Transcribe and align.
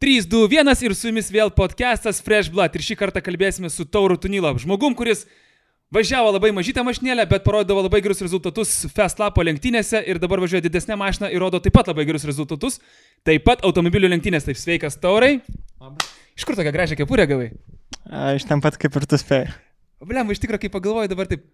3, 0.00 0.24
2, 0.24 0.48
1 0.48 0.82
ir 0.86 0.94
su 0.96 1.10
jumis 1.10 1.26
vėl 1.28 1.50
podcastas 1.52 2.22
Fresh 2.24 2.48
Blood. 2.48 2.72
Ir 2.72 2.80
šį 2.86 2.94
kartą 2.96 3.20
kalbėsime 3.20 3.68
su 3.68 3.84
Tauru 3.84 4.14
Tunilo, 4.16 4.48
žmogum, 4.56 4.94
kuris 4.96 5.26
važiavo 5.92 6.30
labai 6.32 6.54
mažytę 6.56 6.80
mašinėlę, 6.88 7.26
bet 7.28 7.42
parodavo 7.44 7.82
labai 7.84 8.00
gerus 8.00 8.22
rezultatus 8.24 8.72
Festlapo 8.96 9.44
lenktynėse 9.44 10.00
ir 10.08 10.16
dabar 10.22 10.40
važiuoja 10.40 10.64
didesnė 10.64 10.96
mašina 10.96 11.28
ir 11.28 11.44
rodo 11.44 11.60
taip 11.60 11.76
pat 11.76 11.90
labai 11.92 12.06
gerus 12.08 12.24
rezultatus. 12.24 12.78
Taip 13.28 13.44
pat 13.44 13.60
automobilių 13.68 14.08
lenktynės, 14.14 14.46
taip 14.48 14.56
sveikas 14.56 14.96
Taurai. 15.02 15.42
Iš 16.32 16.48
kur 16.48 16.56
tokią 16.56 16.72
gražią 16.78 16.96
kepurę 17.02 17.28
gavai? 17.28 17.50
A, 18.08 18.32
iš 18.38 18.48
ten 18.48 18.64
pat 18.64 18.80
kaip 18.80 18.96
ir 18.96 19.04
tu 19.04 19.20
spėjai. 19.20 19.52
Bliam, 20.08 20.32
iš 20.32 20.40
tikrųjų, 20.40 20.62
kai 20.64 20.72
pagalvoju 20.78 21.12
dabar 21.12 21.28
taip, 21.28 21.44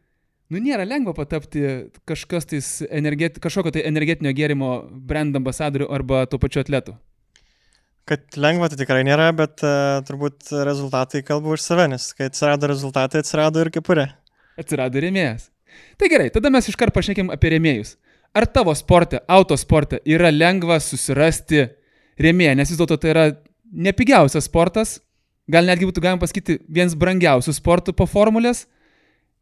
nu 0.55 0.63
nėra 0.63 0.87
lengva 0.87 1.17
patapti 1.19 1.67
kažkokio 2.07 3.75
tai 3.75 3.87
energetinio 3.91 4.37
gėrimo 4.39 4.73
brand 4.87 5.35
ambasadoriu 5.35 5.91
arba 5.91 6.29
tuo 6.31 6.39
pačiu 6.39 6.63
atletu. 6.63 6.95
Kad 8.07 8.39
lengva 8.39 8.69
tai 8.71 8.79
tikrai 8.79 9.03
nėra, 9.07 9.33
bet 9.35 9.65
uh, 9.67 9.99
turbūt 10.07 10.53
rezultatai 10.67 11.25
kalba 11.27 11.57
už 11.57 11.63
save, 11.65 11.89
nes 11.91 12.13
kai 12.15 12.29
atsirado 12.31 12.69
rezultatai, 12.71 13.25
atsirado 13.25 13.65
ir 13.65 13.73
kepurė. 13.75 14.07
Atsirado 14.61 15.03
rėmėjas. 15.03 15.49
Tai 15.99 16.11
gerai, 16.13 16.29
tada 16.31 16.53
mes 16.55 16.69
iškart 16.71 16.95
pašnekėm 16.95 17.33
apie 17.35 17.51
rėmėjus. 17.57 17.97
Ar 18.37 18.47
tavo 18.47 18.75
sporte, 18.79 19.19
autosporte 19.27 19.99
yra 20.07 20.31
lengva 20.31 20.79
susirasti 20.83 21.65
rėmėją, 22.21 22.55
nes 22.61 22.71
vis 22.71 22.79
dėlto 22.79 22.99
tai 23.01 23.13
yra 23.13 23.27
nepigiausias 23.73 24.47
sportas, 24.47 24.99
gal 25.51 25.67
netgi 25.67 25.89
būtų 25.89 26.05
galima 26.05 26.23
pasakyti 26.23 26.61
vienas 26.69 26.97
brangiausių 26.99 27.55
sportų 27.57 27.95
po 27.97 28.07
formulės, 28.11 28.67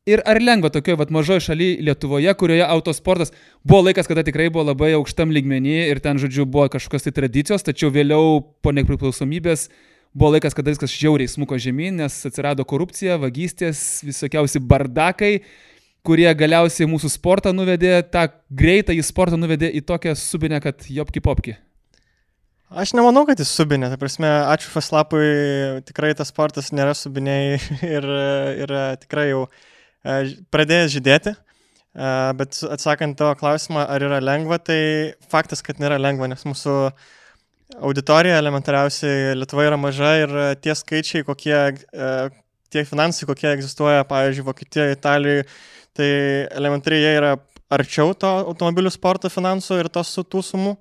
Ir 0.04 0.20
ar 0.28 0.36
lengva 0.36 0.68
tokioje 0.68 0.98
vat, 1.00 1.08
mažoje 1.08 1.40
šalyje 1.46 1.78
Lietuvoje, 1.86 2.32
kurioje 2.36 2.64
autosportas 2.68 3.30
buvo 3.64 3.86
laikas, 3.86 4.04
kada 4.04 4.20
tikrai 4.26 4.50
buvo 4.52 4.66
labai 4.68 4.90
aukštam 4.98 5.32
lygmenį 5.32 5.78
ir 5.94 6.00
ten, 6.04 6.20
žodžiu, 6.20 6.44
buvo 6.44 6.66
kažkokios 6.74 7.06
tai 7.06 7.12
tradicijos, 7.16 7.64
tačiau 7.64 7.88
vėliau 7.94 8.42
po 8.60 8.74
nepriklausomybės 8.76 9.70
buvo 10.12 10.34
laikas, 10.36 10.52
kada 10.52 10.76
viskas 10.76 10.92
žiauriai 10.92 11.32
smuko 11.32 11.56
žemyn, 11.56 12.02
nes 12.02 12.20
atsirado 12.28 12.68
korupcija, 12.68 13.16
vagystės, 13.24 14.04
visokiausi 14.04 14.60
bardakai, 14.60 15.32
kurie 16.04 16.28
galiausiai 16.36 16.92
mūsų 16.92 17.14
sportą 17.16 17.56
nuvedė, 17.56 17.96
tą 18.04 18.28
greitą 18.52 18.92
į 18.92 19.00
sportą 19.08 19.40
nuvedė 19.40 19.72
į 19.72 19.86
tokią 19.88 20.18
subinę, 20.20 20.60
kad 20.60 20.84
jopki 20.84 21.24
popki. 21.24 21.56
Aš 22.68 22.92
nemanau, 22.92 23.24
kad 23.24 23.40
jis 23.40 23.56
subinė. 23.56 23.88
Tai 23.88 24.04
prasme, 24.04 24.28
ačiū 24.52 24.68
Faslapui, 24.68 25.28
tikrai 25.88 26.12
tas 26.18 26.28
sportas 26.28 26.74
nėra 26.76 26.92
subiniai 26.92 27.56
ir, 27.96 28.16
ir 28.66 28.82
tikrai 29.00 29.30
jau 29.32 29.46
E, 29.48 29.73
pradėjęs 30.04 30.94
žydėti, 30.94 31.34
bet 32.38 32.58
atsakant 32.74 33.16
tavo 33.18 33.34
klausimą, 33.40 33.84
ar 33.88 34.04
yra 34.04 34.20
lengva, 34.20 34.58
tai 34.60 35.14
faktas, 35.30 35.62
kad 35.64 35.80
nėra 35.82 35.98
lengva, 36.00 36.28
nes 36.30 36.44
mūsų 36.46 36.74
auditorija 37.80 38.38
elementariausiai 38.38 39.32
Lietuva 39.38 39.64
yra 39.68 39.78
maža 39.80 40.10
ir 40.20 40.34
tie 40.62 40.74
skaičiai, 40.76 41.24
kokie, 41.26 41.56
tie 42.74 42.84
finansai, 42.86 43.28
kokie 43.30 43.48
egzistuoja, 43.54 44.04
pavyzdžiui, 44.10 44.46
Vokietijoje, 44.50 44.98
Italijoje, 44.98 45.46
tai 45.94 46.10
elementariai 46.50 47.06
jie 47.06 47.14
yra 47.22 47.32
arčiau 47.72 48.12
to 48.18 48.28
automobilių 48.50 48.92
sporto 48.92 49.30
finansų 49.32 49.80
ir 49.80 49.88
tos 49.94 50.12
tų 50.18 50.42
sumų, 50.44 50.74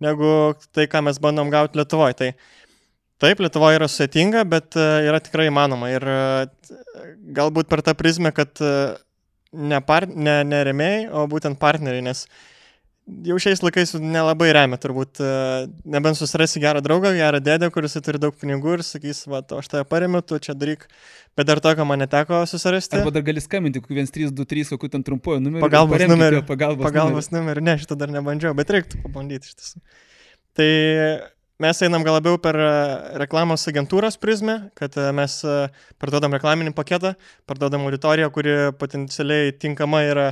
negu 0.00 0.30
tai, 0.72 0.86
ką 0.90 1.04
mes 1.04 1.20
bandom 1.22 1.50
gauti 1.52 1.78
Lietuvoje. 1.78 2.16
Tai 2.16 2.30
Taip, 3.20 3.40
Lietuva 3.44 3.74
yra 3.76 3.88
sudėtinga, 3.90 4.46
bet 4.48 4.76
e, 4.80 4.86
yra 5.04 5.20
tikrai 5.20 5.50
įmanoma. 5.50 5.90
Ir 5.92 6.06
e, 6.08 6.20
galbūt 7.36 7.68
per 7.68 7.82
tą 7.84 7.92
prizmę, 7.98 8.32
kad 8.32 8.62
e, 8.64 8.70
ne, 9.52 9.80
par, 9.84 10.06
ne, 10.08 10.38
ne 10.48 10.62
remėjai, 10.70 11.02
o 11.12 11.26
būtent 11.28 11.60
partneriai, 11.60 12.06
nes 12.06 12.24
jau 13.26 13.36
šiais 13.42 13.60
laikais 13.64 13.92
nelabai 14.00 14.52
remia, 14.54 14.78
turbūt, 14.80 15.18
nebent 15.90 16.16
susirasi 16.16 16.60
gerą 16.62 16.78
draugą, 16.84 17.10
gerą 17.16 17.40
dėdę, 17.42 17.68
kuris 17.74 17.98
turi 18.06 18.20
daug 18.22 18.36
pinigų 18.38 18.76
ir 18.76 18.84
sakys, 18.86 19.24
va, 19.28 19.40
aš 19.56 19.68
tave 19.72 19.82
paremiu, 19.90 20.20
tu 20.22 20.38
čia 20.38 20.54
daryk, 20.54 20.86
bet 21.36 21.48
dar 21.48 21.58
tokio 21.64 21.84
man 21.88 21.98
neteko 22.04 22.44
susirasti. 22.46 23.00
Arba 23.00 23.10
dar 23.16 23.24
gali 23.26 23.42
skambinti, 23.42 23.82
kokiu 23.82 23.98
1323, 23.98 24.70
kokiu 24.76 24.92
ten 24.94 25.04
trumpuoju 25.08 25.42
numeriu. 25.42 25.64
Pagalbos 25.66 26.06
numeriu. 26.06 26.44
Pagalbos, 26.46 26.86
pagalbos 26.86 27.32
numeriu, 27.34 27.66
ne, 27.66 27.74
šitą 27.82 27.98
dar 27.98 28.14
nebandžiau, 28.14 28.54
bet 28.56 28.70
reiktų 28.76 29.02
pabandyti 29.02 29.50
iš 29.50 29.58
tiesų. 29.58 29.84
Tai 30.60 30.70
Mes 31.60 31.76
einam 31.84 32.00
gal 32.00 32.14
labiau 32.16 32.38
per 32.40 32.56
e, 32.56 32.68
reklamos 33.20 33.66
agentūros 33.68 34.14
prizmę, 34.16 34.70
kad 34.78 34.94
e, 34.96 35.10
mes 35.12 35.34
e, 35.44 35.56
parduodam 36.00 36.32
reklaminį 36.32 36.72
paketą, 36.72 37.10
parduodam 37.44 37.84
auditoriją, 37.84 38.30
kuri 38.32 38.54
potencialiai 38.80 39.52
tinkama 39.60 40.00
yra 40.08 40.24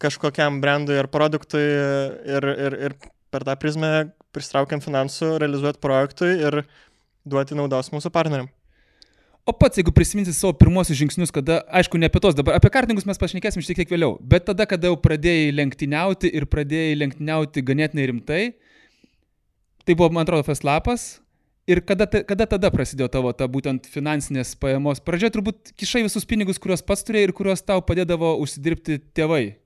kažkokiam 0.00 0.62
brandui 0.64 0.96
ar 0.96 1.10
produktui 1.12 1.60
ir, 1.60 2.48
ir, 2.48 2.78
ir 2.88 2.96
per 3.28 3.44
tą 3.44 3.58
prizmę 3.60 3.92
pristraukiam 4.32 4.80
finansų, 4.80 5.34
realizuoti 5.44 5.84
projektui 5.84 6.32
ir 6.40 6.62
duoti 7.28 7.60
naudos 7.60 7.92
mūsų 7.92 8.08
partneriam. 8.14 8.48
O 9.44 9.52
pats, 9.52 9.76
jeigu 9.76 9.92
prisiminsi 9.92 10.32
savo 10.32 10.56
pirmosius 10.56 10.96
žingsnius, 10.96 11.28
kada, 11.34 11.60
aišku, 11.76 12.00
ne 12.00 12.08
apie 12.08 12.24
tos 12.24 12.40
dabar, 12.40 12.56
apie 12.56 12.72
kartingus 12.72 13.04
mes 13.04 13.20
pašnekėsim 13.20 13.60
šiek 13.60 13.82
tiek 13.82 13.92
vėliau, 13.92 14.16
bet 14.24 14.48
tada, 14.48 14.64
kada 14.64 14.88
jau 14.88 14.96
pradėjai 14.96 15.52
lenktyniauti 15.60 16.32
ir 16.32 16.48
pradėjai 16.48 17.02
lenktyniauti 17.02 17.68
ganėtinai 17.68 18.14
rimtai, 18.14 18.44
Tai 19.84 19.94
buvo, 19.94 20.08
man 20.16 20.24
atrodo, 20.24 20.46
Feslapas. 20.46 21.18
Ir 21.68 21.80
kada, 21.80 22.04
kada 22.04 22.44
tada 22.48 22.68
prasidėjo 22.72 23.08
tavo 23.12 23.30
ta 23.32 23.46
būtent 23.48 23.86
finansinės 23.88 24.52
pajamos? 24.60 25.00
Pradžioje 25.00 25.32
turbūt 25.38 25.72
kišai 25.80 26.02
visus 26.04 26.26
pinigus, 26.28 26.60
kuriuos 26.60 26.84
pats 26.84 27.04
turėjai 27.08 27.30
ir 27.30 27.32
kuriuos 27.36 27.64
tau 27.64 27.80
padėdavo 27.84 28.34
užsidirbti 28.44 28.98
tėvai. 29.16 29.56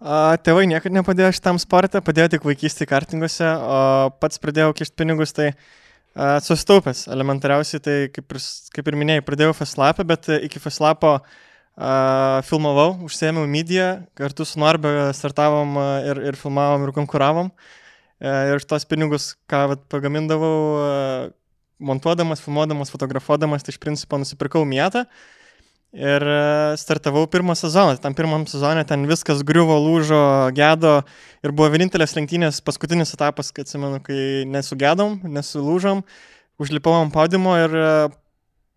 A, 0.00 0.36
tėvai 0.40 0.64
niekada 0.68 0.96
nepadėjo 0.96 1.34
šitam 1.36 1.60
sportui, 1.60 2.00
padėjo 2.04 2.34
tik 2.34 2.48
vaikystėje 2.48 2.88
kartinguose, 2.88 3.44
o 3.44 3.78
pats 4.20 4.40
pradėjau 4.40 4.72
kišti 4.80 4.96
pinigus, 5.00 5.36
tai 5.36 5.50
a, 5.52 6.40
sustaupęs 6.44 7.06
elementariausiai, 7.12 7.84
tai 7.84 7.96
kaip 8.12 8.32
ir, 8.32 8.40
kaip 8.76 8.88
ir 8.88 9.00
minėjai, 9.04 9.26
pradėjau 9.28 9.56
Feslapą, 9.60 10.08
bet 10.08 10.28
iki 10.40 10.60
Feslapo 10.60 11.18
filmavau, 12.46 13.00
užsėmiau 13.02 13.48
mediją, 13.50 13.88
kartu 14.14 14.44
su 14.46 14.60
Norbe 14.62 14.92
startavom 15.16 15.72
ir, 16.06 16.20
ir 16.30 16.36
filmavom 16.38 16.84
ir 16.86 16.92
konkuravom. 16.94 17.48
E, 18.24 18.32
ir 18.48 18.60
iš 18.60 18.64
tos 18.68 18.86
pinigus, 18.88 19.32
ką 19.50 19.66
vat, 19.74 19.86
pagamindavau, 19.92 20.58
e, 20.80 20.92
montuodamas, 21.84 22.40
filmuodamas, 22.40 22.92
fotografuodamas, 22.92 23.64
tai 23.64 23.74
iš 23.74 23.80
principo 23.82 24.16
nusipirkau 24.20 24.62
mietą 24.68 25.04
ir 25.94 26.24
e, 26.24 26.38
startavau 26.80 27.26
pirmą 27.30 27.56
sezoną. 27.58 27.98
Tam 28.02 28.16
pirmam 28.16 28.46
sezonė 28.48 28.86
ten 28.88 29.04
viskas 29.10 29.44
griuvo, 29.46 29.76
lūžo, 29.82 30.22
gedo 30.56 30.96
ir 31.44 31.52
buvo 31.52 31.68
vienintelės 31.74 32.16
lenktynės, 32.16 32.62
paskutinis 32.64 33.12
etapas, 33.14 33.52
kai 33.52 33.66
atsimenu, 33.66 34.00
kai 34.06 34.20
nesugedom, 34.48 35.20
nesulūžom, 35.36 36.00
užlipau 36.62 36.96
ant 37.02 37.12
padimo 37.14 37.58
ir, 37.60 37.76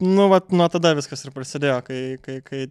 nu, 0.04 0.28
vat, 0.34 0.52
nuo 0.52 0.68
tada 0.74 0.92
viskas 0.98 1.24
ir 1.24 1.34
prasidėjo, 1.34 1.80
kai, 1.88 2.02
kai, 2.22 2.42
kai 2.44 2.68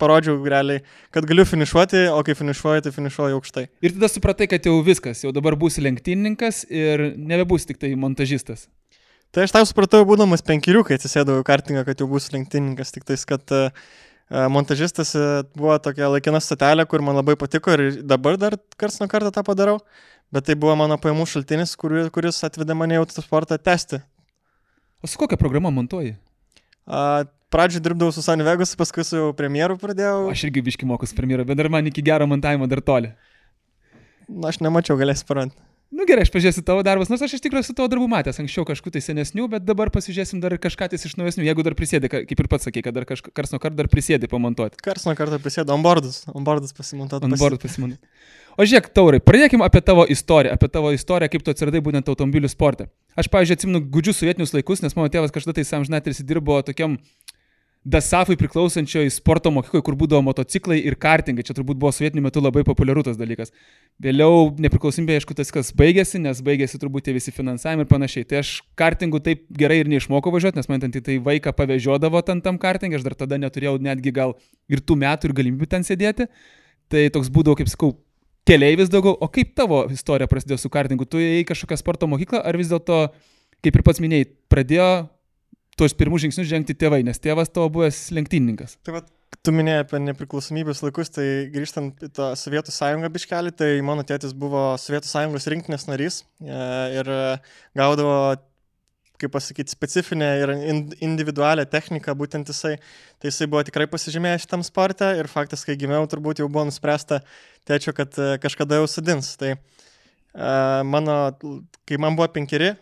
parodžiau 0.00 0.38
realiai, 0.44 0.82
kad 1.14 1.26
galiu 1.28 1.44
finišuoti, 1.48 2.06
o 2.12 2.22
kai 2.26 2.36
finišuoju, 2.38 2.86
tai 2.86 2.92
finišuoju 2.94 3.38
aukštai. 3.38 3.66
Ir 3.84 3.94
tada 3.96 4.10
supratai, 4.12 4.48
kad 4.50 4.66
jau 4.68 4.78
viskas, 4.86 5.22
jau 5.24 5.32
dabar 5.36 5.56
būsi 5.58 5.84
lenktynininkas 5.84 6.64
ir 6.70 7.08
nebebūsi 7.16 7.72
tik 7.72 7.80
tai 7.82 7.92
montažistas. 8.00 8.66
Tai 9.34 9.44
aš 9.44 9.52
tau 9.52 9.66
supratau, 9.68 10.00
būdamas 10.08 10.44
penkerių, 10.46 10.84
kai 10.86 10.96
atsisėdau 10.96 11.40
į 11.42 11.46
kartingą, 11.46 11.82
kad 11.84 12.00
jau 12.00 12.08
būsiu 12.08 12.36
lenktynininkas, 12.36 12.92
tik 12.94 13.06
tais, 13.08 13.24
kad 13.28 13.42
uh, 13.52 13.68
montažistas 14.52 15.12
uh, 15.18 15.42
buvo 15.58 15.76
tokia 15.82 16.08
laikina 16.12 16.40
statelė, 16.40 16.86
kur 16.88 17.04
man 17.04 17.18
labai 17.18 17.36
patiko 17.36 17.74
ir 17.74 18.00
dabar 18.06 18.38
dar 18.40 18.56
kars 18.80 19.00
nuo 19.02 19.10
karto 19.12 19.32
tą 19.34 19.44
padarau, 19.46 19.80
bet 20.32 20.48
tai 20.48 20.56
buvo 20.56 20.76
mano 20.78 20.96
pajamų 21.02 21.26
šaltinis, 21.28 21.74
kur, 21.76 21.98
kuris 22.14 22.40
atvedė 22.48 22.78
mane 22.78 22.96
į 22.96 23.02
autosportą 23.02 23.58
tęsti. 23.60 24.00
O 25.04 25.10
su 25.10 25.20
kokia 25.20 25.36
programa 25.40 25.74
montuoji? 25.74 26.16
Uh, 26.86 27.26
pradžioje 27.52 27.84
dirbdavau 27.86 28.14
su 28.14 28.24
Sunny 28.24 28.46
Vegas, 28.46 28.74
paskui 28.78 29.04
su 29.06 29.30
premjeru 29.38 29.78
pradėjau. 29.80 30.26
Aš 30.32 30.48
irgi 30.48 30.64
biški 30.70 30.88
mokus 30.88 31.14
premjerą, 31.16 31.46
bet 31.48 31.60
dar 31.60 31.70
man 31.72 31.86
iki 31.90 32.04
gero 32.04 32.26
montavimo 32.30 32.68
dar 32.70 32.82
toli. 32.84 33.14
Na, 34.26 34.50
aš 34.50 34.60
nemačiau, 34.64 34.98
galėsi 34.98 35.26
parant. 35.28 35.54
Nu 35.94 36.02
gerai, 36.02 36.24
aš 36.26 36.32
pažiūrėsiu 36.34 36.64
tavo 36.66 36.82
darbus, 36.82 37.06
nors 37.12 37.22
aš 37.22 37.36
iš 37.36 37.42
tikrųjų 37.44 37.68
su 37.68 37.74
tavo 37.78 37.86
darbu 37.88 38.08
matęs 38.10 38.40
anksčiau 38.42 38.66
kažkokiu 38.66 38.96
tai 38.96 39.02
senesniu, 39.04 39.44
bet 39.50 39.62
dabar 39.62 39.86
pasižiūrėsim 39.94 40.40
dar 40.42 40.56
kažką 40.58 40.88
tai 40.90 40.98
iš 40.98 41.14
naujesnių, 41.14 41.44
jeigu 41.46 41.62
dar 41.62 41.76
prisėdė, 41.78 42.10
kaip 42.10 42.42
ir 42.42 42.48
pats 42.50 42.66
sakė, 42.66 42.82
kad 42.88 42.96
dar 42.96 43.06
kars 43.06 43.54
nuo 43.54 43.60
karto 43.62 43.78
dar 43.78 43.86
prisėdė 43.92 44.26
pamontuoti. 44.32 44.80
Kars 44.82 45.06
nuo 45.06 45.14
karto 45.14 45.38
prisėdė, 45.38 45.70
onboardus, 45.76 46.24
onboardus 46.34 46.74
pasimontuoti. 46.74 47.30
Onboardus 47.30 47.62
pasimontuoti. 47.62 48.02
O 48.58 48.66
žiūrėk, 48.66 48.90
taurai, 48.96 49.22
pradėkime 49.22 49.62
apie 49.62 49.82
tavo 49.84 50.08
istoriją, 50.10 50.56
apie 50.58 50.68
tavo 50.74 50.90
istoriją, 50.96 51.30
kaip 51.30 51.46
tu 51.46 51.54
atsiradai 51.54 51.82
būtent 51.86 52.10
automobilių 52.10 52.50
sporte. 52.50 52.88
Aš, 53.14 53.28
pavyzdžiui, 53.30 53.58
atsimenu 53.60 53.82
gudžius 53.92 54.18
sovietinius 54.22 54.56
laikus, 54.56 54.82
nes 54.82 54.96
mano 54.96 55.12
tėvas 55.12 55.34
kažkada 55.34 55.60
tai 55.60 55.66
samžnatis 55.68 56.22
dirbo 56.26 56.56
tokiam 56.66 56.96
Dasafui 57.86 58.34
priklausančioje 58.34 59.12
sporto 59.14 59.52
mokykloje, 59.54 59.84
kur 59.86 59.94
būdavo 59.98 60.24
motociklai 60.26 60.80
ir 60.82 60.96
kartingai. 60.98 61.44
Čia 61.46 61.54
turbūt 61.54 61.78
buvo 61.78 61.92
sovietiniu 61.94 62.24
metu 62.24 62.40
labai 62.42 62.64
populiarus 62.66 63.06
tas 63.06 63.18
dalykas. 63.20 63.52
Vėliau 64.02 64.48
nepriklausomybė, 64.58 65.20
aišku, 65.20 65.36
tas 65.38 65.54
kas 65.54 65.70
baigėsi, 65.76 66.18
nes 66.24 66.40
baigėsi 66.42 66.80
turbūt 66.82 67.06
tie 67.06 67.14
visi 67.14 67.30
finansavimai 67.36 67.86
ir 67.86 67.90
panašiai. 67.92 68.26
Tai 68.26 68.40
aš 68.40 68.50
kartingų 68.80 69.20
taip 69.28 69.44
gerai 69.54 69.78
ir 69.84 69.92
neišmokau 69.92 70.34
važiuoti, 70.34 70.58
nes 70.58 70.70
man 70.72 70.82
ten 70.82 70.96
tai 70.96 71.20
vaiką 71.30 71.54
pavežiodavo 71.54 72.24
ten 72.26 72.42
tam 72.42 72.58
kartingui, 72.58 72.98
aš 72.98 73.06
dar 73.06 73.14
tada 73.22 73.38
neturėjau 73.38 73.76
netgi 73.86 74.14
gal 74.18 74.34
ir 74.66 74.82
tų 74.82 74.98
metų 75.04 75.30
ir 75.30 75.38
galimybių 75.38 75.70
ten 75.76 75.86
sėdėti. 75.86 76.26
Tai 76.90 77.06
toks 77.14 77.30
būdavo, 77.30 77.60
kaip 77.62 77.70
sakau, 77.70 77.94
keleivis 78.50 78.90
daugiau. 78.90 79.14
O 79.14 79.30
kaip 79.30 79.54
tavo 79.54 79.84
istorija 79.94 80.26
prasidėjo 80.30 80.58
su 80.64 80.74
kartingu? 80.74 81.06
Tu 81.06 81.22
į 81.22 81.46
kažkokią 81.46 81.78
sporto 81.78 82.10
mokyklą 82.10 82.42
ar 82.42 82.58
vis 82.58 82.74
dėlto 82.74 83.04
kaip 83.64 83.78
ir 83.78 83.84
pats 83.86 84.02
minėjai, 84.02 84.28
pradėjo 84.52 84.90
tuos 85.76 85.94
pirmus 85.96 86.24
žingsnius 86.24 86.48
žengti 86.48 86.76
tėvai, 86.78 87.02
nes 87.06 87.20
tėvas 87.20 87.52
tavo 87.52 87.68
buvęs 87.74 88.08
lenktynininkas. 88.16 88.78
Tai 88.86 88.96
vat, 88.96 89.10
tu 89.44 89.52
minėjai 89.54 89.84
apie 89.84 90.00
nepriklausomybės 90.06 90.82
laikus, 90.84 91.12
tai 91.12 91.26
grįžtant 91.52 92.02
į 92.06 92.10
tą 92.16 92.32
Sovietų 92.40 92.72
sąjungą 92.74 93.12
biškelį, 93.12 93.52
tai 93.60 93.70
mano 93.84 94.06
tėtis 94.08 94.32
buvo 94.36 94.70
Sovietų 94.80 95.10
sąjungos 95.10 95.48
rinktinės 95.52 95.88
narys 95.90 96.22
e, 96.40 96.60
ir 96.96 97.12
gaudavo 97.76 98.18
kaip 99.16 99.32
pasakyti, 99.32 99.72
specifinę 99.72 100.26
ir 100.42 100.50
individualią 101.00 101.64
techniką, 101.72 102.12
būtent 102.20 102.50
jisai, 102.52 102.74
tai 103.16 103.30
jisai 103.30 103.46
buvo 103.48 103.62
tikrai 103.64 103.86
pasižymėjęs 103.88 104.44
šitam 104.44 104.64
sportą 104.64 105.14
ir 105.16 105.30
faktas, 105.32 105.64
kai 105.64 105.78
gimiau, 105.80 106.04
turbūt 106.04 106.42
jau 106.42 106.50
buvo 106.52 106.66
nuspręsta 106.68 107.22
tėčio, 107.68 107.96
kad 107.96 108.16
e, 108.20 108.34
kažkada 108.42 108.82
jau 108.82 108.90
sudins. 108.92 109.32
Tai 109.40 109.54
uh, 109.54 109.75
mano, 110.84 111.14
kai 111.88 111.96
man 111.96 112.16
buvo 112.16 112.26
penkeri, 112.28 112.72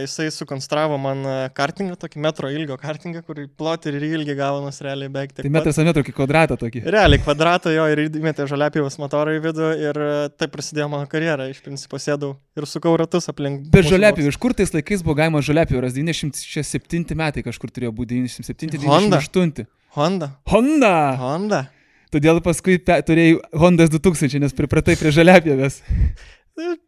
jisai 0.00 0.30
sukonstravo 0.32 0.96
man 1.00 1.24
kartingą, 1.52 1.96
tokį 2.00 2.20
metro 2.24 2.48
ilgio 2.48 2.78
kartingą, 2.80 3.20
kur 3.26 3.40
plotį 3.58 3.92
ir 3.92 4.06
ilgį 4.08 4.36
gavonas 4.38 4.80
realiai 4.84 5.10
beveik. 5.12 5.34
Tai 5.36 5.52
metras 5.52 5.80
ant 5.80 5.90
metro, 5.90 6.04
kaip 6.06 6.16
kvadratą 6.16 6.56
tokį. 6.60 6.84
Realiai 6.94 7.20
kvadratą 7.20 7.74
jo 7.74 7.84
ir 7.92 8.04
įmetė 8.06 8.46
žaliapijos 8.48 8.96
motorą 9.02 9.36
į 9.36 9.42
vidų 9.44 9.68
ir 9.82 10.00
taip 10.40 10.54
prasidėjo 10.54 10.88
mano 10.92 11.10
karjera. 11.10 11.50
Iš 11.52 11.60
principo 11.64 12.00
sėdau 12.00 12.34
ir 12.56 12.68
sukau 12.70 12.94
ratus 13.00 13.28
aplink. 13.32 13.68
Bet 13.74 13.90
žaliapijų, 13.90 14.32
iš 14.32 14.40
kur 14.40 14.56
tais 14.56 14.72
laikais 14.72 15.04
buvo 15.04 15.18
galima 15.20 15.44
žaliapijų, 15.44 15.84
ras 15.84 15.96
97 15.98 17.18
metai 17.18 17.44
kažkur 17.44 17.74
turėjo 17.74 17.92
būti, 17.98 18.22
97, 18.22 18.72
98. 18.78 19.68
Honda. 19.98 20.32
Honda. 20.48 20.94
Honda. 21.20 21.66
Todėl 22.12 22.40
paskui 22.44 22.78
turėjai 22.80 23.36
Hondas 23.56 23.92
2000, 23.92 24.40
nes 24.40 24.56
pripratai 24.56 24.96
prie 25.00 25.12
žaliapjėvės. 25.12 25.82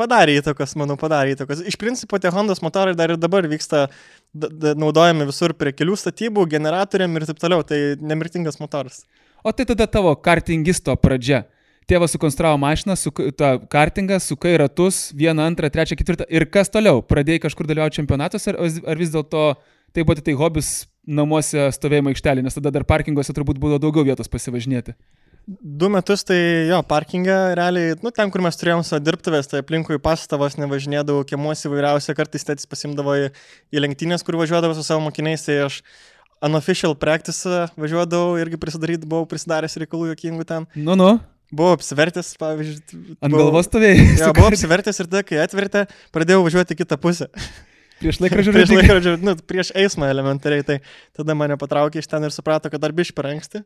Padarė 0.00 0.38
įtakos, 0.40 0.72
manau, 0.80 0.96
padarė 1.00 1.34
įtakos. 1.34 1.62
Iš 1.68 1.76
principo 1.80 2.18
tie 2.20 2.32
Hondos 2.32 2.62
motorai 2.64 2.94
dar 2.96 3.12
ir 3.12 3.20
dabar 3.20 3.46
vyksta, 3.50 3.86
naudojami 4.32 5.26
visur 5.28 5.54
prie 5.58 5.74
kelių 5.76 5.96
statybų, 6.00 6.46
generatoriam 6.50 7.16
ir 7.18 7.26
taip 7.28 7.40
toliau. 7.42 7.64
Tai 7.66 7.78
nemirtingas 8.00 8.60
motoras. 8.62 9.04
O 9.44 9.52
tai 9.52 9.66
tada 9.68 9.88
tavo 9.88 10.14
kartingisto 10.16 10.96
pradžia. 11.00 11.44
Tėvas 11.90 12.12
sukonstravo 12.14 12.58
mašiną, 12.60 12.94
su, 12.94 13.10
tą 13.34 13.54
kartingą, 13.72 14.20
sukai 14.22 14.54
ratus, 14.60 15.08
vieną, 15.16 15.48
antrą, 15.50 15.70
trečią, 15.74 15.98
ketvirtą. 15.98 16.28
Ir 16.30 16.46
kas 16.46 16.70
toliau? 16.70 17.00
Pradėjai 17.02 17.42
kažkur 17.48 17.66
dalyvauti 17.66 17.98
čempionatuose, 17.98 18.52
ar, 18.52 18.60
ar 18.92 19.00
vis 19.00 19.10
dėlto 19.10 19.46
tai 19.90 20.04
buvo 20.06 20.22
tai 20.22 20.36
hobis 20.38 20.70
namuose 21.08 21.66
stovėjimo 21.74 22.12
aikštelė, 22.12 22.44
nes 22.46 22.54
tada 22.54 22.70
dar 22.70 22.86
parkinguose 22.86 23.34
turbūt 23.34 23.58
buvo 23.58 23.80
daugiau 23.82 24.06
vietos 24.06 24.30
pasivažinėti? 24.30 24.94
Du 25.58 25.88
metus 25.90 26.22
tai 26.22 26.38
jo, 26.68 26.78
parkingą 26.86 27.36
realiai, 27.58 27.96
nu 28.04 28.12
ten, 28.14 28.30
kur 28.30 28.42
mes 28.44 28.54
turėjom 28.54 28.84
savo 28.86 29.00
dirbtuvės, 29.02 29.48
tai 29.50 29.64
aplinkui 29.64 29.98
pastavos 30.02 30.54
nevažinėdavau, 30.60 31.24
kiemuosi 31.26 31.66
įvairiausia, 31.66 32.14
kartais 32.14 32.46
tėtis 32.46 32.68
pasimdavo 32.70 33.16
į, 33.18 33.24
į 33.74 33.82
lenktynės, 33.82 34.22
kur 34.22 34.38
važiuodavo 34.38 34.76
su 34.78 34.84
savo 34.86 35.02
mokiniais, 35.08 35.42
tai 35.48 35.56
aš 35.64 35.80
unofficial 36.46 36.94
practice 36.94 37.64
važiuodavau, 37.74 38.36
irgi 38.38 38.60
prisidaryti, 38.62 39.08
buvau 39.10 39.26
prisidaręs 39.30 39.74
reikalų 39.82 40.12
jokingų 40.12 40.46
ten. 40.46 40.68
Nu, 40.78 40.94
nu. 40.98 41.16
Buvau 41.50 41.74
apsivertęs, 41.74 42.30
pavyzdžiui. 42.38 43.16
Ant 43.18 43.32
buvau, 43.32 43.48
galvos 43.48 43.66
stovėjai. 43.66 44.04
Ja, 44.20 44.30
buvau 44.36 44.52
apsivertęs 44.52 45.02
ir 45.02 45.10
tada, 45.10 45.24
kai 45.26 45.40
atvertė, 45.42 45.88
pradėjau 46.14 46.44
važiuoti 46.46 46.78
kitą 46.78 47.00
pusę. 47.02 47.26
Prieš 47.98 48.20
laikrodžių 48.22 48.54
prieš 48.54 48.74
laikrodžių, 48.76 49.16
nu, 49.26 49.34
prieš 49.50 49.74
eismą 49.82 50.12
elementariai, 50.14 50.62
tai 50.68 50.78
tada 51.18 51.34
mane 51.34 51.58
patraukė 51.58 52.04
iš 52.04 52.08
ten 52.12 52.28
ir 52.28 52.34
suprato, 52.34 52.70
kad 52.70 52.86
dar 52.86 52.94
biš 52.94 53.10
per 53.16 53.32
anksti. 53.32 53.64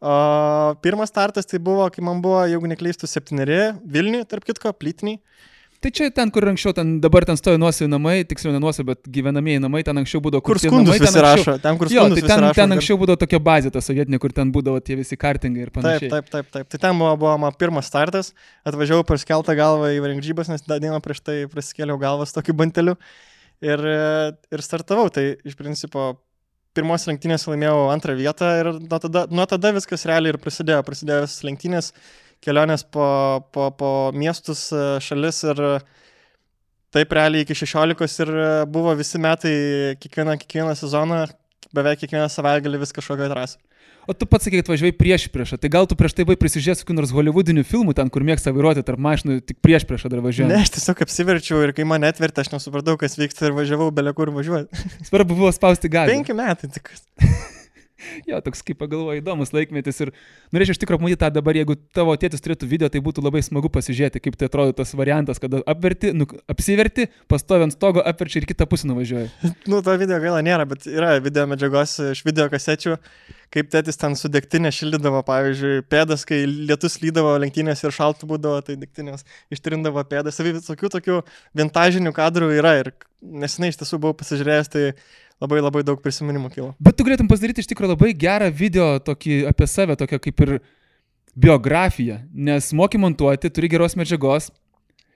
O 0.00 0.74
pirmas 0.80 1.12
startas 1.12 1.44
tai 1.44 1.60
buvo, 1.60 1.84
kai 1.92 2.04
man 2.04 2.22
buvo, 2.24 2.40
jeigu 2.48 2.68
neklystų, 2.72 3.08
septyneri 3.10 3.60
Vilniui, 3.84 4.24
tarp 4.28 4.46
kitko, 4.48 4.72
plytiniai. 4.72 5.20
Tai 5.80 5.88
čia 5.96 6.10
ten, 6.12 6.28
kur 6.28 6.44
anksčiau, 6.44 6.74
ten 6.76 6.98
dabar 7.00 7.24
ten 7.24 7.38
stovi 7.40 7.56
nuosavai 7.56 7.88
namai, 7.88 8.14
tiksliau 8.28 8.52
ne 8.52 8.58
nuosavai, 8.60 8.92
bet 8.92 9.06
gyvenamieji 9.12 9.62
namai, 9.64 9.80
ten 9.84 9.96
anksčiau 9.96 10.20
būdavo 10.24 10.44
kur 10.44 10.60
skundus 10.60 10.92
namai, 10.92 10.98
visi 11.00 11.22
rašo, 11.24 11.54
ten 11.64 11.78
kur 11.80 11.88
skundus 11.88 12.20
jo, 12.20 12.26
tai 12.28 12.32
ten, 12.34 12.44
ten 12.58 12.74
anksčiau 12.76 13.00
būdavo 13.00 13.20
tokia 13.22 13.40
bazė, 13.46 13.72
ta 13.72 13.80
sovietinė, 13.84 14.20
kur 14.20 14.34
ten 14.36 14.52
būdavo 14.52 14.82
tie 14.84 14.98
visi 14.98 15.16
kartingai 15.20 15.64
ir 15.64 15.72
panašiai. 15.72 16.12
Taip, 16.12 16.28
taip, 16.28 16.34
taip, 16.34 16.50
taip. 16.52 16.68
Tai 16.68 16.82
ten 16.84 17.00
buvo, 17.00 17.14
buvo 17.22 17.32
mano 17.40 17.56
pirmas 17.56 17.88
startas, 17.88 18.34
atvažiavau 18.68 19.08
per 19.08 19.20
skeltą 19.24 19.56
galvą 19.56 19.88
į 19.96 20.02
varingžybas, 20.04 20.52
nes 20.52 20.68
dieną 20.68 21.00
prieš 21.04 21.24
tai 21.24 21.38
prasikėliau 21.48 21.96
galvas 22.02 22.36
tokiu 22.36 22.52
banteliu 22.60 22.98
ir, 23.64 23.86
ir 24.52 24.64
startavau. 24.68 25.08
Tai 25.08 25.30
iš 25.48 25.56
principo 25.56 26.10
pirmos 26.76 27.06
lenktynės 27.08 27.46
laimėjau 27.50 27.88
antrą 27.92 28.16
vietą 28.18 28.50
ir 28.60 28.72
nuo 28.78 28.98
tada, 29.02 29.24
nuo 29.30 29.46
tada 29.50 29.72
viskas 29.76 30.06
realiai 30.08 30.34
ir 30.34 30.40
prasidėjo. 30.42 30.82
Prasidėjo 30.86 31.24
visas 31.24 31.44
lenktynės, 31.46 31.92
kelionės 32.44 32.84
po, 32.84 33.08
po, 33.54 33.70
po 33.76 33.90
miestus, 34.16 34.68
šalis 35.04 35.42
ir 35.50 35.64
taip 36.94 37.12
realiai 37.14 37.46
iki 37.46 37.56
16 37.58 38.24
ir 38.26 38.32
buvo 38.70 38.94
visi 38.98 39.20
metai, 39.22 39.54
kiekvieną, 40.02 40.38
kiekvieną 40.42 40.76
sezoną, 40.78 41.24
beveik 41.76 42.02
kiekvieną 42.02 42.30
savaitgalį 42.32 42.82
vis 42.82 42.94
kažkokią 42.96 43.30
trasą. 43.30 43.69
O 44.10 44.14
tu 44.16 44.26
pats 44.26 44.48
sakai, 44.48 44.58
kad 44.58 44.72
važiuoji 44.72 44.96
prieš 44.98 45.28
priešą. 45.30 45.54
Tai 45.62 45.68
gal 45.70 45.86
tu 45.86 45.94
prieš 45.94 46.16
tai 46.18 46.24
buvai 46.26 46.34
prisižiūrėjęs 46.40 46.82
kokių 46.82 46.96
nors 46.98 47.12
holivudinių 47.14 47.62
filmų, 47.68 47.94
ten, 47.94 48.10
kur 48.10 48.24
mėgsta 48.26 48.50
vairuoti 48.56 48.82
tarp 48.88 48.98
mašinų, 49.06 49.38
tik 49.46 49.60
prieš 49.62 49.86
priešą 49.86 50.10
dar 50.10 50.24
važiuoji. 50.24 50.50
Ne, 50.50 50.58
aš 50.64 50.74
tiesiog 50.74 51.04
apsiverčiau 51.06 51.62
ir 51.62 51.74
kai 51.76 51.86
mane 51.86 52.10
atvertė, 52.10 52.42
aš 52.42 52.50
nesupratau, 52.56 52.96
kas 52.98 53.14
vyksta 53.20 53.46
ir 53.46 53.54
važiavau 53.60 53.92
belė 53.94 54.16
kur 54.18 54.34
važiuoti. 54.34 54.90
Svarbu 55.06 55.38
buvo 55.44 55.54
spausti 55.54 55.92
galą. 55.92 56.10
Penki 56.10 56.34
metai 56.34 56.74
tik. 56.74 56.90
jo, 58.28 58.40
toks 58.44 58.62
kaip 58.66 58.78
pagalvoju, 58.80 59.20
įdomus 59.20 59.52
laikmetis 59.54 60.00
ir 60.04 60.12
norėčiau 60.54 60.76
iš 60.76 60.82
tikrųjų 60.82 61.02
pamatyti 61.02 61.20
tą 61.22 61.30
dabar, 61.38 61.58
jeigu 61.58 61.76
tavo 61.96 62.14
tėtis 62.20 62.44
turėtų 62.44 62.68
video, 62.70 62.90
tai 62.92 63.02
būtų 63.04 63.24
labai 63.24 63.42
smagu 63.46 63.70
pasižiūrėti, 63.72 64.22
kaip 64.24 64.38
tai 64.40 64.50
atrodo 64.50 64.76
tas 64.80 64.94
variantas, 64.98 65.40
kada 65.42 65.62
apverti, 65.70 66.12
nu, 66.16 66.28
apsiverti, 66.50 67.08
pastovi 67.30 67.68
ant 67.68 67.76
stogo, 67.76 68.04
apverči 68.04 68.40
ir 68.42 68.48
kitą 68.50 68.68
pusę 68.70 68.88
nuvažiuoji. 68.90 69.30
nu, 69.70 69.82
to 69.84 69.96
video 70.00 70.20
gaila 70.22 70.40
nėra, 70.46 70.66
bet 70.70 70.88
yra 70.90 71.16
video 71.22 71.46
medžiagos 71.50 71.98
iš 72.10 72.24
video 72.26 72.48
kasečių, 72.52 72.96
kaip 73.54 73.70
tėtis 73.72 73.98
ten 74.00 74.16
su 74.18 74.30
degtinė 74.32 74.72
šildydavo, 74.74 75.22
pavyzdžiui, 75.26 75.84
pėdas, 75.90 76.24
kai 76.28 76.42
lietus 76.46 77.00
lydavo 77.02 77.34
lenktynės 77.42 77.82
ir 77.84 77.94
šaltų 77.94 78.28
būdavo, 78.30 78.60
tai 78.66 78.78
degtinės 78.80 79.26
ištrindavo 79.52 80.04
pėdas. 80.10 80.38
Ir 80.40 80.52
visokių 80.54 80.92
tokių 80.96 81.22
vintažinių 81.58 82.14
kadrų 82.16 82.52
yra 82.60 82.76
ir 82.82 82.92
nesenai 83.20 83.72
iš 83.72 83.80
tiesų 83.82 84.00
buvau 84.00 84.16
pasižiūrėjęs, 84.20 84.70
tai 84.72 84.84
labai 85.40 85.60
labai 85.62 85.82
daug 85.86 86.00
prisiminimų 86.04 86.50
kilo. 86.52 86.70
Bet 86.82 86.98
tu 86.98 87.06
galėtum 87.06 87.28
pasidaryti 87.30 87.64
iš 87.64 87.70
tikrųjų 87.70 87.94
labai 87.94 88.12
gerą 88.16 88.50
video 88.52 88.92
tokį 89.04 89.42
apie 89.50 89.68
save, 89.70 89.96
tokią 90.00 90.20
kaip 90.26 90.44
ir 90.44 90.56
biografiją, 91.40 92.18
nes 92.34 92.72
moki 92.76 93.00
montuoti, 93.00 93.52
turi 93.54 93.70
geros 93.72 93.96
medžiagos. 93.96 94.50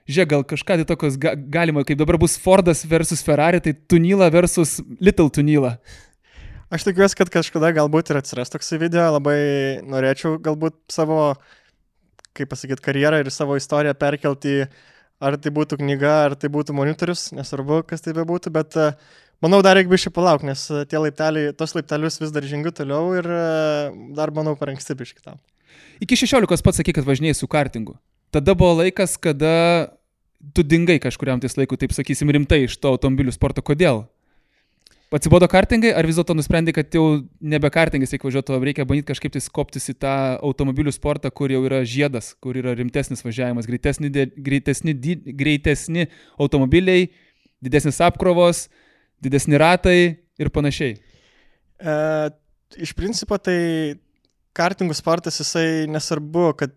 Žiūrėk, 0.04 0.30
gal 0.30 0.42
kažką 0.44 0.78
tai 0.80 0.86
tokios 0.88 1.14
ga 1.20 1.32
galima, 1.34 1.84
kaip 1.84 1.96
dabar 2.00 2.18
bus 2.20 2.36
Fordas 2.40 2.84
versus 2.84 3.24
Ferrari, 3.24 3.60
tai 3.64 3.72
Tunila 3.72 4.28
versus 4.32 4.76
Little 5.00 5.32
Tunila. 5.32 5.78
Aš 6.72 6.84
tikiuosi, 6.84 7.16
kad 7.16 7.30
kažkada 7.32 7.70
galbūt 7.76 8.12
ir 8.12 8.18
atsiras 8.20 8.52
toksai 8.52 8.80
video, 8.82 9.04
labai 9.14 9.38
norėčiau 9.88 10.36
galbūt 10.44 10.76
savo, 10.92 11.34
kaip 12.36 12.50
pasakyti, 12.52 12.84
karjerą 12.84 13.22
ir 13.22 13.30
savo 13.32 13.56
istoriją 13.56 13.94
perkelti, 13.96 14.64
ar 15.24 15.38
tai 15.40 15.52
būtų 15.56 15.80
knyga, 15.80 16.14
ar 16.28 16.36
tai 16.36 16.50
būtų 16.52 16.76
monitorius, 16.76 17.30
nesvarbu, 17.36 17.82
kas 17.88 18.04
tai 18.04 18.12
bebūtų, 18.16 18.52
bet 18.52 18.76
uh, 18.80 18.92
Manau, 19.44 19.60
dar 19.60 19.76
reikia 19.76 19.92
biškai 19.92 20.12
palaukti, 20.16 20.48
nes 20.48 20.62
e, 20.72 20.86
tie 20.88 20.96
laipteliai, 20.96 21.52
tos 21.58 21.74
laiptelius 21.76 22.16
vis 22.22 22.32
dar 22.32 22.46
žengiu 22.48 22.70
toliau 22.72 23.10
ir 23.18 23.26
e, 23.28 23.42
dar, 24.16 24.32
manau, 24.32 24.54
per 24.56 24.72
anksti 24.72 24.96
biškai 24.96 25.20
tam. 25.26 25.40
Iki 26.00 26.16
16 26.22 26.64
pats 26.64 26.80
sakai, 26.80 26.94
kad 26.96 27.04
važinėjai 27.04 27.36
su 27.36 27.48
kartingu. 27.50 27.98
Tada 28.32 28.54
buvo 28.56 28.78
laikas, 28.80 29.18
kada 29.20 29.52
tu 30.56 30.64
dingai 30.64 30.96
kažkuriam 31.02 31.42
tais 31.42 31.58
laikui, 31.58 31.76
taip 31.80 31.92
sakysim, 31.92 32.32
rimtai 32.32 32.64
iš 32.64 32.78
to 32.80 32.94
automobilių 32.96 33.34
sporto. 33.36 33.60
Kodėl? 33.64 34.06
Atsibodo 35.14 35.46
kartingai, 35.46 35.92
ar 35.94 36.08
vis 36.08 36.16
dėlto 36.18 36.34
nusprendai, 36.34 36.72
kad 36.74 36.96
jau 36.96 37.04
nebe 37.38 37.68
kartingais 37.70 38.10
reikia 38.10 38.26
važiuoti, 38.26 38.50
o 38.56 38.64
reikia 38.64 38.86
bandyti 38.88 39.12
kažkaip 39.12 39.36
tai 39.36 39.42
skoptis 39.44 39.92
į 39.92 39.94
tą 40.02 40.14
automobilių 40.40 40.90
sportą, 40.96 41.30
kur 41.30 41.52
jau 41.54 41.60
yra 41.68 41.84
žiedas, 41.86 42.32
kur 42.42 42.56
yra 42.58 42.72
rimtesnis 42.74 43.22
važiavimas, 43.22 43.68
greitesni, 43.70 44.10
greitesni, 44.34 44.96
greitesni 45.38 46.08
automobiliai, 46.40 47.12
didesnis 47.62 48.00
apkrovos, 48.02 48.64
didesni 49.22 49.58
ratai 49.60 49.98
ir 50.40 50.50
panašiai? 50.54 50.96
E, 51.78 51.94
iš 52.82 52.94
principo 52.96 53.38
tai 53.38 53.98
kartingų 54.54 54.96
sportas 54.96 55.40
jisai 55.42 55.86
nesvarbu, 55.90 56.48
kad 56.58 56.74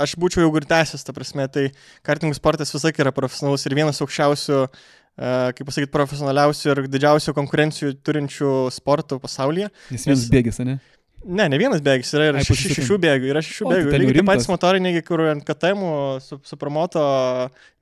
aš 0.00 0.16
būčiau 0.20 0.44
jau 0.44 0.54
girtęsis, 0.54 1.04
ta 1.04 1.14
prasme, 1.16 1.46
tai 1.52 1.68
kartingų 2.06 2.36
sportas 2.38 2.72
visai 2.74 2.92
yra 2.96 3.12
profesionalus 3.14 3.66
ir 3.66 3.76
vienas 3.78 4.00
aukščiausių, 4.02 4.62
e, 4.66 5.34
kaip 5.58 5.68
pasakyti, 5.68 5.92
profesionaliausių 5.94 6.72
ir 6.72 6.82
didžiausių 6.88 7.36
konkurencijų 7.36 7.92
turinčių 8.06 8.54
sportų 8.74 9.20
pasaulyje. 9.22 9.70
Jis 9.94 10.08
vienas 10.08 10.26
bėgis, 10.32 10.62
ne? 10.64 10.78
Ne, 11.20 11.44
ne 11.52 11.58
vienas 11.60 11.82
bėgis, 11.84 12.10
yra 12.16 12.30
ir 12.30 12.36
Ai, 12.38 12.42
šeši, 12.46 12.70
šešių 12.78 12.96
bėgių, 13.02 13.26
yra 13.28 13.42
šešių 13.44 13.64
o, 13.66 13.70
bėgių. 13.70 13.90
Tai 13.92 13.98
Lygiai 14.00 14.14
taip 14.16 14.28
patys 14.30 14.46
motoriai, 14.48 14.80
negi 14.86 15.02
kur 15.04 15.20
ant 15.28 15.42
KTM 15.44 15.82
su, 16.24 16.38
su 16.48 16.56
promoto 16.56 17.02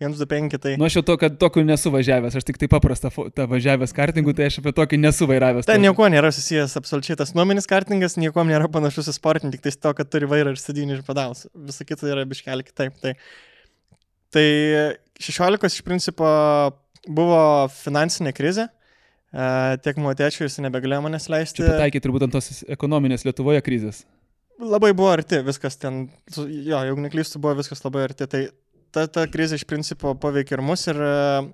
125. 0.02 0.58
Tai... 0.64 0.72
Nu, 0.80 0.88
aš 0.88 0.96
jau 0.98 1.02
to, 1.06 1.14
kad 1.20 1.36
tokiu 1.38 1.62
nesu 1.66 1.92
važiavęs, 1.94 2.34
aš 2.40 2.48
tik 2.48 2.58
tai 2.58 2.66
paprastą 2.72 3.12
tą 3.36 3.46
važiavęs 3.52 3.94
kartingų, 3.94 4.34
tai 4.34 4.48
aš 4.50 4.58
apie 4.58 4.72
tokį 4.74 4.98
nesu 5.04 5.28
vairavęs. 5.30 5.68
Tai 5.70 5.76
nieko 5.84 6.08
nėra 6.10 6.32
susijęs 6.34 6.74
absoliučiai, 6.80 7.18
tas 7.20 7.30
nuominis 7.38 7.70
kartingas 7.70 8.18
nieko 8.18 8.42
nėra 8.48 8.66
panašus 8.74 9.12
į 9.12 9.14
sportinį, 9.20 9.54
tik 9.54 9.68
tai 9.68 9.74
to, 9.86 9.92
kad 10.00 10.10
turi 10.10 10.30
vairą 10.34 10.56
ir 10.56 10.58
sėdynį 10.58 10.98
ir 10.98 11.04
pedalus. 11.06 11.46
Visa 11.70 11.86
kita 11.86 12.10
yra 12.10 12.26
biškelį 12.26 12.66
kitaip. 12.66 12.98
Tai, 13.04 13.14
tai 14.34 14.48
16 15.22 15.78
iš 15.78 15.86
principo 15.86 16.26
buvo 17.06 17.40
finansinė 17.70 18.34
krizė, 18.34 18.66
tiek 19.32 19.98
mano 20.00 20.14
tėčiui 20.16 20.46
jis 20.46 20.60
nebegalėjo 20.64 21.02
manęs 21.04 21.28
leisti. 21.28 21.60
Čia 21.60 21.74
pataikiai 21.74 22.04
turbūt 22.04 22.24
ant 22.24 22.36
tos 22.38 22.62
ekonominės 22.68 23.26
Lietuvoje 23.28 23.60
krizės. 23.64 24.04
Labai 24.58 24.90
buvo 24.96 25.12
arti, 25.12 25.38
viskas 25.46 25.76
ten, 25.78 26.08
jo, 26.34 26.80
jeigu 26.82 27.02
neklystu, 27.04 27.38
buvo 27.42 27.54
viskas 27.60 27.84
labai 27.84 28.08
arti. 28.08 28.26
Tai 28.26 28.40
ta, 28.94 29.04
ta 29.06 29.26
krizė 29.30 29.58
iš 29.60 29.66
principo 29.70 30.16
paveikė 30.18 30.56
ir 30.56 30.62
mus 30.66 30.82
ir, 30.90 30.98
e, 30.98 31.44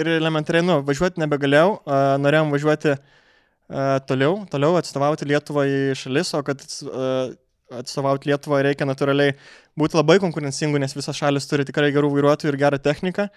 ir 0.00 0.10
elementariai, 0.14 0.64
nu, 0.64 0.78
važiuoti 0.86 1.20
nebegalėjau, 1.20 1.74
e, 1.84 1.98
norėjom 2.24 2.54
važiuoti 2.54 2.94
e, 2.94 2.98
toliau, 4.08 4.38
toliau 4.52 4.78
atstovauti 4.80 5.28
Lietuvą 5.28 5.66
į 5.68 5.82
šalis, 6.00 6.32
o 6.38 6.40
kad 6.46 6.64
e, 6.64 7.10
atstovauti 7.82 8.30
Lietuvą 8.30 8.62
reikia 8.64 8.88
natūraliai 8.88 9.36
būti 9.78 10.00
labai 10.00 10.16
konkurencingu, 10.22 10.80
nes 10.80 10.96
visas 10.96 11.18
šalis 11.18 11.48
turi 11.50 11.66
tikrai 11.68 11.92
gerų 11.94 12.14
vairuotojų 12.16 12.54
ir 12.54 12.60
gerą 12.64 12.80
techniką. 12.80 13.28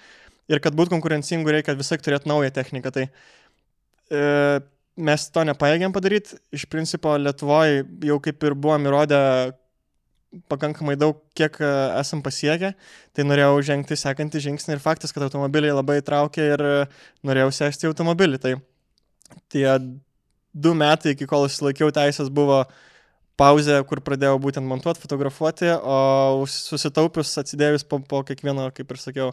Ir 0.47 0.63
kad 0.63 0.75
būtų 0.77 0.95
konkurencingu, 0.95 1.51
reikia 1.51 1.75
visai 1.75 1.99
turėti 1.99 2.29
naują 2.31 2.53
techniką. 2.55 2.91
Tai 2.95 3.05
e, 3.07 4.25
mes 4.97 5.29
to 5.33 5.43
nepaėgėm 5.47 5.95
padaryti. 5.95 6.39
Iš 6.55 6.67
principo 6.71 7.15
Lietuvoje 7.19 7.83
jau 8.07 8.19
kaip 8.23 8.47
ir 8.47 8.55
buvom 8.55 8.87
įrodę 8.87 9.19
pakankamai 10.51 10.97
daug, 10.99 11.19
kiek 11.37 11.59
e, 11.63 11.69
esam 11.99 12.21
pasiekę, 12.23 12.73
tai 13.15 13.25
norėjau 13.25 13.61
žengti 13.69 13.97
sekantį 13.99 14.43
žingsnį 14.47 14.75
ir 14.75 14.83
faktas, 14.83 15.13
kad 15.15 15.25
automobiliai 15.27 15.75
labai 15.75 15.99
traukia 16.05 16.49
ir 16.55 16.63
e, 16.65 16.73
norėjau 17.27 17.53
sėsti 17.61 17.87
į 17.87 17.91
automobilį. 17.93 18.41
Tai 18.43 18.53
tie 19.53 19.65
du 20.53 20.73
metai, 20.77 21.15
iki 21.15 21.27
kol 21.29 21.47
išsilaikiau 21.47 21.93
teisės, 21.95 22.31
buvo 22.33 22.63
pauzė, 23.37 23.79
kur 23.87 24.01
pradėjau 24.03 24.39
būtent 24.41 24.67
montuoti, 24.67 25.01
fotografuoti, 25.03 25.69
o 25.77 26.45
susitaupius, 26.49 27.35
atsidėjus 27.41 27.85
po, 27.87 28.01
po 28.01 28.23
kiekvieno, 28.27 28.69
kaip 28.75 28.93
ir 28.93 29.01
sakiau, 29.01 29.31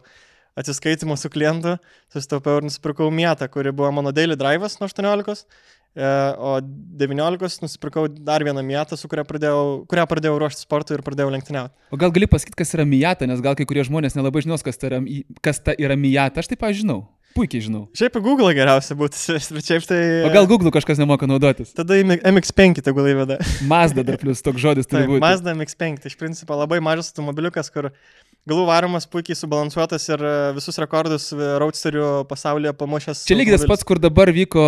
atsiskaitimo 0.59 1.17
su 1.19 1.31
klientu, 1.33 1.77
susitaupiau 2.15 2.61
ir 2.61 2.69
nusipirkau 2.69 3.11
mietą, 3.15 3.49
kuri 3.51 3.73
buvo 3.75 3.91
mano 3.95 4.13
daily 4.15 4.37
drive'as 4.39 4.79
nuo 4.81 4.89
18, 4.91 5.47
e, 5.95 6.11
o 6.39 6.59
19 6.63 7.65
nusipirkau 7.65 8.07
dar 8.09 8.45
vieną 8.47 8.63
mietą, 8.67 8.99
su 8.99 9.11
kuria 9.11 9.27
pradėjau, 9.27 9.83
kurią 9.91 10.07
pradėjau 10.11 10.39
ruošti 10.43 10.67
sportui 10.67 10.99
ir 10.99 11.05
pradėjau 11.07 11.33
lenktyniauti. 11.35 11.75
O 11.95 12.01
gal 12.01 12.15
gali 12.15 12.31
pasakyti, 12.31 12.59
kas 12.63 12.75
yra 12.79 12.87
Mijata, 12.89 13.29
nes 13.31 13.43
gal 13.45 13.59
kai 13.59 13.67
kurie 13.69 13.87
žmonės 13.87 14.19
nelabai 14.19 14.45
žinos, 14.47 14.67
kas 14.67 14.79
ta 14.79 14.93
yra, 14.93 15.03
kas 15.45 15.63
ta 15.65 15.77
yra 15.79 15.99
Mijata. 15.99 16.43
Aš 16.43 16.53
taip 16.53 16.63
pažinau. 16.63 17.05
Puikiai 17.35 17.65
žinau. 17.65 17.85
Šiaip 17.99 18.15
Google 18.23 18.53
geriausia 18.55 18.95
būtų, 18.99 19.19
bet 19.57 19.67
šiaip 19.67 19.87
tai... 19.89 20.01
O 20.29 20.31
gal 20.35 20.47
Google 20.51 20.71
kažkas 20.75 21.01
nemoka 21.03 21.27
naudotis? 21.27 21.73
Tada 21.75 21.97
į 21.99 22.05
MX5 22.21 22.85
tegul 22.87 23.09
įveda. 23.11 23.41
Mazda 23.73 24.05
dar 24.07 24.21
plus 24.21 24.45
toks 24.45 24.63
žodis 24.63 24.87
turi 24.91 25.09
būti. 25.11 25.23
Mazda 25.25 25.57
MX5, 25.57 26.05
tai 26.05 26.13
iš 26.13 26.19
principo 26.21 26.55
labai 26.59 26.79
mažas 26.85 27.11
automobiliukas, 27.11 27.73
kur 27.75 27.91
galų 28.47 28.69
varomas 28.69 29.09
puikiai 29.11 29.39
subalansuotas 29.39 30.07
ir 30.13 30.23
e, 30.23 30.37
visus 30.55 30.79
rekordus 30.79 31.33
e, 31.35 31.41
roadsterių 31.63 32.09
pasaulyje 32.31 32.77
pamušęs. 32.79 33.25
Čia 33.27 33.39
lygiai 33.41 33.59
tas 33.59 33.67
pats, 33.67 33.87
kur 33.89 33.99
dabar 34.03 34.31
vyko 34.35 34.63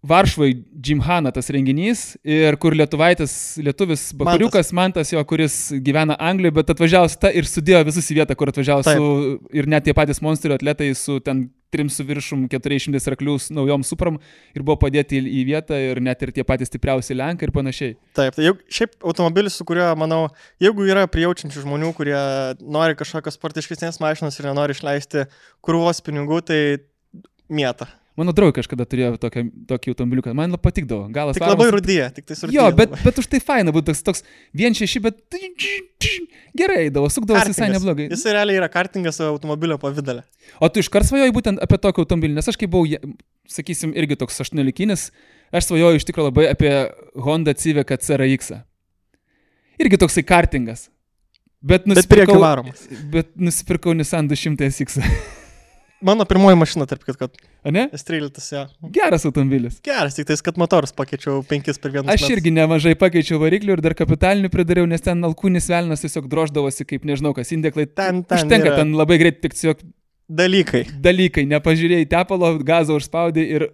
Varšuvai 0.00 0.54
Jimhana 0.80 1.28
tas 1.28 1.50
renginys 1.52 2.16
ir 2.24 2.56
kur 2.56 2.72
lietuvaitis, 2.72 3.32
lietuvis 3.60 4.06
bakariukas 4.16 4.70
Mantas 4.72 5.10
jo, 5.12 5.20
kuris 5.28 5.56
gyvena 5.84 6.16
Anglijoje, 6.16 6.54
bet 6.56 6.70
atvažiavo 6.72 7.10
ta 7.20 7.28
ir 7.36 7.44
sudėjo 7.44 7.82
visus 7.84 8.08
į 8.08 8.16
vietą, 8.22 8.36
kur 8.40 8.48
atvažiavo 8.48 8.86
Taip. 8.86 8.96
su 8.96 9.56
ir 9.60 9.68
net 9.68 9.84
tie 9.84 9.92
patys 9.92 10.22
monstrio 10.24 10.56
atletai 10.56 10.88
su 10.96 11.18
ten 11.20 11.50
trim 11.70 11.90
su 11.92 12.02
viršum 12.08 12.48
400 12.50 13.12
raklių 13.12 13.36
s- 13.38 13.50
naujom 13.52 13.84
supram 13.84 14.16
ir 14.56 14.62
buvo 14.64 14.78
padėti 14.80 15.20
į, 15.20 15.44
vietą 15.46 15.76
ir 15.76 16.00
net 16.00 16.22
ir 16.24 16.32
tie 16.32 16.42
patys 16.48 16.72
stipriausi 16.72 17.14
lenkai 17.14 17.46
ir 17.46 17.52
panašiai. 17.54 17.92
Taip, 18.16 18.34
tai 18.34 18.48
jau, 18.48 18.56
šiaip 18.72 18.96
automobilis, 19.04 19.54
su 19.60 19.68
kuriuo, 19.68 19.92
manau, 20.00 20.24
jeigu 20.58 20.88
yra 20.88 21.04
prijaučiančių 21.12 21.62
žmonių, 21.68 21.92
kurie 21.94 22.16
nori 22.64 22.96
kažkokios 22.98 23.36
sportiškesnės 23.36 24.00
mašinos 24.00 24.40
ir 24.40 24.48
nenori 24.48 24.72
išleisti 24.74 25.28
krūvos 25.62 26.00
pinigų, 26.02 26.40
tai 26.42 26.60
mieta. 27.52 27.86
Mano 28.18 28.32
draugai 28.34 28.58
kažkada 28.58 28.84
turėjo 28.90 29.14
tokią, 29.22 29.44
tokį 29.70 29.92
automobiliuką, 29.92 30.32
man 30.36 30.56
patikdavo. 30.60 31.06
Galas 31.14 31.38
Tik 31.38 31.44
labai 31.46 31.68
rudyje, 31.76 32.08
tik 32.16 32.26
tai 32.26 32.36
surdyje. 32.36 32.58
Jo, 32.58 32.66
bet, 32.76 32.92
bet 33.04 33.20
už 33.22 33.28
tai 33.30 33.38
faina 33.44 33.72
būtų 33.74 33.92
toks, 33.92 34.02
toks 34.08 34.24
vien 34.56 34.74
šeši, 34.76 35.02
bet 35.04 35.20
gerai 36.58 36.88
eidavo, 36.88 37.06
sukdavosi 37.12 37.54
visai 37.54 37.70
neblogai. 37.70 38.08
Jis 38.10 38.26
realiai 38.26 38.58
yra 38.58 38.68
kartingas 38.72 39.22
automobilio 39.24 39.78
pavydalė. 39.80 40.26
O 40.58 40.68
tu 40.68 40.82
iškart 40.82 41.06
svajoji 41.06 41.36
būtent 41.38 41.62
apie 41.62 41.78
tokį 41.86 42.04
automobilį, 42.04 42.36
nes 42.40 42.50
aš 42.50 42.58
kai 42.60 42.68
buvau, 42.70 42.98
sakysim, 43.48 43.94
irgi 43.94 44.18
toks 44.18 44.42
18-kinis, 44.42 45.08
aš 45.54 45.70
svajoju 45.70 46.02
iš 46.02 46.10
tikrųjų 46.10 46.32
labai 46.32 46.50
apie 46.50 46.74
Honda 47.14 47.54
Civic 47.54 47.94
CRX. 47.94 48.52
-ą. 48.56 48.64
Irgi 49.80 49.96
toksai 50.02 50.26
kartingas. 50.26 50.90
Bet 51.60 51.84
Bet 51.84 51.94
nusipirkau, 51.94 52.40
varomas. 52.40 52.88
bet 53.12 53.36
nusipirkau 53.36 53.94
Nissan 53.94 54.28
200 54.28 54.68
SX. 54.70 54.98
Mano 56.00 56.24
pirmoji 56.24 56.56
mašina, 56.56 56.86
tarp 56.88 57.02
kitko, 57.04 57.26
ne? 57.68 57.82
S13, 57.92 58.46
jo. 58.54 58.62
Geras 58.94 59.26
automobilis. 59.28 59.80
Geras, 59.84 60.14
tik 60.16 60.24
tais, 60.30 60.40
kad 60.44 60.56
motorus 60.60 60.94
pakeičiau 60.96 61.42
penkis 61.48 61.76
per 61.82 61.92
vieną. 61.92 62.08
Aš 62.14 62.24
irgi 62.32 62.52
nemažai 62.56 62.94
pakeičiau 63.00 63.36
variklių 63.42 63.76
ir 63.76 63.82
dar 63.84 63.92
kapitalinių 63.98 64.48
pridariau, 64.54 64.88
nes 64.88 65.04
ten 65.04 65.20
alkūnis 65.28 65.68
velnas 65.68 66.00
tiesiog 66.06 66.30
droždavosi 66.32 66.86
kaip 66.88 67.04
nežinau 67.08 67.34
kas, 67.36 67.52
indeklai. 67.52 67.84
Ten, 67.90 68.22
ten. 68.24 68.40
Užtenka 68.40 68.70
yra 68.72 68.78
ten 68.80 68.94
labai 68.96 69.18
greit 69.20 69.42
tik 69.44 69.52
tiesiog 69.58 69.84
Dalykai. 70.30 70.86
dalykai, 71.04 71.44
nepažiūrėjai 71.50 72.08
tepalo, 72.14 72.54
gazą 72.64 72.96
užspaudai 72.96 73.44
ir 73.58 73.66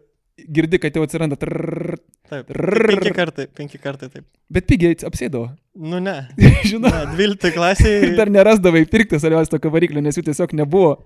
girdi, 0.50 0.80
kad 0.82 0.96
jau 0.96 1.04
atsiranda. 1.06 1.38
Trrrr, 1.38 1.98
Taip. 2.26 2.48
Trrrr. 2.50 2.90
Penki 2.96 3.14
kartai, 3.14 3.44
penki 3.54 3.78
kartai 3.78 4.08
taip. 4.10 4.24
bet 4.50 4.66
pigiai 4.66 4.96
apsėdavo. 5.06 5.52
Nu 5.78 6.00
ne. 6.02 6.16
Žinau. 6.72 6.90
12 7.14 7.52
klasiai. 7.54 8.12
Dar 8.18 8.32
nerasdavai 8.34 8.82
pirkti 8.90 9.20
svarbiausia 9.22 9.54
tokio 9.54 9.70
variklio, 9.70 10.02
nes 10.02 10.18
jų 10.18 10.26
tiesiog 10.32 10.56
nebuvo. 10.58 10.96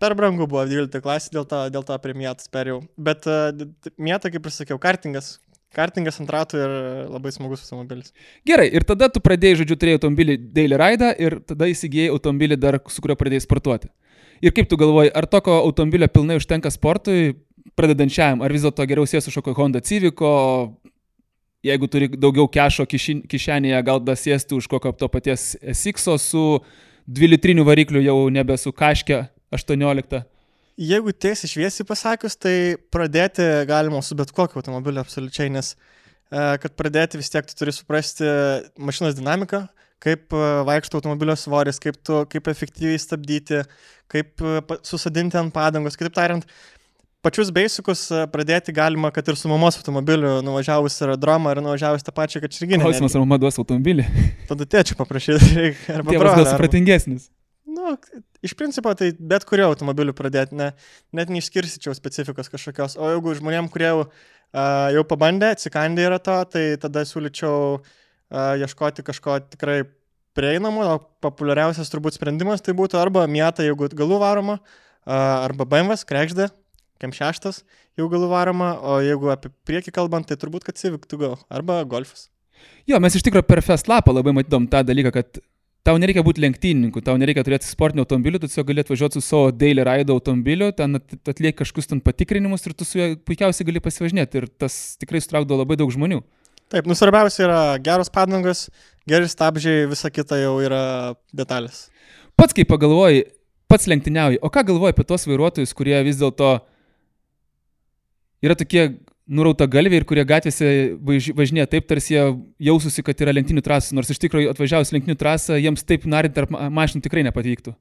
Per 0.00 0.14
brangu 0.18 0.46
buvo 0.50 0.64
12 0.66 1.02
klasė, 1.04 1.30
dėl 1.34 1.46
to, 1.48 1.62
dėl 1.74 1.84
to 1.86 1.96
prie 2.02 2.14
mėtas 2.18 2.50
perėjau. 2.52 2.82
Bet 2.96 3.28
uh, 3.30 3.50
mėta, 3.98 4.32
kaip 4.32 4.46
ir 4.48 4.54
sakiau, 4.54 4.78
kartingas. 4.82 5.36
Kartingas 5.72 6.18
ant 6.20 6.28
ratų 6.32 6.58
ir 6.60 6.72
labai 7.08 7.32
smagus 7.32 7.62
automobilis. 7.64 8.12
Gerai, 8.48 8.66
ir 8.76 8.84
tada 8.84 9.08
tu 9.08 9.22
pradėjai, 9.24 9.62
žodžiu, 9.62 9.78
turėjai 9.80 10.00
automobilį 10.00 10.36
Daily 10.52 10.76
Ride 10.76 11.12
ir 11.22 11.38
tada 11.48 11.68
įsigijai 11.70 12.10
automobilį 12.12 12.58
dar, 12.60 12.76
su 12.92 13.04
kuriuo 13.04 13.16
pradėjai 13.16 13.46
sportuoti. 13.46 13.88
Ir 14.44 14.52
kaip 14.52 14.68
tu 14.68 14.76
galvoji, 14.76 15.12
ar 15.16 15.24
tokio 15.30 15.54
automobilio 15.62 16.10
pilnai 16.12 16.36
užtenka 16.40 16.68
sportui, 16.74 17.38
pradedančiajam, 17.78 18.42
ar 18.44 18.52
vis 18.52 18.66
dėlto 18.66 18.84
geriau 18.90 19.08
sėsi 19.08 19.30
už 19.30 19.38
kokio 19.38 19.54
Honda 19.56 19.80
Civico, 19.80 20.32
jeigu 21.64 21.88
turi 21.88 22.08
daugiau 22.10 22.48
kešo 22.50 22.86
kišenėje, 22.90 23.82
gal 23.86 24.02
da 24.02 24.16
sėsti 24.18 24.56
už 24.58 24.68
kokio 24.70 24.92
to 24.98 25.08
paties 25.08 25.52
SX 25.62 26.10
su 26.20 26.44
2 27.06 27.30
litriniu 27.32 27.64
varikliu 27.64 28.02
jau 28.02 28.18
nebe 28.34 28.58
su 28.58 28.74
kažkia 28.74 29.28
18. 29.52 30.22
Jeigu 30.82 31.12
tiesiai 31.12 31.50
šviesiai 31.50 31.86
pasakius, 31.86 32.38
tai 32.40 32.76
pradėti 32.94 33.44
galima 33.68 34.00
su 34.02 34.16
bet 34.16 34.32
kokiu 34.32 34.62
automobiliu 34.62 35.02
absoliučiai, 35.02 35.50
nes 35.52 35.74
e, 35.74 36.56
kad 36.62 36.72
pradėti 36.78 37.20
vis 37.20 37.28
tiek 37.32 37.46
tu 37.48 37.56
turi 37.58 37.74
suprasti 37.76 38.24
mašinos 38.80 39.18
dinamiką, 39.18 39.66
kaip 40.02 40.32
e, 40.32 40.44
vaikšto 40.68 41.00
automobilio 41.02 41.36
svoris, 41.36 41.80
kaip, 41.82 41.98
tu, 42.00 42.22
kaip 42.32 42.48
efektyviai 42.54 43.00
stabdyti, 43.00 43.60
kaip 44.12 44.40
e, 44.40 44.62
susadinti 44.88 45.38
ant 45.40 45.52
padangos. 45.54 45.98
Kitaip 46.00 46.16
tariant, 46.16 46.48
pačius 47.22 47.52
basicus 47.54 48.06
e, 48.08 48.24
pradėti 48.32 48.72
galima, 48.74 49.12
kad 49.14 49.28
ir 49.28 49.38
su 49.38 49.52
mamos 49.52 49.76
automobiliu 49.78 50.38
nuvažiavus 50.46 50.96
į 50.96 51.06
aerodromą 51.06 51.52
ar 51.52 51.62
nuvažiavus 51.68 52.08
tą 52.08 52.16
pačią 52.16 52.42
kačirginę. 52.46 52.80
Klausimas, 52.82 53.12
ar 53.12 53.26
mama 53.26 53.38
duos 53.44 53.60
automobilį. 53.60 54.08
Tada 54.48 54.66
tėčių 54.78 54.98
paprašyti 54.98 55.52
reikia. 55.60 56.00
Arba 56.00 56.16
brolio, 56.16 56.34
arba- 56.40 56.50
supratingesnis. 56.56 57.28
Nu, 57.72 57.94
iš 58.44 58.52
principo, 58.58 58.92
tai 58.98 59.12
bet 59.16 59.46
kurio 59.48 59.70
automobiliu 59.70 60.12
pradėti, 60.16 60.56
ne, 60.58 60.72
net 61.16 61.30
neišskirstyčiau 61.32 61.94
specifikos 61.96 62.50
kažkokios. 62.52 62.98
O 63.00 63.08
jeigu 63.14 63.32
žmonėm, 63.38 63.70
kurie 63.72 63.88
jau, 63.88 64.04
uh, 64.04 64.88
jau 64.92 65.04
pabandė, 65.08 65.52
atsikandė 65.54 66.06
yra 66.10 66.18
to, 66.20 66.36
tai 66.52 66.64
tada 66.82 67.04
siūlyčiau 67.08 67.78
uh, 67.78 67.84
ieškoti 68.60 69.04
kažko 69.06 69.38
tikrai 69.54 69.82
prieinamo, 70.36 70.84
o 70.84 70.98
populiariausias 71.24 71.92
turbūt 71.92 72.18
sprendimas 72.18 72.64
tai 72.64 72.74
būtų 72.76 73.00
arba 73.00 73.24
Miata, 73.30 73.64
jeigu 73.64 73.88
galų 73.96 74.20
varoma, 74.20 74.58
uh, 74.60 75.14
arba 75.46 75.68
BMW, 75.68 75.96
krekždė, 76.08 76.50
kem 77.00 77.14
šeštas, 77.16 77.62
jau 77.98 78.10
galų 78.12 78.28
varoma, 78.32 78.74
o 78.80 78.98
jeigu 79.04 79.32
apie 79.32 79.52
priekį 79.68 79.94
kalbant, 79.96 80.28
tai 80.28 80.36
turbūt, 80.40 80.66
kad 80.68 80.80
Civic 80.80 81.08
to 81.08 81.20
go, 81.20 81.34
arba 81.52 81.80
Golfas. 81.88 82.28
Jo, 82.86 82.98
mes 83.02 83.16
iš 83.16 83.24
tikrųjų 83.26 83.46
per 83.48 83.62
Fest 83.64 83.88
lapą 83.90 84.14
labai 84.14 84.34
matydom 84.36 84.68
tą 84.70 84.82
dalyką, 84.86 85.14
kad 85.14 85.40
tau 85.86 85.98
nereikia 85.98 86.22
būti 86.26 86.42
lenktynininku, 86.44 87.02
tau 87.04 87.16
nereikia 87.18 87.44
turėti 87.46 87.66
sportinio 87.66 88.04
automobilio, 88.06 88.38
tu 88.42 88.48
tiesiog 88.50 88.68
gali 88.68 88.84
atvažiuoti 88.84 89.18
su 89.18 89.24
savo 89.26 89.50
daily 89.54 89.84
ride 89.86 90.14
automobiliu, 90.14 90.70
ten 90.76 91.00
at- 91.00 91.16
atlieki 91.34 91.58
kažkokius 91.62 91.90
ten 91.90 92.00
patikrinimus 92.04 92.66
ir 92.66 92.76
tu 92.78 92.86
su 92.86 93.00
juo 93.00 93.08
puikiausiai 93.26 93.66
gali 93.66 93.82
pasivažinėti 93.82 94.42
ir 94.42 94.48
tas 94.62 94.96
tikrai 95.02 95.22
sutraukdo 95.24 95.58
labai 95.58 95.78
daug 95.80 95.90
žmonių. 95.90 96.22
Taip, 96.72 96.86
nu 96.88 96.94
svarbiausia 96.96 97.44
yra 97.44 97.60
geros 97.84 98.08
padangos, 98.08 98.68
geri 99.10 99.28
stabdžiai, 99.28 99.88
visa 99.90 100.08
kita 100.08 100.38
jau 100.40 100.54
yra 100.64 101.14
detalės. 101.36 101.88
Pats 102.38 102.56
kaip 102.56 102.70
pagalvoji, 102.70 103.26
pats 103.68 103.90
lenktyniauji, 103.90 104.38
o 104.40 104.48
ką 104.48 104.62
galvoji 104.70 104.94
apie 104.94 105.04
tos 105.04 105.26
vairuotojus, 105.28 105.74
kurie 105.76 105.98
vis 106.06 106.22
dėlto 106.22 106.54
yra 108.42 108.56
tokie 108.56 108.86
nurauta 109.32 109.66
galviai 109.70 110.00
ir 110.02 110.06
kurie 110.08 110.24
gatvėse 110.28 110.66
važ- 111.08 111.32
važinėja 111.38 111.70
taip, 111.72 111.86
tarsi 111.90 112.14
jie 112.16 112.24
jaususi, 112.68 113.04
kad 113.06 113.22
yra 113.24 113.34
lenktynių 113.38 113.64
trasų, 113.64 113.96
nors 113.96 114.10
iš 114.12 114.20
tikrųjų 114.26 114.52
atvažiavus 114.52 114.92
lenktynių 114.94 115.16
trasą, 115.20 115.56
jiems 115.60 115.86
taip 115.88 116.04
narinti 116.10 116.36
tarp 116.36 116.52
ma- 116.52 116.68
mašinų 116.82 117.04
tikrai 117.06 117.24
nepatiktų. 117.28 117.74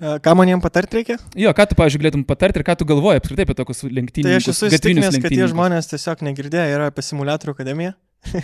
E, 0.00 0.16
Ką 0.24 0.34
man 0.38 0.50
jiem 0.50 0.62
patarti 0.62 0.98
reikia? 1.00 1.18
Jo, 1.38 1.52
ką 1.54 1.68
tu, 1.70 1.76
pavyzdžiui, 1.78 2.00
galėtum 2.02 2.24
patarti 2.26 2.58
ir 2.62 2.66
ką 2.66 2.74
tu 2.80 2.86
galvoji 2.88 3.20
apskritai 3.20 3.46
apie 3.46 3.58
tokius 3.60 3.84
lenktynius? 3.86 4.30
Tai 4.30 4.38
aš 4.40 4.48
esu 4.54 4.70
įsitikinęs, 4.70 5.20
kad 5.22 5.34
tie 5.34 5.50
žmonės 5.52 5.90
tiesiog 5.92 6.24
negirdėjo 6.30 6.64
yra 6.78 6.88
apie 6.90 7.04
simulatorių 7.06 7.54
akademiją. 7.54 7.92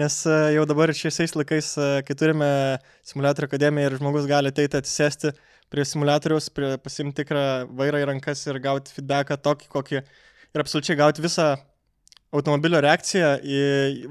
Nes 0.00 0.14
e, 0.28 0.36
jau 0.52 0.66
dabar 0.68 0.92
šiais 0.92 1.34
laikais, 1.38 1.72
e, 1.80 1.88
kai 2.06 2.14
turime 2.20 2.48
simulatorių 3.08 3.48
akademiją 3.50 3.90
ir 3.90 3.98
žmogus 3.98 4.26
gali 4.30 4.52
ateiti 4.52 4.78
atsisėsti 4.78 5.32
prie 5.72 5.86
simulatoriaus, 5.88 6.50
prie 6.54 6.74
pasimti 6.78 7.22
tikrą 7.22 7.44
vairą 7.78 8.02
į 8.04 8.10
rankas 8.12 8.44
ir 8.46 8.60
gauti 8.62 8.92
feedbacką 8.94 9.38
tokį, 9.42 9.70
kokį 9.72 9.96
ir 10.02 10.62
absoliučiai 10.62 10.98
gauti 11.00 11.24
visą 11.24 11.54
automobilio 12.36 12.80
reakciją 12.84 13.36
į 13.42 13.60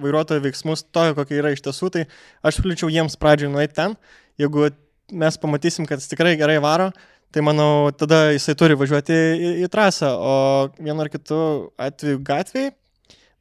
vairuotojo 0.02 0.44
veiksmus, 0.44 0.86
tokio, 0.94 1.16
kokie 1.20 1.40
yra 1.40 1.54
iš 1.56 1.64
tiesų, 1.66 1.92
tai 1.94 2.06
aš 2.46 2.60
siūlyčiau 2.60 2.92
jiems 2.94 3.18
pradžioj 3.22 3.52
nueiti 3.54 3.78
ten. 3.78 3.98
Jeigu 4.42 4.70
mes 5.14 5.38
pamatysim, 5.42 5.88
kad 5.90 6.02
jis 6.02 6.12
tikrai 6.12 6.36
gerai 6.40 6.58
varo, 6.64 6.90
tai 7.36 7.44
manau, 7.46 7.92
tada 7.96 8.30
jisai 8.34 8.56
turi 8.58 8.78
važiuoti 8.80 9.16
į, 9.16 9.52
į 9.66 9.70
trasą, 9.72 10.14
o 10.16 10.36
vienu 10.80 11.04
ar 11.04 11.12
kitu 11.14 11.38
atveju 11.82 12.22
gatviai, 12.26 12.72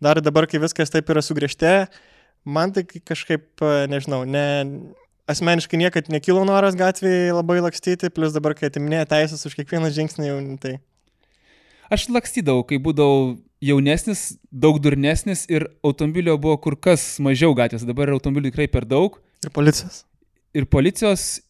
dar 0.02 0.20
dabar, 0.20 0.48
kai 0.50 0.60
viskas 0.62 0.92
taip 0.92 1.08
yra 1.14 1.22
sugriežtė, 1.24 1.74
man 2.44 2.74
tai 2.74 2.84
kažkaip, 2.84 3.46
nežinau, 3.90 4.24
ne, 4.28 4.44
asmeniškai 5.30 5.80
niekad 5.80 6.10
nekilo 6.12 6.42
noras 6.48 6.76
gatvėje 6.76 7.32
labai 7.32 7.60
lakstyti, 7.64 8.12
plus 8.12 8.34
dabar, 8.34 8.56
kai 8.58 8.68
atiminėja 8.68 9.08
teisės 9.14 9.46
už 9.48 9.56
kiekvieną 9.60 9.92
žingsnį, 9.94 10.28
jau 10.28 10.40
tai. 10.60 10.74
Aš 11.92 12.08
lakstydavau, 12.12 12.64
kai 12.68 12.80
būdavau 12.82 13.36
jaunesnis, 13.68 14.34
daug 14.50 14.80
durnesnis 14.82 15.44
ir 15.50 15.68
automobilio 15.84 16.36
buvo 16.40 16.58
kur 16.66 16.76
kas 16.76 17.14
mažiau 17.24 17.56
gatvės, 17.56 17.86
dabar 17.88 18.12
automobilių 18.14 18.52
tikrai 18.52 18.68
per 18.72 18.88
daug. 18.88 19.20
Ir 19.44 19.52
policijos. 19.54 20.02
Ir 20.54 20.68
policijos, 20.70 21.40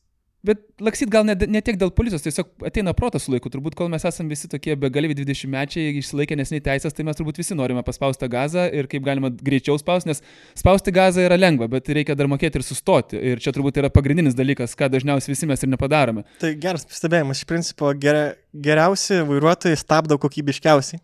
Bet 0.45 0.61
laksyt 0.85 1.09
gal 1.09 1.25
ne, 1.25 1.33
ne 1.49 1.61
tiek 1.65 1.79
dėl 1.81 1.89
policijos, 1.97 2.21
tiesiog 2.21 2.67
ateina 2.69 2.93
protas 2.97 3.25
su 3.25 3.33
laiku. 3.33 3.49
Turbūt, 3.49 3.73
kol 3.79 3.89
mes 3.89 4.03
esame 4.05 4.35
visi 4.35 4.51
tokie 4.53 4.75
begaliai 4.77 5.17
20 5.17 5.49
mečiai, 5.55 5.95
išsilaikę 6.03 6.37
nesnei 6.37 6.61
teisės, 6.65 6.93
tai 6.93 7.07
mes 7.09 7.17
turbūt 7.17 7.41
visi 7.41 7.57
norime 7.57 7.81
paspausti 7.87 8.29
gazą 8.29 8.67
ir 8.69 8.89
kaip 8.93 9.07
galima 9.07 9.31
greičiau 9.33 9.81
spausti, 9.81 10.11
nes 10.11 10.21
spausti 10.61 10.93
gazą 10.93 11.25
yra 11.25 11.39
lengva, 11.41 11.71
bet 11.73 11.89
reikia 11.97 12.17
dar 12.19 12.29
mokėti 12.29 12.61
ir 12.61 12.67
sustoti. 12.67 13.23
Ir 13.33 13.41
čia 13.41 13.55
turbūt 13.57 13.81
yra 13.81 13.89
pagrindinis 13.95 14.37
dalykas, 14.37 14.77
ką 14.77 14.91
dažniausiai 14.93 15.33
visi 15.33 15.49
mes 15.49 15.65
ir 15.65 15.73
nepadarome. 15.73 16.27
Tai 16.45 16.53
geras 16.61 16.85
pastebėjimas. 16.93 17.41
Iš 17.41 17.49
principo 17.49 17.95
ger, 17.97 18.21
geriausi 18.53 19.25
vairuotojai 19.25 19.81
stabdo 19.81 20.21
kokybiškiausiai. 20.21 21.01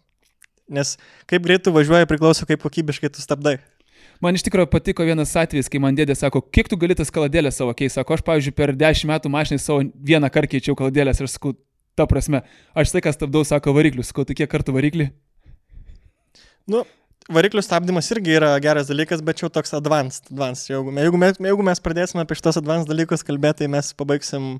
Nes 0.70 0.94
kaip 1.30 1.44
greitai 1.46 1.74
važiuoja 1.74 2.08
priklauso, 2.10 2.46
kaip 2.48 2.62
kokybiškai 2.62 3.10
tu 3.12 3.22
stabdai. 3.24 3.58
Man 4.20 4.36
iš 4.36 4.44
tikrųjų 4.44 4.68
patiko 4.68 5.04
vienas 5.08 5.32
atvejis, 5.40 5.70
kai 5.72 5.80
man 5.80 5.96
dėdė 5.96 6.14
sako, 6.18 6.42
kiek 6.52 6.68
tu 6.68 6.76
gali 6.80 6.94
tas 6.96 7.08
kaladėlės 7.12 7.56
savo 7.56 7.72
keisti. 7.76 7.96
Sako, 7.96 8.18
aš, 8.18 8.22
pavyzdžiui, 8.26 8.52
per 8.56 8.74
dešimt 8.76 9.08
metų 9.14 9.32
mašinai 9.32 9.62
savo 9.62 9.84
vieną 9.96 10.28
kartą 10.32 10.52
keičiau 10.54 10.76
kaladėlės 10.76 11.22
ir 11.22 11.30
sakau, 11.32 11.54
ta 11.96 12.04
prasme, 12.10 12.42
aš 12.76 12.92
tai, 12.92 13.00
kas 13.06 13.16
stabdau, 13.16 13.42
sako 13.48 13.72
variklius, 13.76 14.10
sakau, 14.12 14.26
tai 14.28 14.36
kiek 14.36 14.50
kartų 14.52 14.76
variklį? 14.76 15.08
Nu, 16.70 16.84
variklių 17.32 17.64
stabdymas 17.64 18.12
irgi 18.14 18.36
yra 18.36 18.52
geras 18.62 18.92
dalykas, 18.92 19.24
bet 19.24 19.40
jau 19.42 19.50
toks 19.52 19.72
advanced. 19.78 20.28
advanced. 20.30 20.68
Jeigu, 20.68 20.92
jeigu, 21.00 21.20
mes, 21.24 21.40
jeigu 21.48 21.66
mes 21.66 21.82
pradėsime 21.82 22.24
apie 22.24 22.36
šitos 22.38 22.60
advanced 22.60 22.92
dalykus 22.92 23.24
kalbėti, 23.26 23.64
tai 23.64 23.72
mes 23.72 23.92
pabaigsim 23.96 24.52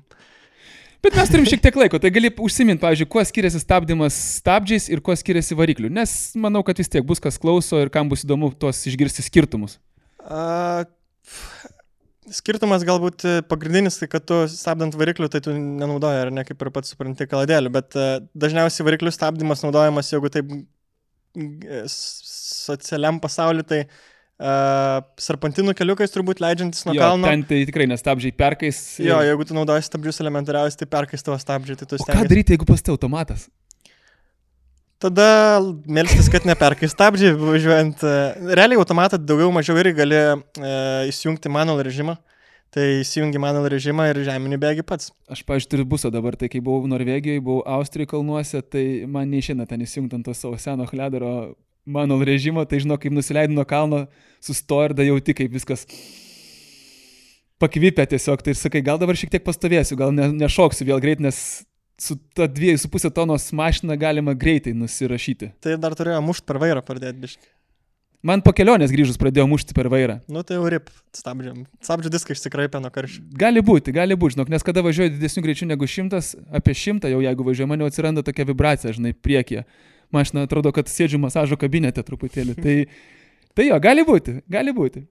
Bet 1.01 1.15
mes 1.17 1.31
turim 1.33 1.47
šiek 1.49 1.63
tiek 1.63 1.77
laiko, 1.79 1.97
tai 2.01 2.11
gali 2.13 2.29
užsiminti, 2.29 2.81
pavyzdžiui, 2.83 3.09
kuo 3.09 3.23
skiriasi 3.25 3.61
stabdymas 3.63 4.17
stabdžiais 4.37 4.85
ir 4.93 5.01
kuo 5.01 5.15
skiriasi 5.17 5.57
varikliu. 5.57 5.89
Nes 5.93 6.11
manau, 6.37 6.61
kad 6.67 6.77
vis 6.77 6.91
tiek 6.93 7.05
bus 7.07 7.21
kas 7.23 7.39
klauso 7.41 7.79
ir 7.81 7.89
kam 7.93 8.11
bus 8.11 8.21
įdomu 8.27 8.51
tuos 8.53 8.83
išgirsti 8.91 9.25
skirtumus. 9.25 9.79
A, 10.21 10.83
skirtumas 12.29 12.85
galbūt 12.85 13.25
pagrindinis, 13.49 13.97
tai 13.97 14.11
kad 14.13 14.27
tu 14.29 14.43
stabdant 14.53 14.93
variklių, 14.97 15.31
tai 15.33 15.41
tu 15.41 15.55
nenaudoji, 15.57 16.21
ar 16.27 16.33
ne, 16.37 16.45
kaip 16.45 16.61
ir 16.61 16.73
pats 16.75 16.93
supranti, 16.93 17.25
kaladėlių, 17.31 17.73
bet 17.73 17.97
dažniausiai 18.45 18.85
variklių 18.91 19.15
stabdymas 19.17 19.65
naudojamas, 19.65 20.13
jeigu 20.13 20.29
taip 20.33 20.53
socialiam 21.89 23.17
pasauliu, 23.23 23.65
tai 23.65 23.85
Uh, 23.87 24.10
serpantinų 25.21 25.75
keliukais 25.77 26.13
turbūt 26.13 26.41
leidžiantis 26.41 26.85
nuo 26.87 26.95
jo, 26.97 27.01
kalno. 27.03 27.29
Ten 27.29 27.43
tai 27.47 27.61
tikrai 27.69 27.87
nestabdžiai 27.91 28.33
perkais. 28.37 28.79
Ir... 29.01 29.11
Jo, 29.11 29.19
jeigu 29.27 29.45
tu 29.47 29.57
naudoji 29.57 29.85
stabdžius 29.85 30.21
elementariausiai, 30.23 30.81
tai 30.81 30.89
perkais 30.97 31.25
tavo 31.25 31.37
stabdžiai, 31.41 31.77
tai 31.77 31.87
tu 31.87 31.99
stengiasi. 31.99 32.17
Ką 32.17 32.31
daryti, 32.31 32.55
jeigu 32.55 32.67
pas 32.69 32.81
tai 32.81 32.95
automatas? 32.95 33.45
Tada 35.01 35.27
melstis, 35.89 36.29
kad 36.29 36.45
neperkai 36.45 36.89
stabdžiai, 36.89 37.37
važiuojant. 37.37 38.03
Realiai 38.53 38.81
automatą 38.81 39.17
daugiau 39.21 39.53
mažiau 39.53 39.79
irgi 39.81 39.95
gali 39.97 40.19
e, 40.21 40.35
įsijungti 41.09 41.49
manual 41.49 41.81
režimą. 41.85 42.17
Tai 42.71 42.85
įsijungi 43.01 43.39
manual 43.41 43.65
režimą 43.73 44.05
ir 44.11 44.21
žeminį 44.23 44.61
bėgi 44.61 44.85
pats. 44.87 45.09
Aš, 45.27 45.41
pažiūrėjau, 45.43 45.71
turiu 45.73 45.87
busą 45.91 46.11
dabar, 46.13 46.37
tai 46.39 46.47
kai 46.53 46.61
buvau 46.63 46.87
Norvegijoje, 46.87 47.41
buvau 47.43 47.65
Austrijoje 47.77 48.13
kalnuose, 48.13 48.61
tai 48.63 48.85
man 49.11 49.27
neišina 49.33 49.65
ten 49.67 49.83
įsijungti 49.83 50.15
ant 50.17 50.29
to 50.29 50.37
savo 50.37 50.55
seno 50.61 50.87
kledaro 50.87 51.33
manual 51.85 52.23
režimo, 52.27 52.63
tai 52.65 52.81
žinau, 52.83 52.97
kaip 53.01 53.13
nusileidai 53.15 53.55
nuo 53.55 53.65
kalno, 53.67 54.05
sustoji 54.43 54.91
ir 54.91 54.97
da 54.97 55.05
jauti, 55.07 55.35
kaip 55.37 55.53
viskas 55.53 55.85
pakvipia 57.61 58.05
tiesiog. 58.09 58.43
Tai 58.45 58.55
sakai, 58.57 58.83
gal 58.85 59.01
dabar 59.01 59.17
šiek 59.17 59.33
tiek 59.33 59.45
pastovėsiu, 59.45 59.97
gal 59.99 60.13
ne, 60.15 60.31
nešoksiu 60.43 60.87
vėl 60.89 61.01
greit, 61.03 61.21
nes 61.23 61.61
su 62.01 62.17
ta 62.37 62.49
2,5 62.49 63.13
tonos 63.13 63.51
mašina 63.53 63.97
galima 63.99 64.33
greitai 64.33 64.73
nusirašyti. 64.77 65.53
Tai 65.61 65.77
dar 65.81 65.97
turėjo 65.97 66.21
mušti 66.25 66.47
per 66.49 66.61
vairą 66.61 66.85
pradėti 66.85 67.25
biškai. 67.25 67.51
Man 68.21 68.43
po 68.45 68.51
kelionės 68.53 68.91
grįžus 68.93 69.17
pradėjo 69.17 69.47
mušti 69.49 69.73
per 69.73 69.87
vairą. 69.89 70.19
Nu 70.29 70.43
tai 70.45 70.59
jau 70.59 70.67
rip, 70.69 70.91
stabdžiam. 71.17 71.63
Stabdžių 71.81 72.11
diską 72.13 72.35
išsikraipė 72.35 72.77
nuo 72.81 72.91
karščio. 72.93 73.23
Gali 73.33 73.63
būti, 73.65 73.93
gali 73.95 74.13
būti, 74.13 74.35
žinok, 74.35 74.51
nes 74.53 74.65
kada 74.65 74.83
važiuoju 74.85 75.15
didesniu 75.15 75.41
greičiu 75.41 75.65
negu 75.65 75.89
šimtas, 75.89 76.35
apie 76.53 76.75
šimtą 76.77 77.09
jau 77.09 77.23
jeigu 77.25 77.47
važiuoju, 77.47 77.69
man 77.71 77.81
jau 77.81 77.89
atsiranda 77.89 78.21
tokia 78.25 78.45
vibracija, 78.45 78.93
žinai, 78.93 79.15
priekyje 79.17 79.65
mašina 80.15 80.45
atrodo, 80.47 80.73
kad 80.75 80.91
sėdžiu 80.91 81.19
masažo 81.21 81.57
kabinete 81.59 82.03
truputėlį. 82.05 82.57
Tai, 82.59 82.75
tai 83.57 83.71
jo, 83.71 83.79
gali 83.83 84.05
būti, 84.07 84.39
gali 84.51 84.75
būti. 84.75 85.05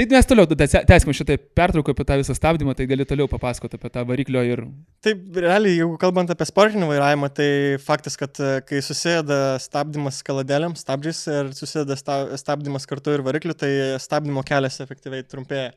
Tai 0.00 0.06
mes 0.08 0.28
toliau 0.28 0.46
tęskime 0.48 1.12
šitą 1.12 1.34
pertrauką 1.58 1.92
apie 1.92 2.04
tą 2.08 2.16
visą 2.20 2.34
stabdymą, 2.36 2.72
tai 2.78 2.86
gali 2.88 3.04
toliau 3.04 3.26
papasakoti 3.28 3.76
apie 3.76 3.90
tą 3.92 4.04
variklio 4.08 4.42
ir... 4.46 4.62
Taip, 5.04 5.24
realiai, 5.34 5.74
jeigu 5.80 5.98
kalbant 6.00 6.30
apie 6.30 6.46
sportinį 6.48 6.86
vairavimą, 6.88 7.28
tai 7.36 7.48
faktas, 7.82 8.16
kad 8.20 8.38
e, 8.40 8.52
kai 8.68 8.80
susėda 8.86 9.58
stabdymas 9.60 10.22
kaladėliam, 10.24 10.76
stabdžiais 10.78 11.20
ir 11.34 11.50
susėda 11.58 11.98
stabdymas 12.40 12.86
kartu 12.88 13.16
ir 13.16 13.24
varikliu, 13.26 13.56
tai 13.58 13.72
stabdymo 14.00 14.46
kelias 14.46 14.80
efektyviai 14.80 15.26
trumpėja. 15.26 15.74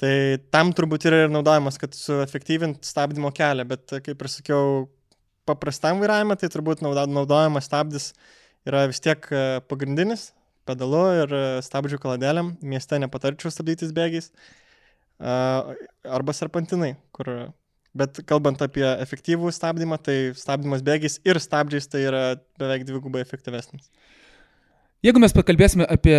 Tai 0.00 0.14
tam 0.54 0.72
turbūt 0.72 1.10
yra 1.10 1.24
ir 1.26 1.34
naudojamas, 1.34 1.76
kad 1.82 1.92
suefektyvint 1.98 2.80
stabdymo 2.86 3.34
kelią, 3.36 3.66
bet 3.74 3.98
kaip 4.06 4.22
ir 4.22 4.32
sakiau, 4.32 4.86
paprastam 5.48 6.00
vairavimui, 6.02 6.36
tai 6.38 6.50
turbūt 6.52 6.82
naudojamas 6.84 7.66
stabdis 7.68 8.12
yra 8.68 8.84
vis 8.90 9.02
tiek 9.02 9.26
e, 9.34 9.60
pagrindinis, 9.70 10.30
pedalu 10.68 11.02
ir 11.22 11.34
e, 11.34 11.44
stabdžių 11.66 11.98
kaladėliam. 12.02 12.52
Mieste 12.62 12.98
nepatarčiau 13.02 13.50
stabdytis 13.52 13.94
bėgiais. 13.96 14.30
E, 14.30 15.34
arba 16.18 16.36
serpantinai, 16.36 16.94
kur. 17.16 17.34
Bet 17.92 18.22
kalbant 18.24 18.56
apie 18.64 18.86
efektyvų 18.88 19.50
stabdymą, 19.52 19.98
tai 20.00 20.14
stabdymas 20.38 20.80
bėgiais 20.80 21.18
ir 21.28 21.36
stabdžiais 21.44 21.90
tai 21.92 22.06
yra 22.06 22.22
beveik 22.56 22.86
dvigubai 22.88 23.20
efektyvesnis. 23.20 23.90
Jeigu 25.04 25.20
mes 25.20 25.34
pakalbėsime 25.36 25.84
apie 25.92 26.16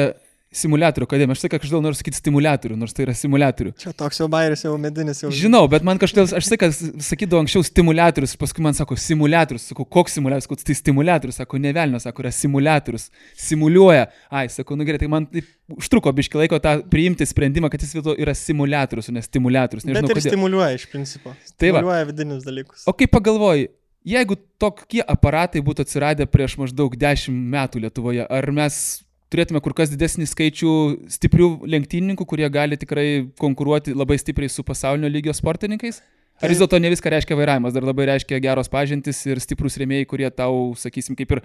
Simulatorių 0.54 1.08
akademija. 1.08 1.36
Aš 1.36 1.44
sakai, 1.46 1.60
kažkodėl 1.64 1.82
noriu 1.84 1.98
sakyti 1.98 2.20
simulatorių, 2.20 2.78
nors 2.78 2.94
tai 2.94 3.08
yra 3.08 3.16
simulatorių. 3.18 3.74
Čia 3.82 3.94
toks 3.98 4.22
jau 4.22 4.28
bairis, 4.32 4.64
jau 4.66 4.76
medinis 4.82 5.24
jau. 5.24 5.32
Žinau, 5.34 5.64
bet 5.72 5.86
man 5.88 6.00
kažkodėl, 6.02 6.30
aš 6.38 6.50
sakai, 6.52 6.70
sakydavau 7.04 7.42
anksčiau 7.44 7.66
simulatorius, 7.66 8.36
paskui 8.40 8.66
man 8.66 8.78
sako 8.78 8.98
simulatorius, 9.02 9.68
sakau, 9.72 9.88
koks 9.98 10.20
simulatorius, 10.20 10.50
koks 10.52 10.70
tai 10.70 10.78
simulatorius, 10.78 11.42
sako, 11.42 11.62
nevelnio, 11.64 12.02
sako, 12.04 12.26
yra 12.26 12.34
simulatorius, 12.38 13.10
simuliuoja. 13.50 14.08
Ai, 14.30 14.46
sakau, 14.54 14.78
nu 14.78 14.88
gerai, 14.88 15.02
tai 15.02 15.12
man 15.12 15.30
taip 15.34 15.50
užtruko 15.74 16.14
biški 16.14 16.44
laiko 16.44 16.62
tą 16.62 16.78
priimti 16.92 17.26
sprendimą, 17.28 17.72
kad 17.74 17.82
jis 17.82 17.96
vis 17.96 18.04
dėlto 18.04 18.18
yra 18.22 18.38
simulatorius, 18.38 19.10
o 19.10 19.16
ne 19.16 19.24
stimulatorius. 19.26 19.88
Nežinau, 19.90 20.06
bet 20.06 20.18
ir 20.18 20.22
kodėl. 20.22 20.36
stimuliuoja 20.36 20.74
iš 20.78 20.90
principo. 20.92 21.34
Tai 21.34 21.56
stimuliuoja 21.56 22.12
vidinius 22.12 22.46
dalykus. 22.46 22.86
O 22.86 22.94
kaip 22.98 23.14
pagalvoji, 23.16 23.72
Jeigu 24.04 24.36
tokie 24.60 25.00
aparatai 25.00 25.62
būtų 25.64 25.86
atsiradę 25.86 26.26
prieš 26.28 26.58
maždaug 26.60 26.96
10 27.00 27.32
metų 27.32 27.86
Lietuvoje, 27.86 28.26
ar 28.28 28.50
mes 28.52 29.03
turėtume 29.34 29.62
kur 29.66 29.74
kas 29.78 29.92
didesnį 29.92 30.28
skaičių 30.30 30.74
stiprių 31.12 31.50
lenktynininkų, 31.74 32.28
kurie 32.30 32.48
gali 32.54 32.78
tikrai 32.80 33.08
konkuruoti 33.42 33.96
labai 33.98 34.20
stipriai 34.22 34.52
su 34.52 34.66
pasaulinio 34.66 35.10
lygio 35.12 35.34
sportininkais? 35.36 36.04
Ar 36.42 36.52
vis 36.52 36.60
dėlto 36.62 36.80
ne 36.82 36.90
viską 36.94 37.12
reiškia 37.14 37.38
vairavimas, 37.38 37.74
dar 37.76 37.86
labai 37.86 38.08
reiškia 38.10 38.40
geros 38.44 38.70
pažintis 38.72 39.22
ir 39.30 39.42
stiprus 39.42 39.78
rėmėjai, 39.80 40.08
kurie 40.10 40.30
tau, 40.34 40.74
sakysim, 40.80 41.18
kaip 41.20 41.38
ir 41.38 41.44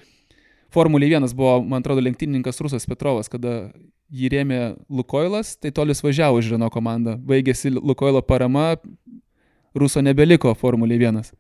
Formulė 0.72 1.06
1 1.16 1.32
buvo, 1.32 1.62
man 1.64 1.80
atrodo, 1.80 2.02
lenktynininkas 2.04 2.60
Rusas 2.60 2.84
Petrovas, 2.84 3.30
kada 3.32 3.70
jį 4.12 4.28
rėmė 4.34 4.58
Lukoilas, 4.92 5.54
tai 5.56 5.72
tolis 5.72 6.02
važiavo 6.04 6.42
iš 6.42 6.50
Žino 6.50 6.68
komandą. 6.72 7.14
Baigėsi 7.16 7.72
Lukoilo 7.72 8.20
parama, 8.20 8.74
Ruso 9.76 10.02
nebeliko 10.04 10.52
Formulė 10.60 10.98
1. 11.00 11.32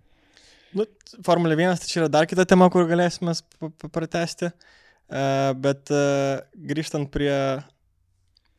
Nu, 0.78 0.88
Formulė 1.26 1.58
1 1.60 1.82
tai 1.82 1.90
čia 1.90 2.00
yra 2.02 2.08
dar 2.14 2.28
kita 2.30 2.48
tema, 2.48 2.70
kur 2.72 2.88
galėsime 2.88 3.36
pratesti. 3.92 4.48
Uh, 4.48 4.78
bet 5.08 5.92
uh, 5.94 6.38
grįžtant 6.68 7.08
prie 7.12 7.32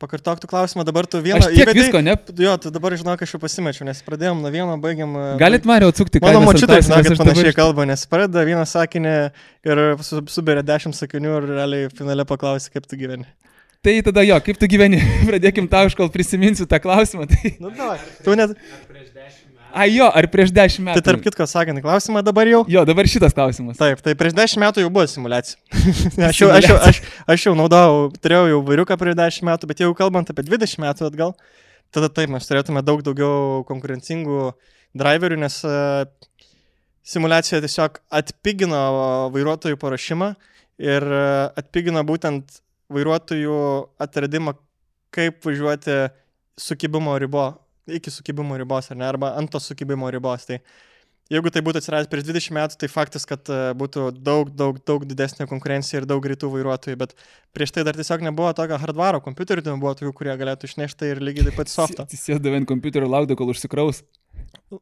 Pakartok 0.00 0.38
tu 0.40 0.48
klausimą, 0.48 0.80
dabar 0.88 1.04
tu 1.04 1.18
vieną... 1.20 1.42
Aš 1.44 1.50
tiek 1.52 1.60
įvedei- 1.68 1.82
visko, 1.82 2.00
ne? 2.00 2.14
Jo, 2.40 2.54
tu 2.56 2.70
dabar 2.72 2.94
žinok, 2.96 3.20
aš 3.20 3.34
jau 3.34 3.40
pasimečiau, 3.42 3.84
nes 3.84 3.98
pradėjom 4.06 4.38
nuo 4.40 4.48
vieno, 4.48 4.78
baigiam... 4.80 5.12
e, 5.12 5.24
Galit 5.42 5.66
Mario 5.68 5.90
atsukti, 5.92 6.22
Mano 6.24 6.38
kainas 6.40 6.40
ant 6.40 6.48
močiutė, 6.48 6.70
taisykles, 6.72 7.02
žinok, 7.04 7.12
aš 7.12 7.20
panašiai 7.20 7.56
kalba, 7.58 7.84
nes 7.90 8.04
pradeda 8.08 8.46
vieną 8.48 8.62
sakinį 8.70 9.12
ir 9.68 9.82
su- 10.08 10.22
suberia 10.32 10.64
dešimt 10.64 10.96
sakinių 10.96 11.34
ir 11.42 11.48
realiai 11.52 11.90
finale 11.92 12.24
paklausi, 12.24 12.72
kaip 12.72 12.88
tu 12.88 12.96
gyveni. 12.96 13.28
Tai 13.84 13.94
tada 14.08 14.24
jo, 14.24 14.40
kaip 14.48 14.56
tu 14.64 14.70
gyveni? 14.72 15.02
Pradėkim 15.28 15.68
tau, 15.68 15.84
aš 15.92 15.98
kol 16.00 16.08
prisiminsiu 16.16 16.64
tą 16.64 16.80
klausimą. 16.80 17.28
Tai... 17.28 17.52
Nu, 17.60 17.68
da, 17.76 17.92
tu 18.24 18.40
net... 18.40 18.56
A 19.74 19.86
jo, 19.86 20.06
ar 20.06 20.26
prieš 20.30 20.52
dešimt 20.54 20.88
metų? 20.88 21.00
Tai 21.00 21.06
tarp 21.06 21.22
kitko, 21.24 21.46
sakant, 21.50 21.80
klausimą 21.84 22.22
dabar 22.26 22.48
jau. 22.50 22.62
Jo, 22.70 22.82
dabar 22.88 23.08
šitas 23.10 23.34
klausimas. 23.36 23.78
Taip, 23.78 24.02
tai 24.04 24.14
prieš 24.18 24.34
10 24.36 24.62
metų 24.62 24.84
jau 24.84 24.90
buvo 24.92 25.06
simulacija. 25.10 25.60
aš, 26.30 26.40
jau, 26.42 26.50
aš, 26.54 26.68
jau, 26.68 26.78
aš, 26.90 27.00
aš 27.34 27.46
jau 27.46 27.54
naudojau, 27.58 28.08
turėjau 28.22 28.48
jau 28.50 28.60
vairiuką 28.66 28.98
prieš 29.00 29.18
10 29.20 29.48
metų, 29.50 29.70
bet 29.70 29.82
jau 29.84 29.90
kalbant 29.98 30.32
apie 30.32 30.44
20 30.48 30.82
metų 30.82 31.06
atgal, 31.10 31.34
tada 31.94 32.10
taip 32.12 32.32
mes 32.34 32.48
turėtume 32.48 32.82
daug 32.86 33.04
daugiau 33.06 33.62
konkurencingų 33.68 34.52
driverių, 34.98 35.38
nes 35.44 35.60
e, 35.66 35.76
simulacija 37.06 37.62
tiesiog 37.62 38.00
atpigino 38.20 38.82
vairuotojų 39.34 39.78
paruošimą 39.80 40.32
ir 40.82 41.06
e, 41.06 41.24
atpigino 41.62 42.02
būtent 42.06 42.60
vairuotojų 42.90 43.60
atradimą, 44.02 44.56
kaip 45.14 45.44
važiuoti 45.46 46.08
sukibimo 46.60 47.14
ribo, 47.18 47.52
iki 47.88 48.12
sukibimo 48.12 48.58
ribos, 48.60 48.90
ar 48.90 48.98
ne, 49.00 49.08
arba 49.08 49.34
ant 49.38 49.50
tos 49.52 49.70
sukibimo 49.70 50.10
ribos. 50.12 50.48
Tai 50.48 50.60
Jeigu 51.30 51.46
tai 51.54 51.60
būtų 51.62 51.78
atsiradęs 51.78 52.08
prieš 52.10 52.24
20 52.26 52.54
metų, 52.56 52.76
tai 52.80 52.88
faktas, 52.90 53.22
kad 53.28 53.46
e, 53.54 53.58
būtų 53.78 54.08
daug, 54.18 54.48
daug, 54.50 54.80
daug 54.82 55.04
didesnė 55.06 55.44
konkurencija 55.46 56.00
ir 56.00 56.06
daug 56.10 56.18
greitų 56.24 56.48
vairuotojų, 56.50 56.98
bet 56.98 57.14
prieš 57.54 57.70
tai 57.76 57.84
dar 57.86 57.94
tiesiog 57.94 58.24
nebuvo 58.26 58.50
tokio 58.58 58.74
hardvaro 58.82 59.20
kompiuterių, 59.22 59.62
ten 59.62 59.78
buvo 59.78 59.92
tokių, 59.94 60.10
kurie 60.18 60.34
galėtų 60.40 60.66
išnešti 60.66 61.12
ir 61.12 61.22
lygiai 61.22 61.46
taip 61.46 61.60
pat 61.60 61.70
softą. 61.70 62.08
Atsisėdavai 62.08 62.64
ant 62.64 62.70
kompiuterio 62.72 63.06
ir 63.06 63.14
laukdavai, 63.14 63.38
kol 63.38 63.54
užsikraus. 63.54 64.02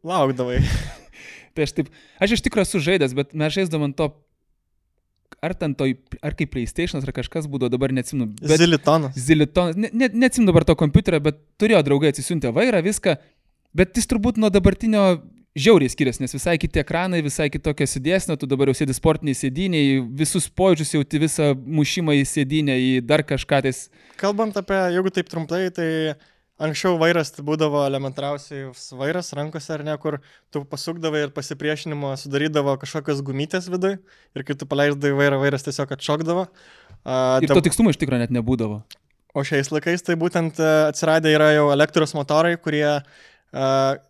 Laukdavai. 0.01 0.63
Tai 1.53 1.69
aš 1.69 1.77
taip, 1.77 1.93
aš 2.17 2.39
iš 2.39 2.47
tikrųjų 2.49 2.71
esu 2.71 2.81
žaidęs, 2.87 3.19
bet 3.19 3.37
mes 3.37 3.53
žaisdavom 3.53 3.91
ant 3.91 3.99
to, 4.01 4.09
ar 5.45 5.55
ten 5.55 5.75
to, 5.79 5.89
ar 6.25 6.37
kaip 6.39 6.53
PlayStation, 6.55 7.03
ar 7.03 7.15
kažkas 7.15 7.49
būdavo, 7.51 7.73
dabar 7.73 7.95
neatsimenu. 7.95 8.33
Bet 8.41 8.61
Zilitonas. 8.61 9.19
Zilitonas, 9.29 9.79
ne, 9.79 9.91
ne, 9.93 10.11
neatsimenu 10.25 10.51
dabar 10.51 10.67
to 10.69 10.77
kompiuterio, 10.79 11.21
bet 11.25 11.41
turėjo 11.61 11.83
draugai 11.87 12.13
atsisiuntę 12.13 12.53
vairą, 12.55 12.83
viską, 12.87 13.17
bet 13.79 13.99
jis 13.99 14.11
turbūt 14.11 14.41
nuo 14.43 14.51
dabartinio 14.53 15.05
žiauriai 15.59 15.91
skiriasi, 15.91 16.23
nes 16.23 16.35
visai 16.35 16.57
kiti 16.61 16.83
ekranai, 16.83 17.21
visai 17.25 17.49
kitokia 17.51 17.89
sėdėsna, 17.89 18.37
tu 18.39 18.47
dabar 18.51 18.71
jau 18.71 18.77
sėdi 18.79 18.95
sportiniai 18.97 19.39
sėdiniai, 19.39 20.01
visus 20.21 20.49
pojūčius 20.61 20.95
jauti 20.97 21.23
visą 21.23 21.53
mušimą 21.57 22.15
į 22.21 22.25
sėdinę, 22.29 22.77
į 22.79 22.91
dar 23.07 23.25
kažką 23.27 23.63
tais. 23.67 23.87
Kalbant 24.21 24.59
apie, 24.61 24.79
jeigu 24.95 25.15
taip 25.15 25.31
trumpai, 25.33 25.65
tai 25.75 25.89
anksčiau 26.63 26.99
vairas 27.01 27.33
būdavo 27.45 27.85
elementariausiai 27.87 28.69
vairas 28.99 29.31
rankose 29.37 29.73
ar 29.77 29.85
ne, 29.87 29.95
kur 30.03 30.19
tu 30.55 30.65
pasukdavai 30.69 31.27
ir 31.27 31.35
pasipriešinimo 31.35 32.15
sudarydavo 32.21 32.77
kažkokios 32.83 33.23
gumytės 33.27 33.71
vidui 33.73 33.97
ir 34.35 34.47
kai 34.47 34.59
tu 34.59 34.69
paleisdavai 34.71 35.15
vairą, 35.23 35.41
vairas 35.43 35.67
tiesiog 35.67 35.95
atšokdavo. 35.99 36.49
A, 37.05 37.39
Ir 37.43 37.53
to 37.53 37.63
tikslumo 37.65 37.95
iš 37.95 38.01
tikrųjų 38.03 38.27
net 38.27 38.35
nebūdavo. 38.35 38.83
O 39.37 39.45
šiais 39.47 39.71
laikais 39.71 40.03
tai 40.03 40.17
būtent 40.19 40.59
e, 40.59 40.69
atsiradę 40.89 41.31
yra 41.31 41.53
jau 41.53 41.69
elektros 41.71 42.15
motorai, 42.17 42.57
kurie 42.59 42.87
uh, 42.89 43.03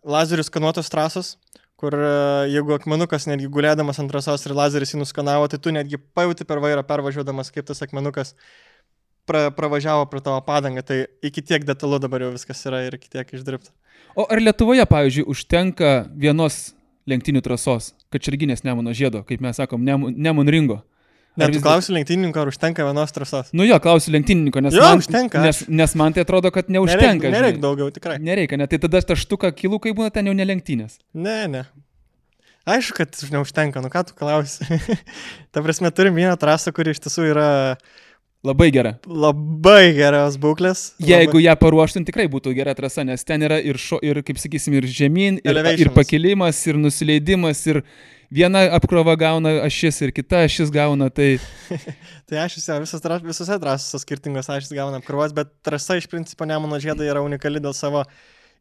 lazerių 0.07 0.45
skanuotos 0.47 0.89
trasos, 0.89 1.33
kur 1.79 1.93
uh, 1.93 2.47
jeigu 2.49 2.73
akmenukas 2.75 3.27
netgi 3.29 3.49
gulėdamas 3.51 3.99
ant 4.01 4.09
trasos 4.11 4.47
ir 4.47 4.55
lazeris 4.57 4.95
jį 4.95 5.03
nuskanavo, 5.03 5.45
tai 5.51 5.59
tu 5.61 5.75
netgi 5.75 5.99
pajūti 6.17 6.47
per 6.49 6.63
vairą 6.63 6.85
pervažiuodamas, 6.87 7.51
kaip 7.53 7.67
tas 7.67 7.83
akmenukas 7.85 8.33
pra, 9.29 9.45
pravažiavo 9.55 10.09
pro 10.11 10.21
tavo 10.25 10.41
padangą. 10.45 10.81
Tai 10.85 10.99
iki 11.29 11.43
tiek 11.45 11.63
detalu 11.67 12.01
dabar 12.01 12.25
jau 12.25 12.33
viskas 12.33 12.65
yra 12.69 12.81
ir 12.87 12.97
iki 12.97 13.09
tiek 13.13 13.29
išdirbta. 13.37 13.71
O 14.17 14.25
ar 14.25 14.41
Lietuvoje, 14.41 14.83
pavyzdžiui, 14.89 15.27
užtenka 15.29 15.93
vienos 16.17 16.71
lenktynių 17.09 17.41
trasos, 17.45 17.93
kačerginės 18.13 18.65
Nemuno 18.65 18.91
žiedo, 18.97 19.21
kaip 19.25 19.41
mes 19.41 19.57
sakom, 19.61 19.81
Nemun 19.85 20.49
ringo? 20.49 20.81
Ar 21.39 21.47
vis 21.53 21.55
tu 21.55 21.61
dėl- 21.61 21.67
klausi 21.69 21.93
lenktynininko, 21.95 22.41
ar 22.41 22.49
užtenka 22.51 22.83
vienos 22.83 23.13
trasos. 23.15 23.51
Nu 23.55 23.63
jo, 23.63 23.77
klausiu 23.79 24.11
lenktynininko, 24.11 24.59
nes, 24.65 24.73
Jo, 24.75 24.81
man, 24.89 24.99
užtenka, 24.99 25.39
nes, 25.45 25.61
nes 25.71 25.93
man 25.95 26.11
tai 26.11 26.25
atrodo, 26.25 26.49
kad 26.51 26.67
neužtenka. 26.67 27.29
Nereikia 27.29 27.31
nereik 27.37 27.55
žinai. 27.55 27.63
daugiau, 27.63 27.91
tikrai. 27.95 28.17
Nereikia, 28.19 28.57
net 28.59 28.73
tai 28.73 28.79
tada 28.83 28.99
ta 29.01 29.15
štuka 29.15 29.53
kilų, 29.55 29.79
kai 29.85 29.93
būna 29.95 30.11
ten 30.11 30.27
jau 30.27 30.33
nelenktynės. 30.35 30.97
Ne, 31.15 31.37
ne. 31.47 31.61
Aišku, 32.69 32.97
kad 32.99 33.15
neužtenka, 33.31 33.79
nu 33.81 33.87
ką 33.93 34.03
tu 34.09 34.17
klausi. 34.19 34.65
Ta 35.55 35.63
prasme, 35.63 35.89
turim 35.95 36.17
vieną 36.17 36.35
trasą, 36.37 36.73
kuri 36.75 36.91
iš 36.91 36.99
tiesų 37.05 37.29
yra 37.31 37.47
Labai 38.39 38.69
gera. 38.71 38.93
labai 39.03 39.91
geros 39.97 40.37
būklės. 40.39 40.93
Jeigu 41.03 41.41
ją 41.43 41.57
paruoštum, 41.59 42.05
tikrai 42.07 42.29
būtų 42.31 42.53
gera 42.55 42.71
trasa, 42.71 43.03
nes 43.03 43.25
ten 43.27 43.43
yra 43.43 43.57
ir, 43.59 43.75
šo, 43.75 43.97
ir 43.99 44.21
kaip 44.23 44.37
sakysim, 44.39 44.77
ir 44.79 44.85
žemyn, 44.87 45.41
ir, 45.43 45.59
ir 45.75 45.89
pakilimas, 45.91 46.61
ir 46.71 46.79
nusileidimas, 46.79 47.65
ir 47.67 47.81
viena 48.31 48.61
apkrova 48.77 49.17
gauna 49.19 49.57
ašis, 49.65 49.99
ir 50.05 50.13
kita 50.15 50.45
ašis 50.47 50.71
gauna, 50.71 51.09
tai 51.11 51.33
Tai 52.29 52.39
aš 52.45 52.55
visose, 52.61 52.77
visose, 52.85 53.01
tra- 53.03 53.19
visose 53.25 53.57
trasose 53.59 53.99
skirtingos 54.05 54.47
ašys 54.55 54.71
gauna 54.71 55.01
apkrovas, 55.01 55.35
bet 55.35 55.51
trasa 55.65 55.97
iš 55.99 56.07
principo 56.07 56.47
Nemuno 56.47 56.79
žiedai 56.79 57.09
yra 57.11 57.25
unikali 57.25 57.59
dėl 57.59 57.75
savo... 57.75 58.05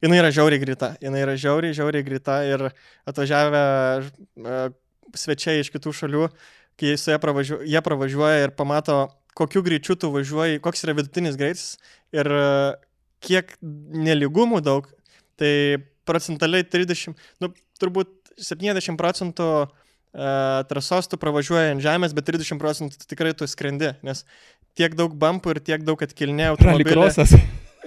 Jis 0.03 0.15
yra 0.15 0.31
žiauriai 0.31 0.63
greita. 0.63 0.93
Jis 1.03 1.15
yra 1.23 1.39
žiauriai, 1.39 1.75
žiauriai 1.75 2.07
greita 2.07 2.41
ir 2.47 2.69
atvažiavę 3.07 3.63
e, 3.99 4.59
svečiai 5.19 5.63
iš 5.63 5.73
kitų 5.75 5.95
šalių, 6.03 6.29
kai 6.79 6.93
su 6.95 7.11
jie, 7.11 7.19
pravažiu, 7.19 7.59
jie 7.67 7.83
pravažiuoja 7.83 8.45
ir 8.45 8.55
pamato, 8.55 9.01
kokiu 9.39 9.63
greičiu 9.67 9.97
tu 10.01 10.11
važiuoji, 10.15 10.63
koks 10.65 10.85
yra 10.87 10.97
vidutinis 10.99 11.39
greitis 11.39 11.77
ir 12.15 12.27
e, 12.27 12.47
kiek 13.25 13.55
neligumų 13.63 14.63
daug, 14.67 14.89
tai 15.39 15.53
procentaliai 16.09 16.67
30, 16.67 17.15
nu, 17.43 17.53
turbūt 17.79 18.15
70 18.39 18.95
procentų 18.99 19.47
uh, 19.67 19.71
trasos 20.71 21.11
tu 21.11 21.19
pravažiuoji 21.21 21.75
ant 21.75 21.83
žemės, 21.85 22.15
bet 22.17 22.29
30 22.31 22.63
procentų 22.63 23.09
tikrai 23.11 23.35
tu 23.37 23.49
skrendi, 23.51 23.91
nes 24.07 24.23
tiek 24.79 24.95
daug 24.99 25.15
bumpų 25.19 25.57
ir 25.57 25.63
tiek 25.73 25.87
daug 25.87 26.03
automobilių. 26.55 26.95
ralikrosas. 26.95 27.35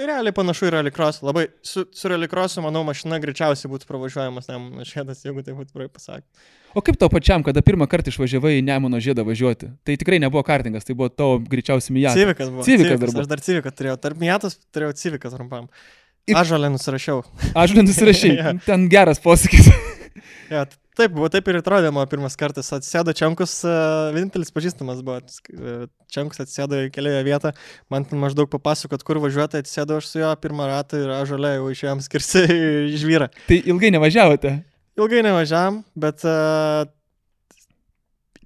Realiai 0.07 0.33
panašu 0.35 0.65
į 0.67 0.71
rallycross. 0.75 1.21
Labai 1.25 1.45
su, 1.65 1.83
su 1.93 2.09
rallycrossu, 2.11 2.61
manau, 2.65 2.81
mašina 2.87 3.19
greičiausiai 3.21 3.69
būtų 3.71 3.87
pravažiuojamas 3.89 4.49
Nemuno 4.49 4.85
žiedas, 4.87 5.21
jeigu 5.27 5.43
tai 5.45 5.53
būtų 5.57 5.75
praei 5.75 5.91
pasakė. 5.91 6.25
O 6.73 6.79
kaip 6.85 6.95
tau 6.99 7.09
pačiam, 7.11 7.43
kada 7.43 7.59
pirmą 7.67 7.83
kartą 7.91 8.13
išvažiavai 8.13 8.53
į 8.59 8.65
Nemuno 8.67 8.99
žiedą 9.03 9.25
važiuoti? 9.27 9.71
Tai 9.83 9.95
tikrai 9.99 10.21
nebuvo 10.23 10.43
kartingas, 10.47 10.87
tai 10.87 10.95
buvo 10.95 11.09
tavo 11.11 11.39
greičiausiai 11.43 11.95
mijat. 11.97 12.15
Civikas 12.15 12.49
buvo. 12.53 12.63
Civikas 12.67 12.95
dar 13.01 13.11
buvo. 13.11 13.25
Aš 13.25 13.31
dar 13.33 13.43
civiką 13.43 13.73
turėjau. 13.75 13.97
Tarp 14.05 14.21
miatas 14.23 14.55
turėjau 14.71 14.95
civiką 15.01 15.33
trumpam. 15.33 15.67
Ir- 16.29 16.37
Ažalę 16.39 16.69
nusirašiau. 16.71 17.25
Aš 17.57 17.75
galiu 17.75 17.87
nusirašyti. 17.89 18.37
Jo. 18.41 18.53
Ten 18.65 18.87
geras 18.93 19.19
posakis. 19.19 19.67
Ja, 20.51 20.63
taip 21.01 21.15
buvo, 21.15 21.29
taip 21.33 21.47
ir 21.49 21.59
atrodė 21.59 21.89
mano 21.93 22.05
pirmas 22.09 22.37
kartas. 22.39 22.69
Atsėdo 22.75 23.13
Čenkus, 23.17 23.57
e, 23.65 23.73
vienintelis 24.15 24.53
pažįstamas 24.53 25.01
buvo. 25.05 25.19
e, 25.21 25.75
Čenkus 26.11 26.43
atsėdo 26.43 26.79
į 26.85 26.91
kelią 26.93 27.23
vietą, 27.25 27.53
man 27.89 28.05
ten 28.05 28.21
maždaug 28.21 28.49
papasakot, 28.51 29.03
kur 29.07 29.21
važiuoti, 29.23 29.61
atsėdo 29.63 29.97
aš 29.97 30.09
su 30.11 30.21
juo 30.21 30.31
pirmą 30.43 30.67
ratą 30.69 30.99
ir 31.01 31.13
ažalė 31.15 31.55
jau 31.57 31.69
išėjom 31.71 32.03
skirsi 32.05 32.45
žvyrą. 33.01 33.31
Tai 33.47 33.59
ilgai 33.73 33.93
nevažiavote. 33.95 34.55
Ilgai 34.99 35.21
nevažiavam, 35.23 35.81
bet 35.95 36.25
uh, 36.27 36.83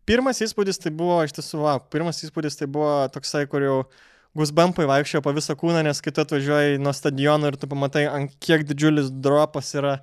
pirmas 0.05 0.41
įspūdis 0.45 0.79
tai 0.81 0.93
buvo, 0.93 1.17
iš 1.25 1.33
tiesų, 1.35 1.61
va, 1.65 1.79
pirmas 1.91 2.21
įspūdis 2.23 2.59
tai 2.59 2.69
buvo 2.71 2.91
toksai, 3.13 3.47
kur 3.49 3.65
jau 3.65 3.79
gusbampai 4.37 4.85
vaikščiojo 4.89 5.23
po 5.25 5.33
visą 5.35 5.55
kūną, 5.57 5.81
nes 5.87 6.01
kai 6.03 6.13
tu 6.13 6.21
atvažiuoji 6.21 6.79
nuo 6.83 6.93
stadiono 6.93 7.49
ir 7.49 7.57
tu 7.57 7.69
pamatai, 7.71 8.05
ant 8.11 8.37
kiek 8.43 8.65
didžiulis 8.69 9.09
dropas 9.25 9.73
yra, 9.79 9.97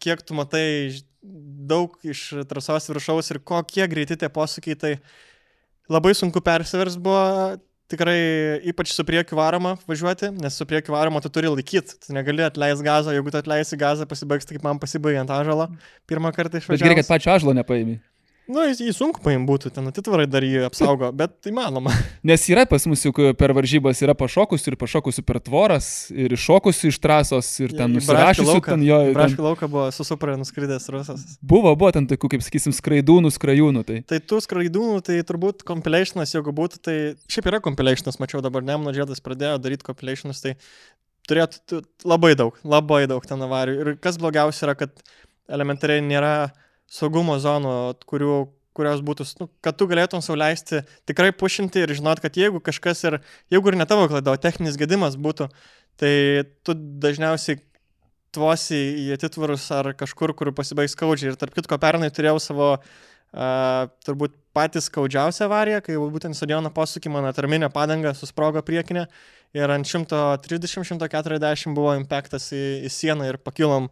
kiek 0.00 0.22
tu 0.22 0.36
matai 0.38 0.64
daug 1.22 1.96
iš 2.06 2.28
trasos 2.48 2.88
viršaus 2.90 3.32
ir 3.32 3.40
kokie 3.44 3.86
greiti 3.90 4.16
tie 4.20 4.30
posūkiai, 4.32 4.78
tai 4.78 4.92
labai 5.90 6.14
sunku 6.16 6.42
persivers 6.44 6.98
buvo. 7.00 7.58
Tikrai 7.90 8.20
ypač 8.70 8.92
su 8.94 9.02
priekiu 9.02 9.34
varoma 9.34 9.72
važiuoti, 9.90 10.28
nes 10.38 10.54
su 10.54 10.62
priekiu 10.70 10.94
varoma 10.94 11.18
tu 11.24 11.26
turi 11.34 11.50
laikyti, 11.50 11.96
tu 12.04 12.14
negali 12.14 12.44
atleisti 12.46 12.86
gazą, 12.86 13.10
jeigu 13.16 13.32
tu 13.34 13.40
atleisi 13.40 13.74
gazą, 13.80 14.06
pasibaigs 14.06 14.46
taip, 14.46 14.60
kaip 14.60 14.68
man 14.68 14.78
pasibaigė 14.78 15.24
ant 15.24 15.32
ažalo 15.34 15.66
pirmą 16.06 16.30
kartą 16.36 16.62
Bet 16.62 16.84
gerai, 16.84 17.00
kad 17.00 17.10
pačio 17.10 17.34
ažlo 17.34 17.56
nepaėmė. 17.58 17.96
Nu, 18.50 18.64
jis- 18.66 18.80
jį 18.82 18.92
sunku 18.96 19.20
paim 19.22 19.44
būtų, 19.46 19.70
ten 19.70 19.86
atitvarai 19.86 20.24
dar 20.26 20.42
jį 20.42 20.64
apsaugo, 20.66 21.12
bet 21.14 21.36
įmanoma. 21.46 21.92
Nes 22.26 22.42
yra 22.50 22.64
pas 22.66 22.82
mus 22.90 23.04
juk 23.06 23.20
per 23.38 23.52
varžybas 23.54 24.00
yra 24.02 24.14
pašokusių 24.18 24.72
ir 24.72 24.76
pašokusių 24.80 25.22
per 25.28 25.38
tvoras, 25.46 25.88
ir 26.10 26.34
iššokusių 26.34 26.90
iš 26.90 26.98
trasos, 26.98 27.46
ir 27.62 27.74
ten 27.78 27.94
lauką- 27.94 28.72
ten 28.74 28.82
jo. 28.88 28.98
į 29.12 29.14
ten 29.14 29.36
lauką 29.46 29.68
buvo 29.70 29.84
susupra 29.94 30.34
nuskridęs 30.40 30.88
rusas. 30.90 31.22
Buvo, 31.42 31.70
buvo 31.78 31.92
ten 31.94 32.08
tokių, 32.10 32.32
kaip 32.34 32.42
sakysim, 32.42 32.74
skraidūnų, 32.74 33.30
skrajūnų. 33.36 33.84
Tai 33.86 34.00
Tai 34.10 34.18
tų 34.32 34.40
skraidūnų, 34.48 34.98
tai 35.06 35.20
turbūt 35.22 35.62
compilationas, 35.68 36.34
jeigu 36.34 36.50
būtų, 36.56 36.80
tai 36.82 36.96
šiaip 37.30 37.46
yra 37.52 37.60
compilationas, 37.62 38.18
mačiau 38.18 38.42
dabar 38.42 38.66
Nemuno 38.66 38.90
žiedas 38.96 39.22
pradėjo 39.22 39.60
daryti 39.62 39.86
compilationus, 39.86 40.42
tai 40.42 40.56
turėtų 41.30 41.62
tu- 41.70 41.82
labai 42.02 42.32
daug, 42.34 42.58
labai 42.66 43.04
daug 43.06 43.22
ten 43.30 43.38
avarijų. 43.46 43.78
Ir 43.86 43.94
kas 44.02 44.18
blogiausia 44.18 44.66
yra, 44.66 44.74
kad 44.74 44.90
elementariai 45.46 46.02
nėra 46.02 46.34
saugumo 46.90 47.38
zonų, 47.42 47.74
kurių, 48.10 48.36
kurios 48.76 49.02
būtų, 49.06 49.26
nu, 49.40 49.48
kad 49.64 49.78
tu 49.78 49.88
galėtum 49.90 50.22
sauliaisti 50.24 50.82
tikrai 51.08 51.30
pušinti 51.36 51.84
ir 51.84 51.94
žinot, 51.96 52.22
kad 52.22 52.38
jeigu 52.38 52.62
kažkas 52.64 53.04
ir, 53.06 53.20
jeigu 53.52 53.72
ir 53.72 53.78
ne 53.78 53.86
tavo 53.88 54.08
klaida, 54.10 54.34
o 54.34 54.40
techninis 54.40 54.78
gedimas 54.80 55.18
būtų, 55.20 55.50
tai 56.00 56.14
tu 56.66 56.74
dažniausiai 56.74 57.60
tvosi 58.34 58.78
į 59.04 59.06
atitvarus 59.16 59.64
ar 59.74 59.92
kažkur, 59.98 60.34
kur 60.38 60.52
pasibaigs 60.54 60.94
skaudžiai. 60.94 61.32
Ir 61.32 61.38
tarp 61.38 61.54
kitko, 61.56 61.78
pernai 61.82 62.12
turėjau 62.14 62.38
savo 62.42 62.74
Uh, 63.30 63.84
turbūt 64.02 64.32
patys 64.50 64.88
skaudžiausia 64.88 65.44
avarija, 65.46 65.78
kai 65.86 65.94
būtent 65.94 66.34
stadiono 66.34 66.72
posūkį 66.74 67.12
mano 67.14 67.28
tarminė 67.30 67.68
padanga 67.70 68.10
susprogo 68.18 68.58
priekinė 68.66 69.04
ir 69.54 69.70
ant 69.70 69.86
130-140 69.86 71.76
buvo 71.76 71.92
impactas 71.94 72.48
į, 72.50 72.62
į 72.82 72.90
sieną 72.90 73.28
ir 73.30 73.38
pakilom 73.38 73.86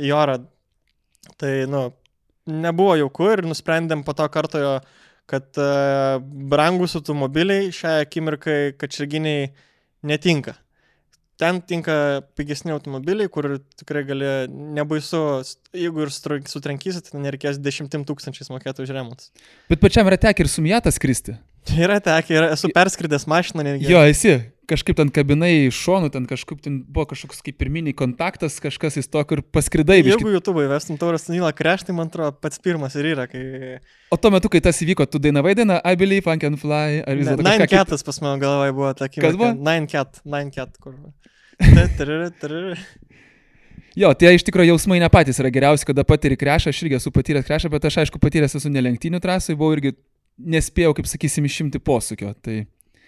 į 0.00 0.14
orą. 0.16 0.38
Tai, 1.36 1.52
nu, 1.68 1.82
nebuvo 2.50 2.96
jauku 3.00 3.30
ir 3.32 3.44
nusprendėm 3.48 4.04
po 4.06 4.16
to 4.16 4.26
kartojo, 4.32 4.74
kad 5.30 5.46
uh, 5.56 6.18
brangus 6.20 6.96
automobiliai 6.98 7.70
šią 7.72 8.00
akimirką 8.04 8.58
kačerginiai 8.80 9.48
netinka 10.04 10.58
ten 11.36 11.60
tinka 11.66 11.96
pigesni 12.38 12.72
automobiliai, 12.74 13.30
kur 13.32 13.48
tikrai 13.78 14.04
gali, 14.06 14.28
nebaisu, 14.76 15.20
jeigu 15.74 16.06
ir 16.06 16.12
sutrankysit, 16.14 17.10
tai 17.10 17.22
nereikės 17.24 17.58
dešimtim 17.62 18.06
tūkstančiais 18.08 18.52
mokėti 18.52 18.84
už 18.84 18.94
remontus. 18.94 19.32
Bet 19.70 19.82
pačiam 19.82 20.08
yra 20.10 20.20
tekę 20.20 20.44
ir 20.44 20.50
sumijatą 20.52 20.94
skristi. 20.94 21.36
Yra 21.72 22.00
tekę, 22.04 22.34
yra, 22.36 22.50
esu 22.54 22.68
perskridęs 22.74 23.24
mašiną 23.30 23.64
netgi. 23.64 23.88
Jo, 23.88 24.02
esi, 24.04 24.34
kažkaip 24.68 24.96
ten 24.98 25.10
kabinai 25.14 25.52
iš 25.68 25.78
šonų, 25.84 26.10
ten 26.14 26.26
kažkaip 26.28 26.60
ten 26.64 26.76
buvo 26.84 27.06
kažkoks 27.12 27.40
kaip 27.44 27.56
pirminiai 27.60 27.96
kontaktas, 27.96 28.58
kažkas 28.62 28.98
iš 29.00 29.08
to, 29.12 29.22
kur 29.28 29.42
paskridai. 29.54 30.00
Jeigu. 30.02 30.32
YouTube 30.36 30.64
įvestum 30.64 30.98
taurės 31.00 31.26
Nilą 31.32 31.52
Kreš, 31.56 31.86
tai 31.88 31.96
man 31.96 32.12
atrodo 32.12 32.36
pats 32.36 32.60
pirmas 32.62 32.96
ir 33.00 33.10
yra. 33.14 33.26
Kai... 33.30 33.42
O 34.12 34.20
tuo 34.20 34.32
metu, 34.34 34.52
kai 34.52 34.60
tas 34.64 34.80
įvyko, 34.84 35.08
tu 35.10 35.20
dainavai 35.22 35.56
dainą 35.58 35.80
I 35.80 35.98
Believe 36.00 36.28
I 36.30 36.42
Can 36.42 36.58
Fly, 36.60 37.00
ar 37.04 37.18
vis 37.20 37.30
dėlto... 37.30 37.46
Nine 37.48 37.70
Catas 37.70 38.06
pas 38.06 38.20
mano 38.24 38.36
galvoje 38.42 38.76
buvo 38.76 38.92
ta 38.96 39.08
akimirka. 39.08 39.32
Kas 39.32 39.40
buvo? 39.40 39.52
Nine 39.56 39.90
Cat, 39.90 40.20
Nine 40.24 40.52
Cat, 40.54 40.76
kur. 40.82 41.00
Jo, 43.94 44.08
tie 44.18 44.32
iš 44.34 44.42
tikrųjų 44.42 44.72
jausmai 44.72 44.96
ne 44.98 45.06
patys 45.06 45.38
yra 45.38 45.52
geriausi, 45.54 45.86
kada 45.86 46.02
patiri 46.02 46.34
krešą, 46.34 46.72
aš 46.74 46.80
irgi 46.82 46.96
esu 46.98 47.12
patyręs 47.14 47.46
krešą, 47.46 47.68
bet 47.70 47.84
aš 47.86 48.00
aišku 48.02 48.18
patyręs 48.18 48.56
esu 48.58 48.72
nelenktynių 48.74 49.20
trasai, 49.22 49.54
buvau 49.54 49.76
irgi 49.76 49.92
nespėjau, 50.38 50.94
kaip 50.98 51.10
sakysim, 51.10 51.46
išimti 51.48 51.80
posūkio. 51.82 52.32
Tai... 52.44 52.62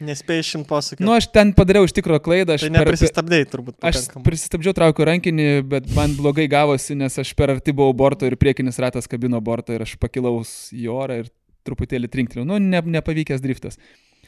Nespėjai 0.07 0.45
išimti 0.45 0.69
posūkio. 0.69 1.07
Nu, 1.07 1.15
aš 1.17 1.31
ten 1.33 1.55
padariau 1.57 1.89
iš 1.89 1.95
tikrųjų 1.97 2.21
klaidą. 2.27 2.59
Aš 2.59 2.67
tai 2.67 2.73
neprisistabdėjai 2.75 3.49
turbūt. 3.53 3.79
Pakankamai. 3.81 4.23
Aš 4.23 4.27
prisistabdžiau 4.27 4.77
traukiu 4.77 5.07
rankinį, 5.09 5.49
bet 5.71 5.89
man 5.97 6.17
blogai 6.19 6.45
gavosi, 6.53 6.99
nes 6.99 7.17
aš 7.23 7.33
per 7.39 7.55
arti 7.57 7.75
buvau 7.77 7.97
borto 7.97 8.29
ir 8.29 8.37
priekinis 8.41 8.81
ratas 8.83 9.09
kabino 9.09 9.41
borto 9.41 9.73
ir 9.77 9.87
aš 9.87 9.97
pakilau 10.03 10.43
į 10.45 10.91
orą 10.93 11.23
ir 11.23 11.33
truputėlį 11.67 12.13
trinkliau. 12.13 12.45
Nu, 12.49 12.61
ne, 12.63 12.83
nepavykęs 12.99 13.43
driftas. 13.43 13.81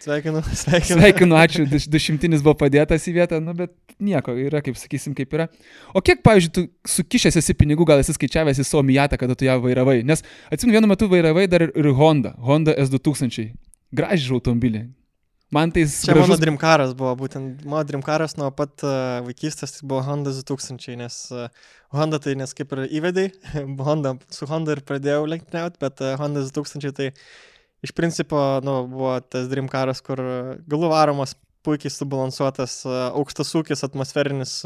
Sveikinu, 0.03 0.43
sveikinu. 0.63 1.01
Sveikinu, 1.01 1.39
ačiū, 1.39 1.65
dušimtinis 1.91 2.45
buvo 2.45 2.55
padėtas 2.61 3.07
į 3.11 3.15
vietą, 3.17 3.41
nu, 3.43 3.55
bet 3.59 3.73
nieko, 4.03 4.35
yra, 4.39 4.63
kaip 4.65 4.79
sakysim, 4.79 5.17
kaip 5.19 5.33
yra. 5.35 5.49
O 5.97 6.03
kiek, 6.05 6.23
pavyzdžiui, 6.27 6.53
tu 6.55 6.93
sukišęs 6.99 7.41
esi 7.41 7.57
pinigų, 7.59 7.87
gal 7.89 8.03
esi 8.03 8.15
skaičiavęs 8.15 8.63
į 8.63 8.69
savo 8.69 8.85
mijatą, 8.87 9.19
kada 9.21 9.39
tu 9.39 9.49
ją 9.49 9.59
vairavai? 9.65 10.01
Nes 10.07 10.23
atsimenu, 10.53 10.79
vienu 10.79 10.93
metu 10.93 11.11
vairavai 11.11 11.49
dar 11.51 11.67
ir 11.69 11.91
Honda, 11.99 12.37
Honda 12.39 12.77
S2000. 12.79 13.51
Gražiai 13.99 14.37
automobilį. 14.37 14.87
Man 15.51 15.71
tai... 15.73 15.87
Čia 15.89 16.13
gražus... 16.13 16.29
mano 16.29 16.37
Dreamcaras 16.43 16.91
buvo, 16.97 17.15
būtent 17.23 17.63
mano 17.65 17.81
Dreamcaras 17.89 18.37
nuo 18.37 18.51
pat 18.53 18.85
uh, 18.85 19.23
vaikystės 19.25 19.79
tai 19.79 19.87
buvo 19.89 20.03
Honda 20.05 20.35
2000, 20.37 20.97
nes 21.01 21.17
uh, 21.33 21.49
Honda 21.97 22.21
tai 22.21 22.35
nes 22.37 22.53
kaip 22.57 22.75
ir 22.77 22.85
įvedai, 23.01 23.31
Honda, 23.87 24.19
su 24.35 24.49
Honda 24.51 24.77
ir 24.77 24.83
pradėjau 24.85 25.25
lenktyniauti, 25.33 25.81
bet 25.81 26.05
uh, 26.05 26.19
Honda 26.21 26.45
2000 26.45 26.93
tai 26.99 27.09
iš 27.85 27.93
principo 27.97 28.39
nu, 28.65 28.81
buvo 28.91 29.17
tas 29.21 29.49
Dream 29.51 29.69
karas, 29.71 30.03
kur 30.05 30.21
galų 30.71 30.93
varomas, 30.93 31.35
puikiai 31.67 31.93
subalansuotas, 31.93 32.81
aukštas 32.89 33.53
ūkis, 33.59 33.85
atmosferinis, 33.87 34.61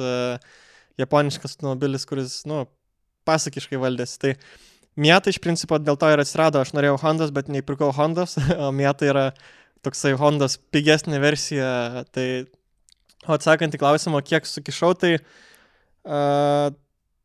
japoniškas 1.00 1.56
automobilis, 1.56 2.06
kuris, 2.08 2.42
nu, 2.48 2.66
pasakiškai 3.28 3.80
valdėsi. 3.80 4.20
Tai 4.22 4.36
Mieta 5.02 5.32
iš 5.32 5.38
principo 5.40 5.78
dėl 5.80 5.96
to 5.96 6.10
ir 6.12 6.20
atsirado, 6.20 6.60
aš 6.60 6.74
norėjau 6.76 6.98
Hondas, 7.00 7.30
bet 7.32 7.48
neįpirkau 7.48 7.94
Hondas, 7.96 8.36
o 8.64 8.68
Mieta 8.76 9.08
yra 9.08 9.26
toksai 9.84 10.12
Hondas 10.20 10.58
pigesnė 10.74 11.20
versija. 11.22 12.04
Tai, 12.12 12.26
o 13.24 13.32
atsakant 13.38 13.72
į 13.72 13.80
klausimą, 13.80 14.20
kiek 14.26 14.46
sukišau, 14.48 14.92
tai 15.00 15.14
uh, 15.16 16.68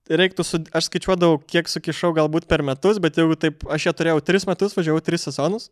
reiktų, 0.09 0.45
su, 0.47 0.61
aš 0.75 0.89
skaičiuodavau, 0.89 1.39
kiek 1.49 1.69
sukišau 1.71 2.13
galbūt 2.17 2.47
per 2.49 2.63
metus, 2.65 3.01
bet 3.03 3.19
jeigu 3.19 3.37
taip, 3.39 3.65
aš 3.71 3.89
ją 3.89 3.93
turėjau 3.97 4.23
3 4.29 4.47
metus, 4.49 4.75
važiavau 4.77 5.03
3 5.03 5.21
sezonus, 5.27 5.69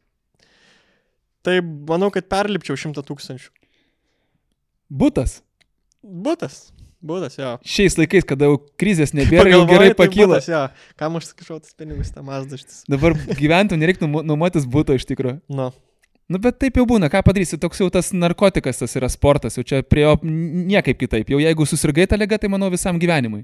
tai 1.46 1.60
manau, 1.64 2.12
kad 2.14 2.28
perlipčiau 2.32 2.78
100 2.80 3.06
tūkstančių. 3.08 3.52
Būtas. 4.92 5.40
Būtas. 6.06 6.68
Būtas, 7.06 7.36
jo. 7.38 7.52
Šiais 7.70 7.98
laikais, 8.00 8.26
kada 8.26 8.48
jau 8.50 8.58
krizės 8.82 9.12
nebėra, 9.14 9.52
jau 9.54 9.66
gerai 9.70 9.92
tai 9.92 9.98
pakyla. 10.00 10.40
Būtas, 10.40 10.48
jo. 10.50 10.62
Kam 10.98 11.20
aš 11.20 11.32
sakišau 11.32 11.60
tas 11.62 11.76
pinigus, 11.78 12.10
tą 12.14 12.24
mazdaštis. 12.26 12.80
Dabar 12.90 13.14
gyventų 13.38 13.78
nereiktų 13.78 14.10
nuomotis 14.26 14.66
būto 14.66 14.96
iš 14.98 15.06
tikrųjų. 15.12 15.38
Nu. 15.54 15.70
Nu, 16.26 16.40
bet 16.42 16.58
taip 16.58 16.80
jau 16.80 16.88
būna, 16.90 17.06
ką 17.14 17.22
padarysi, 17.28 17.60
toks 17.62 17.84
jau 17.84 17.92
tas 17.94 18.10
narkotikas, 18.16 18.80
tas 18.82 18.98
yra 18.98 19.12
sportas, 19.14 19.60
jau 19.60 19.66
čia 19.68 19.84
prie 19.86 20.08
jo 20.08 20.16
niekaip 20.26 20.98
kitaip. 21.04 21.30
Jau 21.30 21.38
jeigu 21.38 21.68
susirgai 21.70 22.08
tą 22.10 22.18
ligą, 22.18 22.40
tai 22.42 22.50
manau 22.50 22.72
visam 22.74 22.98
gyvenimui. 23.02 23.44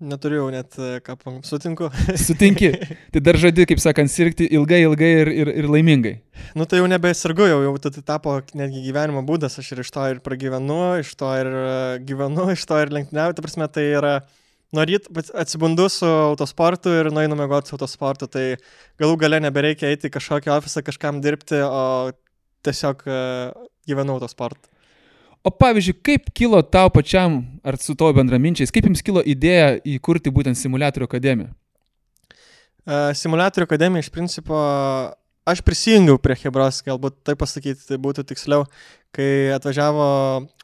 Neturiu 0.00 0.46
net 0.48 0.78
e, 0.80 0.94
ką 1.04 1.14
sutinku. 1.44 1.90
Sutinki. 2.26 2.70
Tai 3.12 3.20
dar 3.20 3.36
žadi, 3.36 3.66
kaip 3.68 3.82
sakant, 3.82 4.08
sirgti 4.08 4.46
ilgai, 4.48 4.78
ilgai 4.86 5.10
ir, 5.18 5.30
ir, 5.42 5.50
ir 5.60 5.68
laimingai. 5.68 6.14
Nu 6.56 6.64
tai 6.64 6.80
jau 6.80 6.86
nebesirgu, 6.88 7.44
jau, 7.50 7.58
jau 7.66 7.74
tai 7.84 8.00
tapo 8.00 8.38
netgi 8.56 8.80
gyvenimo 8.86 9.20
būdas, 9.28 9.58
aš 9.60 9.68
ir 9.74 9.82
iš 9.84 9.92
to 9.92 10.06
ir 10.14 10.22
pragyvenu, 10.24 10.80
iš 11.02 11.12
to 11.20 11.34
ir 11.42 11.50
e, 11.52 11.74
gyvenu, 12.08 12.48
iš 12.54 12.64
to 12.70 12.80
ir 12.80 12.94
lenktyniauju, 12.96 13.36
ta 13.36 13.44
prasme 13.44 13.68
tai 13.68 13.84
yra, 13.98 14.14
nuo 14.72 14.88
ryt 14.88 15.10
atsibundu 15.44 15.90
su 15.92 16.08
autosportu 16.08 16.96
ir 16.96 17.12
nueinu 17.12 17.36
mėgoti 17.36 17.68
su 17.68 17.76
autosportu, 17.76 18.30
tai 18.32 18.46
galų 19.02 19.20
gale 19.20 19.44
nebereikia 19.44 19.92
eiti 19.92 20.08
į 20.08 20.16
kažkokį 20.16 20.54
ofisą 20.56 20.80
kažkam 20.86 21.20
dirbti, 21.20 21.60
o 21.60 22.16
tiesiog 22.64 23.04
e, 23.04 23.22
gyvenu 23.90 24.16
autosportu. 24.16 24.72
O 25.40 25.48
pavyzdžiui, 25.48 25.96
kaip 26.04 26.28
kilo 26.36 26.60
tau 26.60 26.90
pačiam, 26.92 27.40
ar 27.64 27.78
su 27.80 27.94
tavo 27.96 28.12
bendraminčiais, 28.18 28.72
kaip 28.74 28.84
jums 28.90 29.00
kilo 29.04 29.22
idėja 29.24 29.78
įkurti 29.88 30.32
būtent 30.32 30.58
simulatorių 30.60 31.06
akademiją? 31.08 31.48
Uh, 32.84 33.08
simulatorių 33.16 33.64
akademija 33.64 34.04
iš 34.04 34.10
principo, 34.12 34.58
aš 35.48 35.62
prisijungiau 35.64 36.18
prie 36.20 36.36
Hebros, 36.42 36.82
galbūt 36.84 37.22
tai 37.24 37.38
pasakyti 37.40 37.88
tai 37.88 37.96
būtų 38.04 38.26
tiksliau, 38.28 38.66
kai 39.16 39.48
atvažiavo 39.56 40.08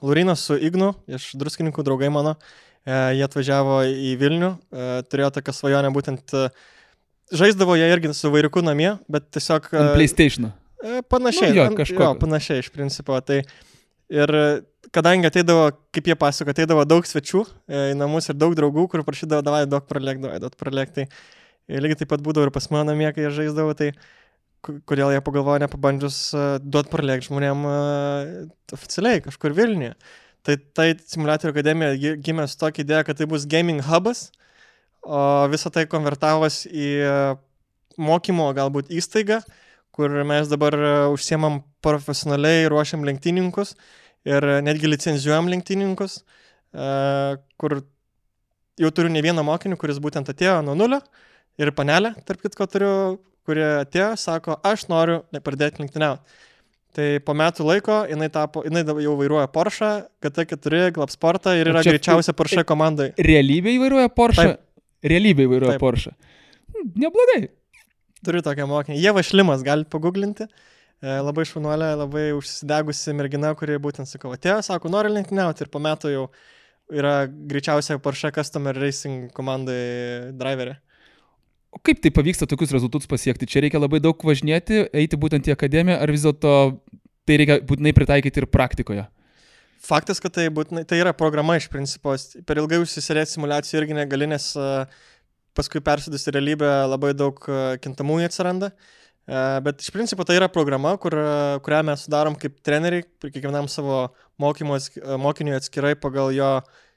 Lurinas 0.05 0.45
su 0.45 0.59
Ignu, 0.61 0.91
iš 1.09 1.31
druskininkų 1.41 1.85
draugai 1.87 2.11
mano, 2.13 2.35
uh, 2.37 3.15
jie 3.17 3.25
atvažiavo 3.25 3.79
į 3.89 4.11
Vilnių, 4.21 4.51
uh, 4.53 4.99
turėjo 5.09 5.31
tokią 5.39 5.55
svajonę 5.57 5.93
būtent, 5.95 6.35
žaisdavo 7.33 7.79
jie 7.81 7.89
irgi 7.95 8.13
su 8.19 8.33
vairiuku 8.35 8.61
namie, 8.67 8.93
bet 9.09 9.31
tiesiog... 9.33 9.71
Ant 9.73 9.95
PlayStation. 9.97 10.51
Panašiai, 11.09 11.55
nu, 11.55 11.63
jo, 11.63 11.71
kažko. 11.81 12.03
Jo, 12.03 12.13
panašiai 12.21 12.61
iš 12.61 12.69
principo. 12.71 13.17
Tai 13.25 13.41
uh, 13.41 13.57
Ir 14.13 14.31
kadangi 14.95 15.27
ateidavo, 15.27 15.71
kaip 15.95 16.11
jie 16.11 16.15
pasako, 16.19 16.53
ateidavo 16.55 16.85
daug 16.87 17.07
svečių 17.09 17.41
e, 17.43 17.81
į 17.93 17.97
namus 17.99 18.31
ir 18.31 18.37
daug 18.39 18.55
draugų, 18.55 18.87
kur 18.93 19.03
prašydavo, 19.07 19.43
davai, 19.43 19.65
duok 19.67 19.89
pralėkdavo, 19.91 20.39
duok 20.45 20.55
pralėkti. 20.61 21.09
Tai 21.67 21.81
lygiai 21.83 21.99
taip 22.03 22.13
pat 22.13 22.23
būdavo 22.23 22.47
ir 22.47 22.53
pas 22.55 22.69
mano 22.71 22.93
namie, 22.93 23.09
kai 23.15 23.25
jie 23.25 23.33
žaisdavo, 23.41 23.75
tai 23.79 23.91
kodėl 24.63 25.11
jie 25.15 25.23
pagalvojo 25.27 25.65
nepabandžius 25.65 26.21
uh, 26.35 26.45
duot 26.63 26.89
pralėkti 26.91 27.29
žmonėm 27.29 27.67
oficialiai 28.75 29.25
kažkur 29.27 29.55
Vilniuje. 29.59 29.97
Tai 30.47 30.55
tai 30.79 30.93
simulatorių 31.03 31.51
akademija 31.55 32.15
gimė 32.23 32.47
su 32.47 32.59
tokia 32.61 32.85
idėja, 32.87 33.05
kad 33.07 33.19
tai 33.19 33.27
bus 33.31 33.47
gaming 33.51 33.83
hubas, 33.83 34.29
o 35.03 35.19
visą 35.51 35.73
tai 35.75 35.89
konvertavos 35.91 36.63
į 36.71 36.91
mokymo 37.99 38.47
galbūt 38.55 38.93
įstaigą, 38.95 39.41
kur 39.97 40.15
mes 40.29 40.47
dabar 40.51 40.77
užsiemam 41.11 41.65
profesionaliai 41.87 42.67
ruošiam 42.73 43.05
lenktyninkus 43.07 43.75
ir 44.27 44.47
netgi 44.67 44.91
licenzijuojam 44.91 45.51
lenktyninkus, 45.53 46.19
e, 46.75 46.89
kur 47.61 47.79
jau 48.81 48.91
turiu 48.93 49.13
ne 49.13 49.23
vieną 49.25 49.45
mokinį, 49.47 49.79
kuris 49.81 50.01
būtent 50.03 50.29
atėjo 50.33 50.59
nuo 50.67 50.75
nulio 50.79 51.01
ir 51.61 51.73
panelę, 51.77 52.13
tarp 52.29 52.43
kitko 52.45 52.67
turiu, 52.71 52.91
kurie 53.47 53.67
atėjo, 53.85 54.11
sako, 54.21 54.59
aš 54.67 54.89
noriu 54.93 55.23
pradėti 55.45 55.85
lenktyniauti. 55.85 56.43
Tai 56.97 57.07
po 57.27 57.35
metų 57.37 57.65
laiko 57.69 57.97
jinai, 58.09 58.31
tapo, 58.33 58.63
jinai 58.65 58.81
jau 59.05 59.13
vairuoja 59.19 59.51
Porsche, 59.53 59.91
GT4, 60.25 60.95
Glapsportą 60.97 61.53
ir 61.59 61.69
yra 61.69 61.83
greičiausia 61.85 62.33
Porsche 62.37 62.65
komandai. 62.65 63.11
Realybėje 63.21 63.83
vairuoja 63.83 64.13
Porsche? 64.17 64.47
Taip. 64.55 64.63
Realybėje 65.13 65.51
vairuoja 65.51 65.75
Taip. 65.75 65.83
Porsche. 65.83 66.15
Hm, 66.73 66.87
neblogai. 67.05 67.43
Turiu 68.25 68.41
tokią 68.47 68.65
mokinį. 68.71 68.97
Jie 69.03 69.13
vašlimas, 69.13 69.61
galite 69.67 69.93
paguglinti. 69.93 70.49
E, 70.49 70.76
labai 71.03 71.45
šunuolė, 71.49 71.91
labai 72.01 72.27
užsidegusi 72.37 73.15
mergina, 73.17 73.53
kuri 73.59 73.77
būtent 73.83 74.09
sakau, 74.09 74.33
atėjo, 74.37 74.63
sako, 74.65 74.91
nori 74.93 75.13
lenktyniauti 75.13 75.67
ir 75.67 75.71
po 75.73 75.83
metų 75.83 76.13
jau 76.13 76.25
yra 76.93 77.27
greičiausiai 77.27 78.01
Porsche 78.03 78.31
Customer 78.35 78.77
Racing 78.77 79.33
komandai 79.37 80.33
driverė. 80.39 80.79
O 81.75 81.81
kaip 81.85 82.01
tai 82.01 82.13
pavyksta 82.15 82.47
tokius 82.49 82.73
rezultatus 82.73 83.11
pasiekti? 83.11 83.49
Čia 83.51 83.61
reikia 83.67 83.81
labai 83.83 84.01
daug 84.01 84.23
važinėti, 84.25 84.87
eiti 84.97 85.19
būtent 85.21 85.51
į 85.51 85.53
akademiją, 85.53 85.99
ar 86.01 86.13
vis 86.15 86.25
dėlto 86.25 86.53
tai 87.29 87.37
reikia 87.43 87.59
būtinai 87.67 87.93
pritaikyti 87.97 88.41
ir 88.41 88.49
praktikoje? 88.49 89.05
Faktas, 89.87 90.23
kad 90.23 90.33
tai, 90.33 90.47
būtinai, 90.51 90.87
tai 90.89 91.03
yra 91.03 91.13
programa 91.13 91.59
iš 91.59 91.67
principo. 91.71 92.15
Per 92.49 92.63
ilgai 92.63 92.81
užsisėdėti 92.81 93.35
simulacijų 93.35 93.83
irgi 93.83 93.99
negali, 93.99 94.31
nes 94.31 94.49
paskui 95.57 95.83
persėdus 95.85 96.25
į 96.27 96.37
realybę 96.39 96.71
labai 96.89 97.13
daug 97.19 97.43
kintamųjų 97.85 98.31
atsiranda. 98.31 98.73
Bet 99.27 99.83
iš 99.83 99.91
principo 99.91 100.23
tai 100.23 100.37
yra 100.39 100.47
programa, 100.53 100.93
kur, 101.03 101.17
kurią 101.67 101.83
mes 101.89 102.05
sudarom 102.07 102.37
kaip 102.39 102.61
treneriai, 102.63 103.03
kiekvienam 103.25 103.67
savo 103.71 104.05
mokymo, 104.39 104.79
mokiniui 105.19 105.57
atskirai 105.59 105.97
pagal 105.99 106.31
jo 106.37 106.51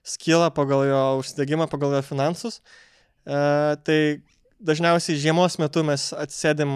skilą, 0.05 0.51
pagal 0.53 0.85
jo 0.85 1.01
užsidėgymą, 1.23 1.65
pagal 1.71 1.97
jo 1.97 2.03
finansus. 2.05 2.59
Tai 3.25 3.99
dažniausiai 4.61 5.17
žiemos 5.17 5.57
metu 5.61 5.81
mes 5.87 6.11
atsėdim 6.13 6.75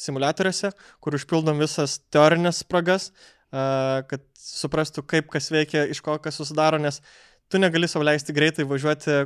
simulatoriuose, 0.00 0.72
kur 1.04 1.18
užpildom 1.20 1.60
visas 1.60 1.98
teorinės 2.12 2.64
spragas, 2.64 3.10
kad 3.50 4.24
suprastų, 4.40 5.04
kaip 5.04 5.28
kas 5.30 5.50
veikia, 5.52 5.84
iš 5.90 6.00
ko 6.04 6.16
kas 6.22 6.40
susidaro, 6.40 6.80
nes 6.80 7.02
tu 7.50 7.60
negali 7.60 7.88
savo 7.90 8.08
leisti 8.08 8.34
greitai 8.34 8.64
važiuoti, 8.64 9.20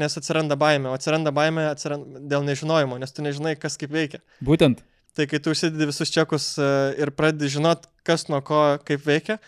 nes 0.00 0.18
atsiranda 0.20 0.56
baime, 0.60 0.90
o 0.90 0.96
atsiranda 0.96 1.32
baime 1.34 1.68
atsiranda 1.70 2.22
dėl 2.32 2.44
nežinojimo, 2.46 2.98
nes 3.00 3.14
tu 3.14 3.24
nežinai, 3.24 3.54
kas 3.60 3.78
kaip 3.80 3.94
veikia. 3.94 4.20
Būtent. 4.44 4.82
Tai 5.14 5.28
kai 5.30 5.38
tu 5.38 5.52
užsidedi 5.54 5.86
visus 5.86 6.10
čekus 6.10 6.48
uh, 6.58 6.90
ir 6.98 7.12
pradedi 7.14 7.52
žinot, 7.54 7.86
kas 8.06 8.26
nuo 8.26 8.40
ko 8.44 8.64
kaip 8.86 9.04
veikia, 9.06 9.38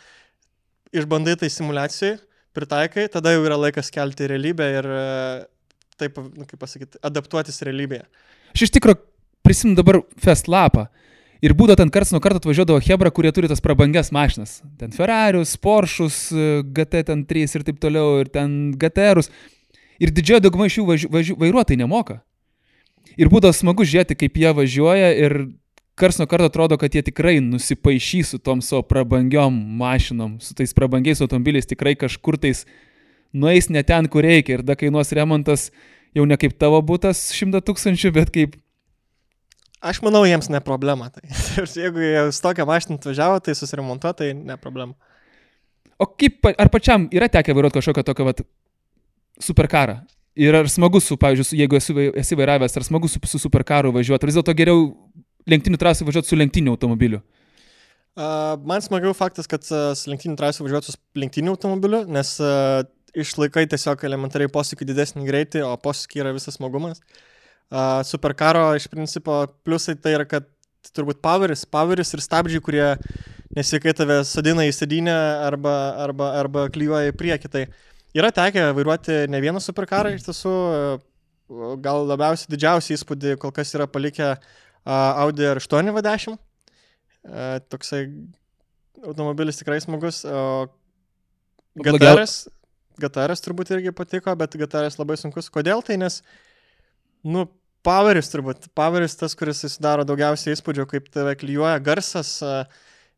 išbandai 0.94 1.34
tai 1.40 1.50
simulacijai, 1.50 2.20
pritaikai, 2.56 3.08
tada 3.12 3.34
jau 3.34 3.42
yra 3.44 3.58
laikas 3.58 3.90
kelti 3.92 4.28
realybę 4.30 4.68
ir 4.78 4.88
uh, 4.92 5.42
taip, 5.98 6.20
nu, 6.22 6.46
kaip 6.46 6.60
pasakyti, 6.62 7.00
adaptuotis 7.04 7.58
realybėje. 7.66 8.06
Aš 8.54 8.68
iš 8.68 8.76
tikrųjų 8.78 9.02
prisimenu 9.46 9.78
dabar 9.80 10.00
Fest 10.22 10.48
lapą. 10.50 10.86
Ir 11.44 11.52
būdavo 11.52 11.82
ten 11.82 11.90
karts 11.92 12.14
nuo 12.14 12.20
karto 12.24 12.40
atvažiuodavo 12.40 12.80
Hebra, 12.80 13.10
kurie 13.12 13.30
turi 13.34 13.50
tas 13.50 13.60
prabangias 13.62 14.08
mašinas. 14.14 14.60
Ten 14.80 14.94
Ferrarius, 14.94 15.52
Porschus, 15.60 16.30
GT 16.72 17.02
ten 17.10 17.26
3 17.28 17.58
ir 17.58 17.66
taip 17.66 17.82
toliau, 17.82 18.22
ir 18.22 18.30
ten 18.32 18.72
GTRus. 18.80 19.28
Ir 20.02 20.12
didžioji 20.12 20.44
dauguma 20.44 20.68
iš 20.68 20.80
jų 20.80 20.86
važiu, 20.88 21.10
važiu, 21.12 21.36
vairuotojai 21.40 21.80
nemoka. 21.80 22.20
Ir 23.16 23.30
būdavo 23.32 23.54
smagu 23.56 23.86
žiūrėti, 23.86 24.16
kaip 24.18 24.36
jie 24.36 24.52
važiuoja 24.56 25.12
ir 25.16 25.36
kars 25.96 26.18
nuo 26.20 26.26
karto 26.28 26.50
atrodo, 26.50 26.76
kad 26.76 26.92
jie 26.94 27.02
tikrai 27.06 27.38
nusipaišys 27.40 28.34
su 28.34 28.38
tom 28.38 28.60
savo 28.60 28.82
prabangiom 28.84 29.54
mašinom, 29.80 30.36
su 30.44 30.54
tais 30.54 30.74
prabangiais 30.76 31.22
automobiliais, 31.24 31.68
tikrai 31.68 31.94
kažkur 31.96 32.36
tais 32.40 32.66
nueis 33.32 33.70
ne 33.72 33.82
ten, 33.86 34.08
kur 34.12 34.26
reikia 34.26 34.58
ir 34.58 34.64
da 34.66 34.76
kainuos 34.76 35.12
remontas 35.16 35.70
jau 36.16 36.26
ne 36.28 36.36
kaip 36.40 36.56
tavo 36.60 36.82
būtas 36.84 37.30
šimta 37.36 37.62
tūkstančių, 37.64 38.12
bet 38.16 38.32
kaip... 38.34 38.60
Aš 39.86 40.02
manau, 40.04 40.24
jiems 40.28 40.48
ne 40.52 40.60
problema. 40.64 41.08
Tai. 41.12 41.24
Jeigu 41.80 42.02
jie 42.02 42.28
su 42.34 42.44
tokia 42.44 42.68
mašina 42.68 42.96
atvažiavo, 43.00 43.40
tai 43.44 43.56
susiremontuoti, 43.56 44.18
tai 44.20 44.30
ne 44.36 44.56
problema. 44.60 44.96
O 45.96 46.08
kaip, 46.12 46.44
ar 46.52 46.68
pačiam 46.72 47.08
yra 47.14 47.28
tekę 47.32 47.56
vairuoti 47.56 47.78
kažkokią 47.78 48.04
tokią 48.04 48.28
superkarą? 49.42 50.00
Ir 50.36 50.56
ar 50.58 50.68
smagu 50.68 51.00
su, 51.00 51.16
pavyzdžiui, 51.16 51.56
jeigu 51.62 51.78
esi, 51.78 51.94
esi 52.20 52.36
vairavęs, 52.36 52.74
ar 52.76 52.84
smagu 52.84 53.08
su, 53.08 53.20
su 53.24 53.40
superkaru 53.40 53.92
važiuoti, 53.94 54.26
ar 54.26 54.30
vis 54.30 54.36
dėlto 54.36 54.54
geriau 54.56 54.90
lenktynių 55.48 55.80
trasų 55.80 56.08
važiuoti 56.08 56.28
su 56.28 56.36
lenktyniu 56.36 56.74
automobiliu? 56.74 57.22
Uh, 58.16 58.56
man 58.68 58.84
smagiau 58.84 59.14
faktas, 59.16 59.48
kad 59.48 59.64
uh, 59.72 59.94
su 59.96 60.10
lenktynių 60.12 60.36
trasų 60.40 60.66
važiuoti 60.66 60.92
su 60.92 61.00
lenktyniu 61.20 61.54
automobiliu, 61.56 62.02
nes 62.08 62.34
uh, 62.40 62.82
išlaikai 63.16 63.64
tiesiog 63.72 64.04
elementariai 64.08 64.52
posūkį 64.52 64.88
didesnį 64.90 65.24
greitį, 65.28 65.64
o 65.64 65.72
posūkį 65.80 66.22
yra 66.24 66.34
visas 66.36 66.58
smagumas. 66.60 67.00
Uh, 67.66 68.04
superkaro 68.06 68.68
iš 68.78 68.90
principo 68.92 69.40
pliusai 69.64 69.96
tai 69.96 70.14
yra, 70.18 70.28
kad 70.28 70.48
turbūt 70.94 71.20
poweris, 71.24 71.64
poweris 71.68 72.12
ir 72.14 72.22
stabdžiai, 72.22 72.62
kurie 72.62 72.86
nesveikai 73.56 73.94
tave 73.96 74.20
sadina 74.28 74.66
į 74.68 74.74
sėdynę 74.76 75.16
arba, 75.46 75.74
arba, 76.04 76.30
arba 76.42 76.66
klyjuoja 76.72 77.12
į 77.12 77.16
priekį. 77.18 77.52
Tai 77.52 77.64
yra 78.16 78.32
tekę 78.34 78.70
vairuoti 78.76 79.24
ne 79.32 79.40
vieną 79.44 79.60
superkarą, 79.62 80.14
iš 80.16 80.26
tiesų 80.28 80.54
gal 81.82 82.06
labiausiai 82.08 82.50
didžiausią 82.54 82.96
įspūdį 82.96 83.36
kol 83.42 83.52
kas 83.54 83.74
yra 83.76 83.86
palikę 83.90 84.32
uh, 84.34 85.22
Audi 85.22 85.46
R8 85.46 85.92
V10. 85.94 86.34
Uh, 86.34 87.58
toksai 87.70 88.06
automobilis 89.04 89.60
tikrai 89.60 89.78
smagus. 89.82 90.24
GTR, 91.76 92.22
GTR 93.02 93.36
turbūt 93.44 93.70
irgi 93.76 93.92
patiko, 93.94 94.32
bet 94.38 94.56
GTR 94.56 94.88
labai 94.96 95.18
sunkus. 95.20 95.50
Kodėl 95.52 95.84
tai? 95.84 95.98
Nes, 96.00 96.22
nu, 97.26 97.46
Poweris 97.86 98.32
turbūt, 98.32 98.70
Poweris 98.74 99.14
tas, 99.14 99.36
kuris 99.38 99.60
susidaro 99.62 100.02
daugiausiai 100.08 100.56
įspūdžio, 100.56 100.88
kaip 100.90 101.06
tave 101.14 101.36
klyjuoja 101.38 101.76
garsas 101.84 102.32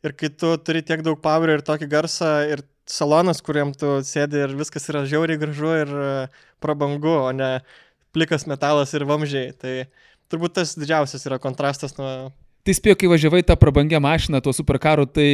ir 0.06 0.14
kai 0.18 0.30
tu 0.30 0.54
turi 0.62 0.82
tiek 0.87 1.02
daug 1.06 1.18
Powerio 1.22 1.58
ir 1.58 1.64
tokį 1.66 1.88
garsą 1.90 2.32
ir 2.52 2.64
salonas, 2.88 3.42
kuriam 3.44 3.72
tu 3.76 3.98
sėdi 4.06 4.44
ir 4.46 4.54
viskas 4.58 4.88
yra 4.90 5.04
žiauriai 5.08 5.40
gražu 5.40 5.72
ir 5.82 5.94
prabangu, 6.62 7.14
o 7.28 7.32
ne 7.37 7.58
plikas 8.16 8.46
metalas 8.48 8.94
ir 8.96 9.04
vamžiai. 9.08 9.52
Tai 9.58 9.74
turbūt 10.32 10.58
tas 10.61 10.76
didžiausias 10.78 11.26
yra 11.28 11.40
kontrastas 11.42 11.96
nuo... 11.98 12.30
Tai 12.66 12.74
spėjo, 12.76 12.98
kai 13.00 13.11
važiavai 13.12 13.42
tą 13.46 13.56
prabangę 13.61 14.00
mašiną, 14.02 14.40
tuo 14.44 14.52
superkaru, 14.56 15.06
tai 15.08 15.28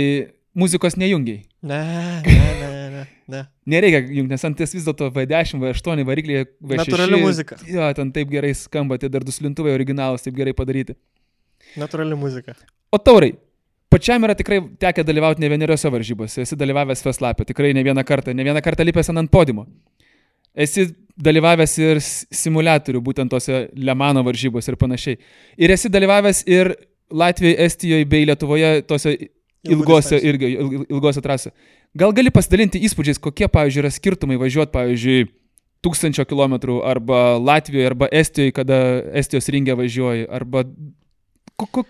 muzikos 0.55 0.99
nejungiai. 1.01 1.43
Ne, 1.67 1.81
ne, 2.27 2.51
ne, 2.61 2.69
ne. 2.93 3.07
ne. 3.33 3.41
Nereikia 3.75 4.03
jungti, 4.05 4.31
nes 4.35 4.47
ant 4.47 4.59
ties 4.59 4.75
vis 4.77 4.87
dėlto 4.87 5.09
V10, 5.15 5.63
V8 5.63 6.05
varikliai, 6.07 6.47
V6. 6.61 6.85
Naturali 6.85 7.23
muzika. 7.23 7.59
Jo, 7.67 7.89
ten 7.97 8.13
taip 8.15 8.31
gerai 8.31 8.53
skamba, 8.59 9.01
tie 9.03 9.11
dar 9.11 9.27
duslintuvai 9.27 9.75
originalus, 9.75 10.27
taip 10.27 10.37
gerai 10.39 10.55
padaryti. 10.57 10.99
Naturali 11.81 12.15
muzika. 12.19 12.55
O 12.95 13.01
taurai, 13.03 13.33
pačiam 13.95 14.27
yra 14.27 14.35
tikrai 14.35 14.61
tekę 14.83 15.05
dalyvauti 15.07 15.43
ne 15.43 15.51
vieneriose 15.53 15.91
varžybose. 15.95 16.43
Esi 16.43 16.59
dalyvavęs 16.59 17.05
Feslapė, 17.05 17.47
tikrai 17.47 17.73
ne 17.77 17.85
vieną 17.87 18.03
kartą, 18.07 18.35
ne 18.35 18.47
vieną 18.47 18.63
kartą 18.65 18.87
lipęs 18.87 19.13
ant 19.15 19.31
podimo. 19.31 19.67
Esi 20.55 20.89
dalyvavęs 21.19 21.77
ir 21.83 22.01
simulatorių, 22.03 23.03
būtent 23.05 23.31
tose 23.31 23.69
Lemano 23.75 24.25
varžybose 24.27 24.73
ir 24.73 24.79
panašiai. 24.81 25.21
Ir 25.59 25.75
esi 25.75 25.91
dalyvavęs 25.91 26.45
ir 26.51 26.75
Latvijoje, 27.15 27.57
Estijoje 27.63 28.07
bei 28.11 28.27
Lietuvoje 28.27 28.83
tose 28.89 29.15
ilgose, 29.65 30.19
irgi, 30.19 30.53
ilgose 30.91 31.23
trasose. 31.25 31.55
Gal 31.95 32.13
gali 32.17 32.33
pasidalinti 32.35 32.81
įspūdžiais, 32.89 33.21
kokie, 33.23 33.47
pavyzdžiui, 33.51 33.85
yra 33.85 33.91
skirtumai 33.95 34.39
važiuoti, 34.41 34.73
pavyzdžiui, 34.75 35.27
tūkstančio 35.85 36.25
kilometrų 36.27 36.81
arba 36.89 37.37
Latvijoje, 37.39 37.91
arba 37.93 38.09
Estijoje, 38.11 38.55
kada 38.57 38.79
Estijos 39.21 39.51
ringė 39.53 39.77
važiuoji, 39.79 40.27
arba... 40.41 40.65
Kuku... 41.61 41.85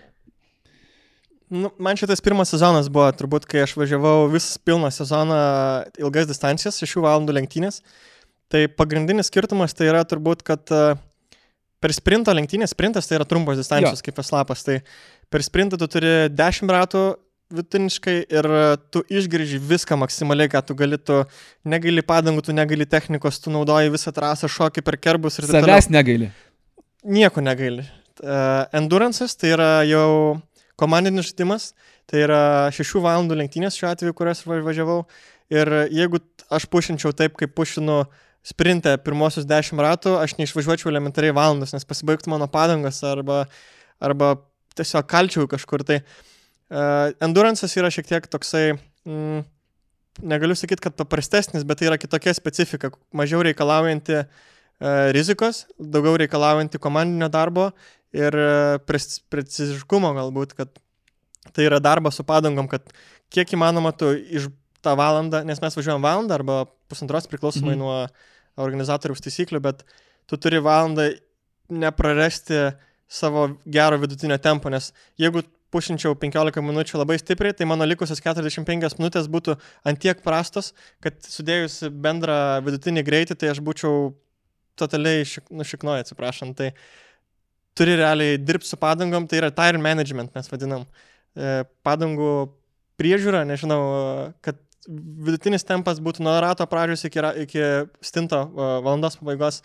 Nu, 1.49 1.69
man 1.77 1.97
šitas 1.99 2.23
pirmas 2.25 2.49
sezonas 2.49 2.87
buvo 2.89 3.05
turbūt, 3.13 3.45
kai 3.49 3.61
aš 3.65 3.75
važiavau 3.77 4.29
visą 4.33 4.57
pilną 4.65 4.89
sezoną 4.93 5.39
ilgas 6.01 6.29
distancijas, 6.29 6.79
6 6.81 7.03
valandų 7.05 7.35
lenktynės. 7.37 7.83
Tai 8.49 8.65
pagrindinis 8.73 9.29
skirtumas 9.29 9.73
tai 9.77 9.91
yra 9.91 10.01
turbūt, 10.05 10.41
kad 10.45 10.73
per 11.81 11.93
sprinto 11.93 12.33
lenktynės, 12.33 12.73
sprintas 12.73 13.09
tai 13.09 13.19
yra 13.19 13.27
trumpos 13.29 13.59
distancijos 13.59 14.01
jo. 14.01 14.07
kaip 14.07 14.23
eslapas, 14.23 14.65
tai 14.65 14.79
per 15.29 15.45
sprintą 15.45 15.77
tu 15.81 15.89
turi 15.91 16.15
10 16.33 16.73
ratų 16.73 17.03
vidutiniškai 17.53 18.15
ir 18.33 18.47
tu 18.89 19.03
išgrįži 19.13 19.59
viską 19.61 19.97
maksimaliai, 20.01 20.49
ką 20.49 20.63
tu 20.65 20.75
gali, 20.77 20.97
tu 20.97 21.21
negali 21.67 22.01
padangų, 22.05 22.47
tu 22.47 22.55
negali 22.57 22.87
technikos, 22.89 23.37
tu 23.43 23.53
naudoji 23.53 23.93
visą 23.93 24.13
trasą, 24.15 24.49
šokį 24.49 24.81
per 24.85 24.97
kerbus 24.97 25.37
ir 25.37 25.45
taip 25.45 25.59
toliau. 25.59 25.75
Savęs 25.75 25.91
negaili. 25.93 26.31
Nieko 27.05 27.43
negaili. 27.45 27.85
Uh, 28.15 28.65
endurances 28.73 29.35
tai 29.37 29.51
yra 29.53 29.69
jau 29.85 30.39
komandinis 30.79 31.29
žaidimas, 31.29 31.71
tai 32.09 32.25
yra 32.25 32.41
6 32.75 33.01
valandų 33.03 33.37
lenktynės 33.39 33.77
šiuo 33.79 33.89
atveju, 33.91 34.15
kurias 34.17 34.43
važiavau. 34.45 35.03
Ir 35.53 35.69
jeigu 35.93 36.19
aš 36.53 36.65
pušinčiau 36.71 37.13
taip, 37.17 37.35
kaip 37.37 37.53
pušinu 37.57 38.03
sprintę 38.45 38.95
pirmosius 39.01 39.47
10 39.49 39.81
ratų, 39.81 40.15
aš 40.21 40.35
neišvažiuočiau 40.39 40.91
elementariai 40.91 41.33
valandas, 41.35 41.73
nes 41.73 41.87
pasibaigtų 41.87 42.33
mano 42.33 42.47
padangas 42.51 43.01
arba, 43.05 43.45
arba 44.03 44.35
tiesiog 44.77 45.07
kalčiau 45.09 45.49
kažkur. 45.49 45.85
Tai 45.87 46.01
uh, 46.01 47.13
endurances 47.25 47.73
yra 47.79 47.89
šiek 47.93 48.09
tiek 48.09 48.27
toksai, 48.29 48.75
mm, 49.07 49.45
negaliu 50.25 50.57
sakyti, 50.57 50.83
kad 50.85 50.97
paprastesnis, 50.99 51.65
bet 51.67 51.81
tai 51.81 51.89
yra 51.89 52.01
kitokia 52.01 52.35
specifika, 52.37 52.93
mažiau 53.15 53.41
reikalaujanti 53.45 54.21
uh, 54.21 55.09
rizikos, 55.15 55.65
daugiau 55.79 56.17
reikalaujanti 56.21 56.81
komandinio 56.81 57.31
darbo 57.33 57.71
ir 58.15 58.37
preciziškumo 58.87 60.13
galbūt, 60.15 60.55
kad 60.57 60.71
tai 61.55 61.67
yra 61.67 61.81
darbas 61.83 62.17
su 62.19 62.25
padangom, 62.27 62.69
kad 62.71 62.87
kiek 63.33 63.51
įmanoma 63.57 63.91
tu 63.97 64.11
iš 64.15 64.49
tą 64.85 64.95
valandą, 64.97 65.43
nes 65.47 65.61
mes 65.61 65.77
važiuojam 65.77 66.03
valandą 66.05 66.37
arba 66.37 66.63
pusantros 66.89 67.27
priklausomai 67.29 67.75
mhm. 67.75 67.81
nuo 67.81 68.65
organizatoriaus 68.65 69.23
taisyklių, 69.23 69.61
bet 69.65 69.83
tu 70.29 70.39
turi 70.41 70.61
valandą 70.63 71.09
neprarasti 71.69 72.69
savo 73.09 73.49
gero 73.65 73.99
vidutinio 74.01 74.37
tempo, 74.41 74.69
nes 74.73 74.91
jeigu 75.21 75.43
pušinčiau 75.73 76.15
15 76.17 76.61
minučių 76.63 76.99
labai 77.01 77.17
stipriai, 77.19 77.55
tai 77.57 77.67
mano 77.67 77.85
likusios 77.87 78.21
45 78.23 78.99
minutės 78.99 79.27
būtų 79.31 79.57
antiek 79.89 80.21
prastos, 80.23 80.71
kad 81.03 81.17
sudėjus 81.25 81.81
bendrą 81.91 82.61
vidutinį 82.65 83.03
greitį, 83.05 83.37
tai 83.41 83.51
aš 83.51 83.59
būčiau 83.65 84.13
totaliai 84.79 85.25
šik, 85.27 85.49
nušiknoja, 85.55 86.05
atsiprašant. 86.05 86.55
Tai 86.59 86.71
turi 87.77 87.97
realiai 87.99 88.37
dirbti 88.41 88.69
su 88.69 88.79
padangom, 88.79 89.27
tai 89.27 89.41
yra 89.41 89.51
tire 89.55 89.81
management 89.81 90.35
mes 90.35 90.51
vadinam. 90.51 90.85
E, 91.35 91.63
padangų 91.85 92.31
priežiūra, 92.99 93.43
nežinau, 93.47 93.81
kad 94.45 94.61
vidutinis 95.25 95.65
tempas 95.67 95.99
būtų 96.03 96.23
nuo 96.23 96.37
rato 96.43 96.65
pradžios 96.69 97.05
iki, 97.07 97.21
iki 97.43 97.65
stinto 98.05 98.45
e, 98.45 98.69
valandos 98.85 99.19
pabaigos, 99.19 99.61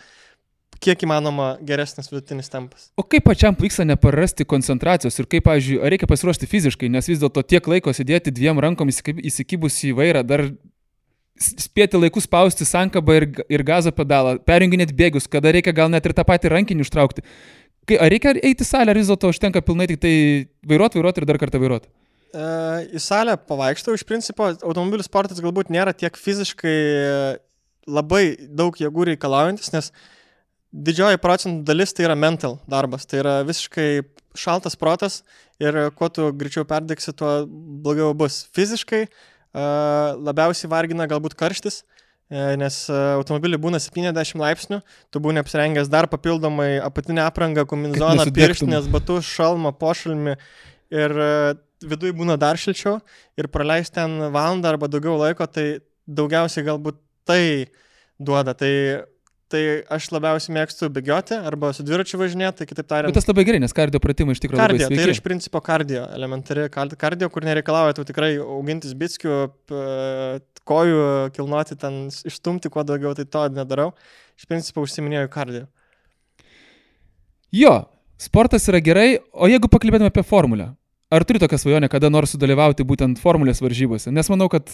kiek 0.81 1.03
įmanoma 1.05 1.53
geresnis 1.67 2.09
vidutinis 2.09 2.49
tempas. 2.49 2.89
O 2.97 3.05
kaip 3.05 3.23
pačiam 3.27 3.55
pavyksta 3.55 3.85
neprarasti 3.85 4.47
koncentracijos 4.49 5.19
ir 5.21 5.29
kaip, 5.29 5.45
pavyzdžiui, 5.45 5.79
ar 5.83 5.93
reikia 5.93 6.09
pasiruošti 6.09 6.49
fiziškai, 6.49 6.89
nes 6.91 7.09
vis 7.11 7.21
dėlto 7.21 7.43
tiek 7.45 7.67
laiko 7.69 7.93
sėdėti 7.93 8.33
dviem 8.33 8.59
rankom 8.63 8.89
įsikib- 8.91 9.21
įsikibus 9.29 9.77
į 9.87 9.93
vairą, 9.99 10.25
dar 10.25 10.47
spėti 11.41 11.99
laiku 11.99 12.21
spausti 12.21 12.65
sankabą 12.67 13.17
ir, 13.19 13.27
ir 13.49 13.63
gazo 13.65 13.93
pedalą, 13.95 14.35
perjunginėti 14.45 14.95
bėgius, 14.97 15.29
kada 15.31 15.53
reikia 15.53 15.73
gal 15.75 15.89
net 15.91 16.05
ir 16.05 16.15
tą 16.17 16.25
patį 16.27 16.51
rankinį 16.55 16.85
užtraukti. 16.85 17.25
Kai, 17.89 17.97
ar 17.97 18.11
reikia 18.13 18.35
eiti 18.37 18.61
į 18.61 18.67
salę, 18.67 18.93
ar 18.93 18.99
vis 18.99 19.09
dėlto 19.09 19.31
užtenka 19.33 19.63
pilnai 19.65 19.87
tik 19.89 20.01
tai 20.03 20.13
vairuoti, 20.69 20.99
vairuoti 20.99 21.23
ir 21.23 21.27
dar 21.29 21.39
kartą 21.41 21.61
vairuoti? 21.61 21.89
E, 22.31 22.43
į 22.93 23.01
salę 23.01 23.35
pavaikštau, 23.49 23.95
iš 23.97 24.05
principo 24.07 24.51
automobilių 24.53 25.05
sportas 25.07 25.41
galbūt 25.43 25.71
nėra 25.73 25.93
tiek 25.97 26.15
fiziškai 26.15 26.75
labai 27.89 28.25
daug 28.45 28.77
jėgų 28.77 29.07
reikalaujantis, 29.11 29.71
nes 29.73 29.89
didžioji 30.71 31.19
procentų 31.23 31.65
dalis 31.67 31.95
tai 31.97 32.05
yra 32.05 32.15
mental 32.15 32.59
darbas, 32.69 33.07
tai 33.09 33.23
yra 33.23 33.39
visiškai 33.47 33.89
šaltas 34.37 34.77
protas 34.79 35.23
ir 35.59 35.89
kuo 35.97 36.07
tu 36.13 36.29
greičiau 36.37 36.63
perdegsi, 36.69 37.11
tuo 37.17 37.41
blogiau 37.49 38.13
bus. 38.17 38.43
Fiziškai 38.55 39.01
e, 39.03 39.09
labiausiai 40.29 40.69
vargina 40.71 41.09
galbūt 41.09 41.35
karštis, 41.39 41.81
e, 41.81 42.00
nes 42.31 42.77
e, 42.87 42.97
automobiliai 43.17 43.59
būna 43.59 43.79
70 43.83 44.39
laipsnių, 44.39 44.79
tu 45.11 45.21
būni 45.23 45.41
apsirengęs 45.41 45.89
dar 45.91 46.07
papildomai 46.11 46.77
apatinę 46.79 47.25
aprangą, 47.25 47.65
nesudegtum. 48.21 48.37
pirštinės, 48.37 48.87
batus, 48.91 49.27
šalmą, 49.27 49.73
pošalmį 49.75 50.37
ir 50.95 51.15
e, 51.25 51.31
viduje 51.83 52.15
būna 52.15 52.37
dar 52.39 52.59
šilčiau 52.61 52.99
ir 53.39 53.49
praleisti 53.51 53.99
ten 53.99 54.31
valandą 54.31 54.71
arba 54.71 54.87
daugiau 54.91 55.17
laiko, 55.19 55.47
tai 55.47 55.81
daugiausiai 56.07 56.65
galbūt 56.67 57.01
tai 57.27 57.43
duoda. 58.21 58.55
Tai, 58.55 58.71
tai 59.51 59.61
aš 59.91 60.07
labiausiai 60.13 60.55
mėgstu 60.55 60.89
bėgioti 60.93 61.37
arba 61.37 61.71
su 61.75 61.83
dviračiu 61.85 62.19
važinėti, 62.21 62.61
tai 62.61 62.67
kitaip 62.69 62.85
Bet 62.85 62.91
tariant, 62.93 63.17
tas 63.17 63.27
labai 63.29 63.45
gerai, 63.47 63.59
nes 63.63 63.75
kardio 63.75 64.01
pratimai 64.03 64.35
iš 64.35 64.41
tikrųjų 64.45 64.61
kardio. 64.61 64.87
Tai 64.91 65.03
yra 65.03 65.15
iš 65.15 65.21
principo 65.25 65.61
kardio, 65.65 66.05
elementari 66.15 66.67
kardio, 66.71 67.29
kur 67.33 67.45
nereikalauja 67.47 67.97
tau 67.97 68.07
tikrai 68.07 68.33
augintis 68.41 68.95
bitskių, 68.97 69.37
kojų 70.71 71.03
kilnoti 71.35 71.77
ten, 71.81 72.03
išstumti 72.31 72.71
kuo 72.73 72.85
daugiau, 72.87 73.13
tai 73.17 73.27
to 73.27 73.45
nedarau. 73.55 73.91
Iš 74.39 74.47
principo 74.49 74.85
užsiminėjau 74.85 75.29
kardio. 75.33 75.65
Jo, 77.51 77.75
sportas 78.21 78.65
yra 78.71 78.79
gerai, 78.83 79.09
o 79.33 79.49
jeigu 79.51 79.69
pakalbėtume 79.71 80.09
apie 80.09 80.23
formulę, 80.25 80.71
ar 81.11 81.27
turi 81.27 81.41
tokią 81.43 81.59
svajonę 81.59 81.91
kada 81.91 82.09
nors 82.13 82.31
sudalyvauti 82.35 82.87
būtent 82.87 83.19
formulės 83.19 83.59
varžybose? 83.63 84.13
Nes 84.15 84.31
manau, 84.31 84.47
kad 84.51 84.71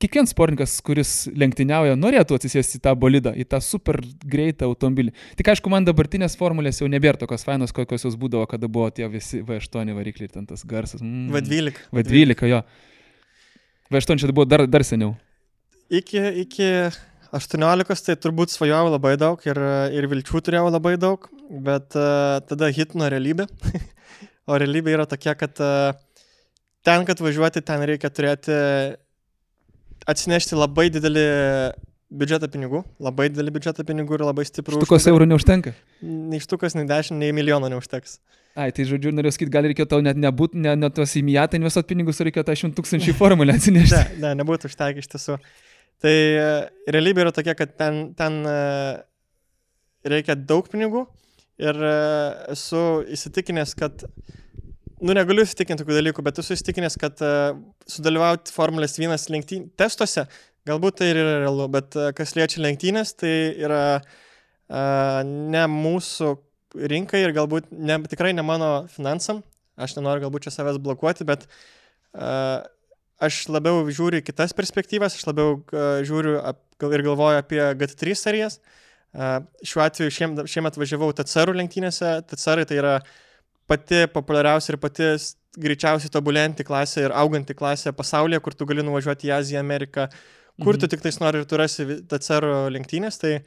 kiekvienas 0.00 0.32
sportininkas, 0.32 0.76
kuris 0.84 1.12
lenktyniauja, 1.36 1.96
norėtų 2.00 2.38
atsisėsti 2.38 2.78
į 2.78 2.84
tą 2.86 2.94
bolidą, 2.98 3.32
į 3.36 3.46
tą 3.52 3.60
super 3.64 4.00
greitą 4.24 4.68
automobilį. 4.70 5.12
Tik 5.38 5.52
aišku, 5.52 5.72
man 5.72 5.86
dabartinės 5.88 6.38
formulės 6.40 6.80
jau 6.80 6.88
nebėra 6.90 7.20
tokios 7.20 7.44
fainos, 7.46 7.74
kokios 7.76 8.06
jos 8.08 8.16
būdavo, 8.20 8.46
kada 8.50 8.70
buvo 8.72 8.88
tie 8.94 9.08
visi 9.12 9.42
V8 9.44 9.92
varikliai 9.96 10.30
ir 10.30 10.34
ten 10.36 10.48
tas 10.48 10.64
garsas. 10.68 11.04
Mm. 11.04 11.28
V12. 11.36 11.84
V12, 11.98 12.48
jo. 12.50 12.62
V8 13.92 14.22
čia 14.22 14.32
buvo 14.32 14.48
dar, 14.48 14.64
dar 14.70 14.86
seniau. 14.86 15.14
Iki, 15.90 16.24
iki 16.46 16.70
18 17.36 18.06
tai 18.06 18.16
turbūt 18.18 18.54
svajojau 18.54 18.92
labai 18.94 19.16
daug 19.20 19.42
ir, 19.46 19.58
ir 19.94 20.06
vilčių 20.10 20.42
turėjau 20.46 20.70
labai 20.70 20.96
daug, 21.02 21.28
bet 21.50 21.98
uh, 21.98 22.38
tada 22.46 22.70
hitino 22.74 23.10
realybė. 23.10 23.46
o 24.50 24.58
realybė 24.58 24.96
yra 24.96 25.06
tokia, 25.10 25.36
kad 25.38 25.60
uh, 25.62 25.92
ten, 26.86 27.04
kad 27.08 27.20
važiuoti, 27.22 27.62
ten 27.66 27.84
reikia 27.86 28.10
turėti, 28.14 28.56
atsinešti 30.08 30.58
labai 30.58 30.88
didelį 30.92 31.24
biudžetą 32.10 32.48
pinigų, 32.50 32.82
labai 33.02 33.28
didelį 33.30 33.54
biudžetą 33.54 33.84
pinigų 33.86 34.18
ir 34.18 34.24
labai 34.26 34.44
stiprų. 34.48 34.80
Štukos 34.82 35.06
eurų 35.10 35.28
neužtenka. 35.30 35.72
Nei 36.02 36.42
štukas, 36.42 36.74
nei 36.78 36.88
dešimt, 36.90 37.20
nei 37.20 37.34
milijono 37.36 37.70
neužteks. 37.70 38.18
Ai, 38.58 38.72
tai 38.74 38.84
žodžiu, 38.88 39.12
norėjau 39.14 39.36
sakyti, 39.36 39.52
gal 39.54 39.68
reikėjo 39.68 39.86
tau 39.92 40.00
net 40.02 40.18
nebūti, 40.18 40.58
ne, 40.58 40.72
ne 40.74 40.90
tos 40.90 41.12
į 41.14 41.22
mijatą 41.28 41.60
investuoti 41.60 41.92
pinigus, 41.92 42.18
o 42.18 42.26
reikėjo 42.26 42.48
tą 42.48 42.56
100 42.58 42.74
tūkstančių 42.78 43.14
formulę 43.18 43.54
atsinešti. 43.54 43.94
Ne, 43.94 44.24
ne, 44.24 44.32
nebūtų 44.40 44.72
užtekę 44.72 45.04
iš 45.04 45.10
tiesų. 45.12 45.36
Tai 46.02 46.14
e, 46.16 46.48
realybė 46.90 47.22
yra 47.26 47.32
tokia, 47.36 47.54
kad 47.54 47.76
ten, 47.78 48.02
ten 48.18 48.40
e, 48.48 48.56
reikia 50.10 50.34
daug 50.34 50.66
pinigų 50.72 51.04
ir 51.62 51.78
e, 51.78 51.94
esu 52.56 52.82
įsitikinęs, 53.14 53.76
kad, 53.78 54.02
nu 55.04 55.16
negaliu 55.16 55.44
įsitikinti 55.46 55.82
tokių 55.82 55.96
dalykų, 55.96 56.24
bet 56.26 56.40
esu 56.42 56.54
įsitikinęs, 56.56 56.96
kad 57.00 57.20
e, 57.24 57.32
sudalyvauti 57.88 58.52
Formulės 58.54 58.98
1 59.00 59.32
lenktyn 59.32 59.68
testuose, 59.80 60.26
galbūt 60.68 61.00
tai 61.00 61.10
ir 61.12 61.20
yra 61.22 61.36
realu, 61.44 61.66
bet 61.72 61.96
e, 61.96 62.10
kas 62.16 62.36
liečia 62.36 62.62
lenktynės, 62.64 63.14
tai 63.20 63.32
yra 63.60 63.82
e, 63.98 64.82
ne 65.24 65.64
mūsų 65.72 66.34
rinkai 66.90 67.24
ir 67.24 67.34
galbūt 67.36 67.70
ne, 67.72 67.98
tikrai 68.10 68.34
ne 68.36 68.44
mano 68.46 68.72
finansam. 68.92 69.42
Aš 69.80 69.96
nenoriu 69.96 70.26
galbūt 70.26 70.46
čia 70.46 70.52
savęs 70.52 70.76
blokuoti, 70.82 71.24
bet 71.24 71.46
uh, 71.48 72.60
aš 73.22 73.46
labiau 73.48 73.86
žiūriu 73.88 74.20
kitas 74.24 74.52
perspektyvas, 74.56 75.16
aš 75.16 75.24
labiau 75.24 75.54
uh, 75.56 76.02
žiūriu 76.04 76.36
ap, 76.44 76.60
gal 76.82 76.92
ir 76.96 77.04
galvoju 77.06 77.40
apie 77.40 77.62
GT3 77.80 78.16
serijas. 78.18 78.58
Uh, 79.10 79.40
šiuo 79.66 79.82
atveju 79.86 80.14
šiem, 80.14 80.36
šiemet 80.50 80.76
važiavau 80.78 81.08
TCR 81.16 81.54
lenktynėse. 81.56 82.12
TCR 82.28 82.66
tai 82.68 82.78
yra 82.82 82.94
pati 83.70 84.04
populiariausia 84.10 84.74
ir 84.74 84.80
pati 84.82 85.08
greičiausiai 85.60 86.12
tobulėjanti 86.14 86.66
klasė 86.66 87.06
ir 87.08 87.16
auganti 87.16 87.56
klasė 87.58 87.94
pasaulyje, 87.96 88.42
kur 88.42 88.54
tu 88.54 88.66
gali 88.68 88.84
nuvažiuoti 88.86 89.30
į 89.30 89.34
Aziją, 89.38 89.62
Ameriką, 89.64 90.08
kur 90.60 90.74
Mhm. 90.74 90.80
tu 90.80 90.88
tik 90.92 91.02
tais 91.02 91.18
nori 91.22 91.40
ir 91.40 91.46
tu 91.46 91.56
rasi 91.58 91.86
TCR 92.10 92.70
lenktynės. 92.74 93.18
Tai 93.18 93.40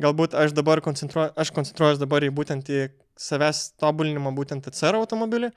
galbūt 0.00 0.34
aš 0.34 0.54
dabar 0.54 0.80
koncentruoju, 0.80 1.32
aš 1.36 1.50
koncentruojuosi 1.54 2.02
dabar 2.02 2.22
į 2.22 2.30
būtent 2.34 2.70
į 2.70 2.88
savęs 3.18 3.74
tobulinimą 3.82 4.34
būtent 4.34 4.62
TCR 4.66 4.94
automobilį, 4.94 5.50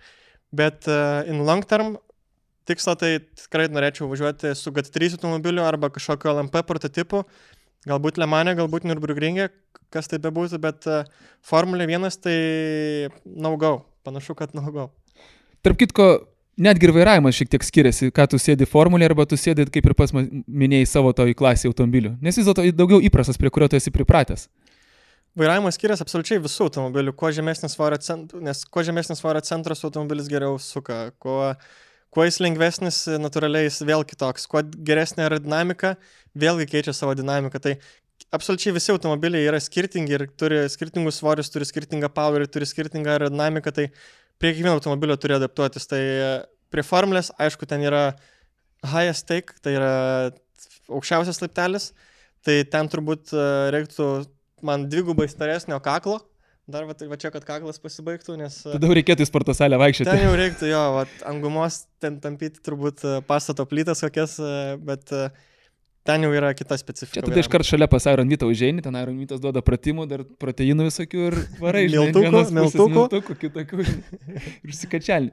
bet 0.54 0.88
uh, 0.89 1.22
in 1.30 1.45
long 1.45 1.64
term 1.64 1.97
tikslą 2.66 2.97
tai 2.97 3.20
tikrai 3.38 3.68
norėčiau 3.70 4.10
važiuoti 4.10 4.56
su 4.58 4.74
GT3 4.74 5.16
automobiliu 5.18 5.64
arba 5.66 5.89
kažkokiu 5.93 6.34
LMP 6.34 6.64
prototipu, 6.66 7.24
galbūt 7.88 8.18
Lemane, 8.22 8.56
galbūt 8.58 8.86
Nürburgringe, 8.86 9.49
kas 9.93 10.10
tai 10.10 10.18
bebūtų, 10.24 10.60
bet 10.62 10.89
uh, 10.89 11.06
Formulė 11.45 11.86
1 11.89 12.22
tai 12.22 12.38
naugau, 13.26 13.84
panašu, 14.06 14.36
kad 14.38 14.56
naugau. 14.58 14.89
Tarp 15.66 15.78
kitko, 15.80 16.08
netgi 16.62 16.88
ir 16.88 16.93
vairavimas 16.95 17.38
šiek 17.38 17.52
tiek 17.54 17.66
skiriasi, 17.66 18.12
ką 18.16 18.28
tu 18.32 18.39
sėdi 18.41 18.68
formulė 18.70 19.10
arba 19.10 19.28
tu 19.30 19.38
sėdi, 19.39 19.68
kaip 19.72 19.88
ir 19.88 19.95
pats 19.97 20.14
minėjai, 20.16 20.89
savo 20.89 21.14
toj 21.18 21.36
klasėje 21.38 21.72
automobilių. 21.72 22.16
Nes 22.24 22.38
vis 22.38 22.47
dėlto 22.47 22.66
daugiau 22.76 23.02
įprastas, 23.04 23.39
prie 23.41 23.52
kurio 23.54 23.70
tu 23.72 23.80
esi 23.80 23.93
pripratęs. 23.93 24.47
Vairavimas 25.39 25.78
skiriasi 25.78 26.04
absoliučiai 26.04 26.41
visų 26.43 26.66
automobilių, 26.68 27.14
kuo 27.16 27.30
žemesnis 27.32 27.78
svorio 27.78 28.02
centras, 28.04 28.41
nes 28.43 28.66
kuo 28.68 28.84
žemesnis 28.84 29.22
svorio 29.22 29.39
centras 29.47 29.86
automobilis 29.88 30.28
geriau 30.28 30.58
suka, 30.60 31.14
kuo, 31.24 31.54
kuo 32.12 32.26
jis 32.28 32.41
lengvesnis, 32.43 33.06
natūraliai 33.22 33.70
jis 33.70 33.80
vėl 33.88 34.04
kitoks, 34.08 34.49
kuo 34.52 34.66
geresnė 34.89 35.30
aerodinamika, 35.30 35.93
vėlgi 36.36 36.68
keičia 36.74 36.91
savo 36.97 37.16
dinamiką. 37.16 37.64
Tai 37.64 37.78
absoliučiai 38.36 38.76
visi 38.76 38.94
automobiliai 38.94 39.48
yra 39.50 39.60
skirtingi 39.62 40.18
ir 40.18 40.26
turi 40.40 40.64
skirtingus 40.72 41.20
svorius, 41.22 41.52
turi 41.54 41.68
skirtingą 41.68 42.10
powerį, 42.16 42.48
turi 42.52 42.68
skirtingą 42.70 43.16
aerodinamiką, 43.16 43.74
tai 43.76 43.90
prie 44.42 44.54
kiekvieno 44.54 44.78
automobilio 44.80 45.18
turi 45.22 45.38
adaptuotis. 45.38 45.88
Tai 45.92 46.02
prie 46.72 46.86
formulės, 46.88 47.32
aišku, 47.42 47.68
ten 47.70 47.84
yra 47.86 48.06
highest 48.88 49.28
take, 49.30 49.60
tai 49.62 49.76
yra 49.78 49.94
aukščiausias 50.92 51.42
laiptelis, 51.44 51.92
tai 52.46 52.62
ten 52.72 52.90
turbūt 52.92 53.34
e, 53.36 53.46
reiktų 53.76 54.10
man 54.66 54.88
dvigubai 54.90 55.28
staresnio 55.30 55.80
kaklo. 55.84 56.20
Dar 56.72 56.86
va, 56.88 56.94
tai 56.96 57.08
va 57.10 57.18
čia, 57.20 57.32
kad 57.34 57.44
kaklas 57.46 57.82
pasibaigtų, 57.82 58.38
nes 58.40 58.60
e, 58.64 58.74
Tada 58.76 58.88
jau 58.88 58.96
reikėtų 58.96 59.26
į 59.26 59.30
sporto 59.30 59.54
salę 59.58 59.76
ten 59.76 59.84
vaikščioti. 59.84 60.18
jau 60.24 60.34
reiktų 60.40 60.70
jo, 60.70 60.82
va, 60.96 61.06
angumos 61.30 61.84
ten 62.04 62.20
tampyti 62.24 62.62
turbūt 62.64 63.04
e, 63.06 63.16
pastato 63.28 63.66
plytas 63.70 64.04
kokias, 64.06 64.38
e, 64.40 64.78
bet 64.82 65.12
e, 65.16 65.26
ten 66.08 66.26
jau 66.26 66.32
yra 66.34 66.52
kita 66.58 66.78
specifika. 66.80 67.20
Čia 67.20 67.26
tada 67.28 67.41
iškart 67.43 67.68
šalia 67.68 67.88
pas 67.91 68.06
Iron 68.10 68.30
Mytą 68.30 68.49
užeini, 68.49 68.84
ten 68.86 68.95
Iron 68.99 69.18
Mytas 69.18 69.41
duoda 69.43 69.62
pratimų, 69.66 70.08
dar 70.10 70.24
proteinų 70.41 70.88
visokių 70.89 71.28
ir 71.28 71.38
varai. 71.62 71.84
Miltukų, 71.91 72.43
miltukų. 72.58 73.38
kitokių. 73.43 73.86
Ir 73.86 74.74
užsikačialni. 74.74 75.32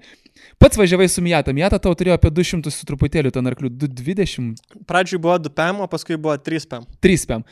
Pats 0.60 0.80
važiavai 0.80 1.08
su 1.10 1.24
Miata. 1.24 1.54
Miata 1.56 1.80
tau 1.82 1.94
turėjo 1.98 2.18
apie 2.18 2.32
200 2.34 2.74
su 2.74 2.86
truputėliu 2.88 3.32
ten 3.34 3.48
arklių. 3.50 3.72
220, 3.86 4.62
Pradžiui 4.88 5.22
buvo 5.22 5.38
2 5.48 5.54
PM, 5.56 5.82
o 5.84 5.88
paskui 5.90 6.20
buvo 6.20 6.36
3 6.36 6.68
PM. 6.70 6.86
3 7.04 7.26
PM. 7.30 7.48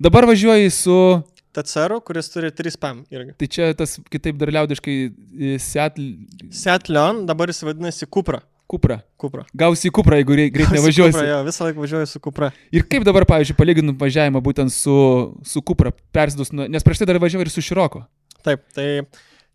Dabar 0.00 0.26
važiuoji 0.30 0.72
su... 0.74 0.98
TCR, 1.54 2.00
kuris 2.02 2.32
turi 2.32 2.50
3 2.50 2.80
PM 2.82 3.04
irgi. 3.14 3.36
Tai 3.38 3.48
čia 3.56 3.68
tas 3.78 3.94
kitaip 4.10 4.40
dar 4.40 4.50
liaudiškai 4.56 4.96
e, 5.04 5.52
Seattle. 5.62 6.08
Seat 6.50 6.90
Leon, 6.90 7.22
dabar 7.28 7.52
jis 7.52 7.62
vadinasi 7.62 8.08
Cupra. 8.10 8.40
Kupra. 8.70 8.96
Kupra. 9.20 9.44
Gausi 9.54 9.90
į 9.90 9.92
Kuprą, 9.94 10.16
jeigu 10.20 10.36
rei- 10.38 10.50
greit 10.52 10.70
nevažiuosi. 10.72 11.12
Kupra, 11.12 11.26
jo, 11.28 11.40
visą 11.44 11.66
laiką 11.66 11.82
važiuoju 11.84 12.08
su 12.08 12.20
Kupra. 12.24 12.48
Ir 12.72 12.86
kaip 12.88 13.04
dabar, 13.04 13.26
pavyzdžiui, 13.28 13.56
palyginant 13.58 13.98
važiavimą 14.00 14.40
būtent 14.44 14.72
su, 14.72 14.94
su 15.44 15.60
Kupra, 15.62 15.92
persidus, 16.16 16.50
nes 16.56 16.82
prieš 16.86 17.02
tai 17.02 17.10
dar 17.12 17.20
važiavai 17.22 17.44
ir 17.44 17.52
su 17.52 17.60
Široko. 17.64 18.06
Taip, 18.44 18.64
tai 18.74 18.86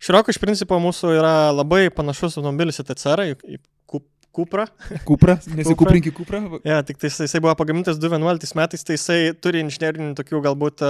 Široko 0.00 0.30
iš 0.32 0.38
principo 0.40 0.78
mūsų 0.80 1.10
yra 1.18 1.34
labai 1.52 1.88
panašus 1.92 2.38
automobilis 2.38 2.78
į 2.80 2.86
TCR, 2.92 3.24
į, 3.32 3.34
į 3.58 3.60
Kup- 3.90 4.06
Kuprą. 4.30 4.68
Kupra, 5.04 5.34
nesikuprinki 5.58 6.14
Kupra. 6.14 6.44
Ja, 6.64 6.78
tik 6.86 7.02
tai 7.02 7.10
jisai, 7.10 7.26
jisai 7.26 7.42
buvo 7.42 7.56
pagamintas 7.58 7.98
2011 7.98 8.54
metais, 8.62 8.86
tai 8.86 8.94
jisai 8.94 9.18
turi 9.42 9.64
inžinierinių 9.66 10.14
tokių 10.22 10.40
galbūt 10.46 10.86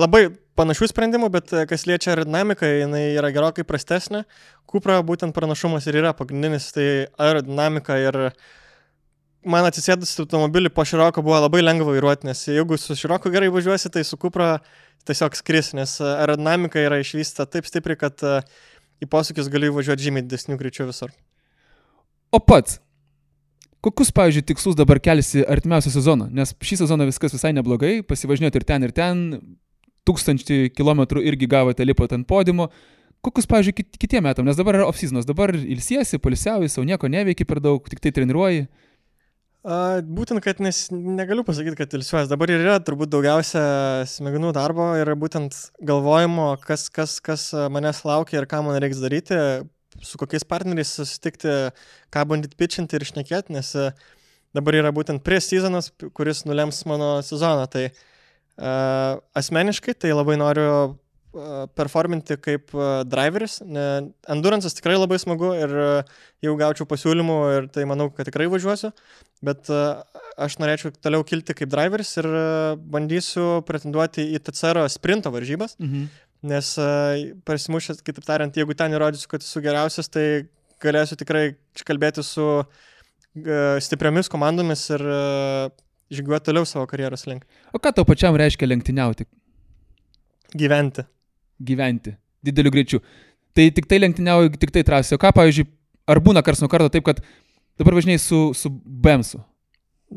labai 0.00 0.24
panašių 0.58 0.88
sprendimų, 0.90 1.30
bet 1.34 1.52
a, 1.54 1.64
kas 1.70 1.86
liečia 1.88 2.12
aerodinamiką, 2.14 2.68
jinai 2.82 3.04
yra 3.14 3.30
gerokai 3.34 3.64
prastesnė. 3.66 4.24
Kupra 4.70 5.00
būtent 5.06 5.34
pranašumas 5.36 5.86
ir 5.90 6.00
yra 6.02 6.14
pagrindinis, 6.16 6.70
tai 6.74 6.86
aerodinamika 7.20 7.98
ir 8.00 8.20
man 9.44 9.68
atsisėdus 9.68 10.14
automobilį 10.24 10.72
po 10.72 10.86
široko 10.88 11.24
buvo 11.24 11.42
labai 11.44 11.60
lengva 11.64 11.92
vairuoti, 11.92 12.30
nes 12.30 12.46
jeigu 12.48 12.78
su 12.80 12.96
široko 12.96 13.32
gerai 13.34 13.50
važiuosi, 13.52 13.92
tai 13.92 14.06
su 14.08 14.16
Kupra 14.20 14.56
tiesiog 15.08 15.36
skris, 15.36 15.74
nes 15.76 15.98
a, 16.00 16.16
aerodinamika 16.24 16.80
yra 16.82 17.02
išvysta 17.02 17.48
taip 17.50 17.68
stipriai, 17.68 18.00
kad 18.06 18.24
a, 18.24 18.40
į 19.02 19.10
posūkius 19.10 19.50
gali 19.52 19.72
važiuoti 19.74 20.08
žymiai 20.08 20.24
didesnių 20.26 20.58
greičių 20.60 20.88
visur. 20.88 21.12
O 22.34 22.40
pats, 22.42 22.80
kokius, 23.84 24.10
pavyzdžiui, 24.16 24.46
tikslus 24.48 24.78
dabar 24.78 24.98
kelsi 25.02 25.44
artimiausią 25.44 25.92
sezoną? 25.94 26.30
Nes 26.34 26.54
šį 26.64 26.80
sezoną 26.82 27.06
viskas 27.10 27.36
visai 27.36 27.52
neblogai, 27.54 27.98
pasivažinėti 28.06 28.58
ir 28.58 28.66
ten, 28.66 28.86
ir 28.86 28.94
ten, 28.96 29.20
tūkstantį 30.08 30.68
kilometrų 30.76 31.22
irgi 31.30 31.48
gavote 31.50 31.86
lipot 31.86 32.12
ant 32.16 32.26
podimo. 32.28 32.68
Kokius, 33.24 33.48
pavyzdžiui, 33.48 33.76
kit- 33.78 33.96
kitiem 34.00 34.26
metam, 34.26 34.44
nes 34.44 34.58
dabar 34.58 34.76
yra 34.76 34.88
off-seasonas, 34.90 35.24
dabar 35.24 35.54
ilsiesi, 35.56 36.20
polisiauji, 36.20 36.68
savo 36.68 36.84
nieko 36.84 37.08
neveiki 37.08 37.46
per 37.48 37.60
daug, 37.64 37.86
tik 37.88 38.02
tai 38.04 38.12
treniruoji. 38.12 38.66
A, 39.64 39.76
būtent, 40.04 40.42
kad 40.44 40.60
nes 40.60 40.90
negaliu 40.92 41.40
pasakyti, 41.46 41.78
kad 41.78 41.96
ilsiuosi. 41.96 42.28
Dabar 42.28 42.52
ir 42.52 42.60
yra 42.60 42.76
turbūt 42.84 43.08
daugiausia 43.14 43.62
smegenų 44.12 44.52
darbo 44.52 44.90
ir 45.00 45.08
būtent 45.16 45.56
galvojimo, 45.80 46.50
kas, 46.68 46.90
kas, 46.92 47.16
kas 47.24 47.48
manęs 47.72 48.02
laukia 48.04 48.42
ir 48.42 48.48
ką 48.50 48.60
man 48.66 48.76
reiks 48.84 49.00
daryti, 49.00 49.40
su 50.04 50.20
kokiais 50.20 50.44
partneriais 50.44 50.92
susitikti, 50.92 51.54
ką 52.12 52.26
bandyti 52.28 52.60
pitchinti 52.60 52.98
ir 52.98 53.08
išnekėti, 53.08 53.56
nes 53.56 53.72
a, 53.72 53.94
dabar 54.52 54.76
yra 54.82 54.92
būtent 54.92 55.24
prieš 55.24 55.54
sezonas, 55.54 55.94
kuris 56.12 56.44
nulems 56.44 56.84
mano 56.90 57.14
sezoną. 57.24 57.64
Tai 57.72 57.88
a, 57.88 57.94
asmeniškai 58.58 59.94
tai 59.98 60.12
labai 60.14 60.36
noriu 60.40 60.68
a, 61.34 61.66
performinti 61.74 62.36
kaip 62.38 62.70
a, 62.78 63.02
driveris. 63.08 63.58
Endurance'as 64.30 64.76
tikrai 64.78 64.94
labai 65.00 65.18
smagu 65.18 65.50
ir 65.58 65.72
jau 66.44 66.54
gaučiau 66.60 66.86
pasiūlymų 66.86 67.38
ir 67.58 67.66
tai 67.74 67.86
manau, 67.90 68.10
kad 68.14 68.28
tikrai 68.28 68.46
važiuosiu. 68.52 68.92
Bet 69.44 69.68
aš 70.40 70.54
norėčiau 70.62 70.94
toliau 71.04 71.24
kilti 71.26 71.52
kaip 71.58 71.68
driveris 71.72 72.14
ir 72.22 72.28
bandysiu 72.80 73.60
pretenduoti 73.68 74.24
į 74.36 74.40
TCR 74.46 74.80
sprinto 74.88 75.30
varžybas, 75.34 75.74
Mhm. 75.78 76.06
nes 76.44 76.70
a, 76.78 76.88
prasimušęs, 77.44 78.02
kitaip 78.06 78.24
tariant, 78.24 78.54
jeigu 78.54 78.74
ten 78.76 78.92
įrodysiu, 78.92 79.28
kad 79.28 79.40
esu 79.42 79.60
geriausias, 79.64 80.08
tai 80.08 80.46
galėsiu 80.80 81.16
tikrai 81.16 81.56
kalbėti 81.84 82.22
su 82.24 82.44
a, 82.62 82.66
stipriamis 83.82 84.28
komandomis 84.30 84.86
ir 84.94 85.02
žygiuoti 86.18 86.48
toliau 86.50 86.66
savo 86.68 86.86
karjeros 86.90 87.26
link. 87.30 87.44
O 87.74 87.80
ką 87.82 87.92
tau 87.94 88.06
pačiam 88.08 88.36
reiškia 88.38 88.68
lenktyniauti, 88.70 89.26
Gyventi. 90.54 91.04
gyventi 91.58 92.14
dideliu 92.44 92.70
greičiu? 92.74 93.00
Tai 93.54 93.68
tik 93.70 93.86
tai 93.90 93.98
lenktyniauji, 94.02 94.54
tik 94.58 94.72
tai 94.74 94.82
trasė. 94.86 95.14
O 95.16 95.20
ką, 95.22 95.30
pavyzdžiui, 95.34 95.66
ar 96.10 96.20
būna 96.20 96.42
kars 96.46 96.60
nuo 96.62 96.68
karto 96.70 96.90
taip, 96.92 97.04
kad 97.06 97.20
dabar 97.78 97.94
važinėjai 97.98 98.22
su, 98.22 98.40
su 98.58 98.70
BEMSu? 98.70 99.40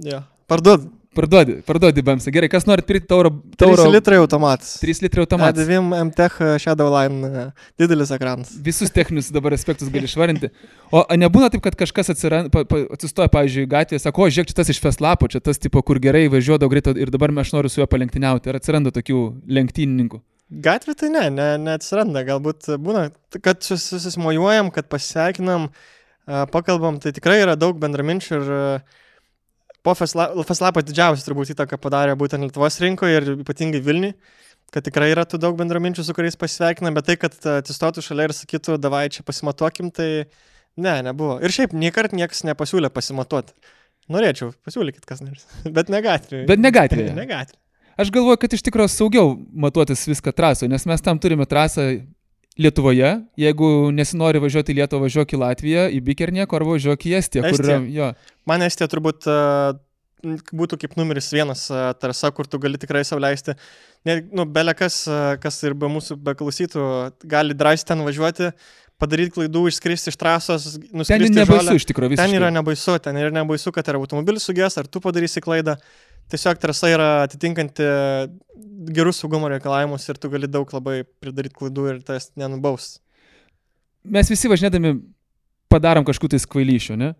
Jo. 0.05 0.23
Parduod. 0.49 0.87
Parduodi, 1.17 1.55
parduodi 1.65 2.03
BEMSą. 2.05 2.31
Gerai, 2.35 2.47
kas 2.51 2.67
norit 2.69 2.85
pirkti 2.85 3.07
tauro? 3.09 3.31
3 3.57 3.57
tauro 3.63 3.87
litrai 3.89 4.19
automatas. 4.21 4.75
3 4.83 5.01
litrai 5.01 5.23
automatas. 5.25 5.65
A9 5.65 6.03
MTech 6.11 6.35
Shadowline. 6.61 7.31
a, 7.41 7.45
Didelis 7.79 8.11
ekranas. 8.13 8.51
Visus 8.67 8.93
techninius 8.93 9.31
dabar 9.33 9.55
aspektus 9.57 9.89
gali 9.93 10.05
išvarinti. 10.05 10.51
O 10.93 11.01
nebūna 11.17 11.49
taip, 11.53 11.63
kad 11.65 11.77
kažkas 11.79 12.13
atsiranda, 12.13 12.51
pa, 12.53 12.61
pa, 12.69 12.83
atsistoja, 12.93 13.31
pavyzdžiui, 13.33 13.65
gatvėje, 13.71 14.03
sako, 14.05 14.27
o 14.27 14.35
žiūrėk, 14.35 14.51
čia 14.51 14.59
tas 14.61 14.69
iš 14.73 14.81
Feslapo, 14.83 15.29
čia 15.33 15.41
tas 15.41 15.57
tipo, 15.63 15.81
kur 15.81 15.97
gerai 16.03 16.27
važiuodavo 16.29 16.69
greitai 16.75 16.93
ir 17.01 17.09
dabar 17.13 17.33
aš 17.41 17.55
noriu 17.55 17.73
su 17.73 17.81
juo 17.81 17.89
palenktyniauti. 17.89 18.53
Ar 18.53 18.61
atsiranda 18.61 18.93
tokių 18.93 19.23
lenktynininkų? 19.57 20.21
Gatvė 20.67 20.95
tai 21.01 21.09
ne, 21.11 21.25
ne, 21.33 21.49
neatsiranda. 21.65 22.21
Galbūt 22.29 22.69
būna, 22.79 23.09
kad 23.41 23.65
sus- 23.65 23.89
susismojuojam, 23.89 24.69
kad 24.75 24.85
pasisveikinam, 24.93 25.71
a, 26.29 26.45
pakalbam, 26.53 27.01
tai 27.01 27.11
tikrai 27.17 27.41
yra 27.41 27.57
daug 27.59 27.81
bendraminčių 27.81 28.37
ir 28.37 28.53
a, 28.53 28.63
po 29.87 29.95
Feslapo 29.95 30.83
didžiausias 30.83 31.23
turbūt 31.27 31.53
įtaką 31.55 31.79
padarė 31.79 32.17
būtent 32.19 32.43
Lietuvos 32.43 32.79
rinkoje 32.83 33.21
ir 33.21 33.29
ypatingai 33.37 33.81
Vilniui, 33.83 34.13
kad 34.75 34.83
tikrai 34.83 35.09
yra 35.13 35.23
tų 35.29 35.39
daug 35.39 35.55
bendraminčių, 35.59 36.03
su 36.03 36.15
kuriais 36.15 36.35
pasisveikinam, 36.39 36.97
bet 36.97 37.07
tai, 37.07 37.15
kad 37.21 37.37
atsistotų 37.53 38.03
šalia 38.03 38.27
ir 38.27 38.35
sakytų, 38.35 38.75
davai 38.83 39.05
čia 39.13 39.23
pasimatuokim, 39.27 39.93
tai 39.95 40.09
ne, 40.75 40.97
nebuvo. 41.07 41.37
Ir 41.39 41.55
šiaip 41.55 41.75
niekart 41.77 42.15
niekas 42.17 42.43
nepasiūlė 42.47 42.91
pasimatuoti. 42.93 43.55
Norėčiau, 44.11 44.53
pasiūlykit 44.67 45.07
kas 45.07 45.23
nors, 45.23 45.47
bet 45.77 45.91
ne 45.93 46.03
gatvėje. 46.03 46.49
Bet 46.51 46.63
ne 46.63 46.73
gatvėje. 46.75 47.15
Ne 47.19 47.27
gatvėje. 47.29 47.63
Aš 47.97 48.11
galvoju, 48.13 48.37
kad 48.43 48.53
iš 48.53 48.61
tikrųjų 48.67 48.91
saugiau 48.93 49.31
matuotis 49.57 50.03
viską 50.05 50.29
trasoje, 50.37 50.69
nes 50.69 50.83
mes 50.85 51.01
tam 51.01 51.17
turime 51.17 51.47
trasą 51.49 51.87
Lietuvoje. 52.57 53.09
Jeigu 53.37 53.67
nesinori 53.93 54.41
važiuoti 54.43 54.73
į 54.73 54.79
Lietuvą, 54.81 55.05
važiuok 55.07 55.33
į 55.35 55.41
Latviją, 55.43 55.83
į 55.93 55.99
Bikernieko 56.07 56.57
arba 56.57 56.75
važiuok 56.77 57.05
į 57.09 57.13
Estiją, 57.19 57.43
kur 57.51 57.63
yra... 57.65 57.77
Jo. 57.93 58.07
Man 58.49 58.65
Estija 58.65 58.87
turbūt 58.91 59.27
n- 60.25 60.39
būtų 60.57 60.79
kaip 60.81 60.95
numeris 60.97 61.29
vienas 61.35 61.67
a, 61.71 61.91
trasa, 61.99 62.31
kur 62.33 62.49
tu 62.49 62.59
gali 62.63 62.79
tikrai 62.81 63.03
sauliaisti. 63.07 63.53
Ne, 64.07 64.19
nu, 64.33 64.45
belekas, 64.49 65.03
a, 65.11 65.21
kas 65.41 65.61
ir 65.67 65.75
be 65.77 65.89
mūsų 65.91 66.17
beklausytų, 66.25 66.87
gali 67.29 67.57
drąsiai 67.57 67.91
ten 67.93 68.01
važiuoti, 68.07 68.49
padaryti 68.97 69.35
klaidų, 69.35 69.67
išskristi 69.69 70.09
iš 70.09 70.17
trasos, 70.17 70.63
Ten 70.79 70.97
nuskristi 71.03 71.29
į 71.35 71.37
nebaisu 71.43 71.67
žolę. 71.67 71.77
iš 71.77 71.85
tikrųjų. 71.91 72.17
Ten 72.17 72.33
yra 72.33 72.49
nebaisu, 72.55 72.97
ten 73.05 73.19
yra 73.21 73.29
nebaisu, 73.35 73.69
kad 73.75 73.91
ar 73.93 73.99
automobilis 74.01 74.47
sugės, 74.49 74.79
ar 74.81 74.89
tu 74.89 75.03
padarysi 75.03 75.43
klaidą. 75.45 75.77
Tiesiog 76.31 76.59
trasa 76.59 76.89
yra 76.91 77.09
atitinkanti 77.23 77.85
gerus 78.95 79.21
saugumo 79.21 79.49
reikalavimus 79.51 80.07
ir 80.09 80.19
tu 80.19 80.31
gali 80.31 80.49
daug 80.51 80.71
labai 80.75 81.01
pridaryti 81.21 81.55
klaidų 81.55 81.85
ir 81.93 82.01
tas 82.07 82.31
nenubaus. 82.39 82.97
Mes 84.07 84.27
visi 84.31 84.51
važinėdami 84.51 84.97
padarom 85.71 86.05
kažkokiu 86.07 86.35
tai 86.35 86.51
kvailyšiu, 86.51 86.97
ne? 86.99 87.13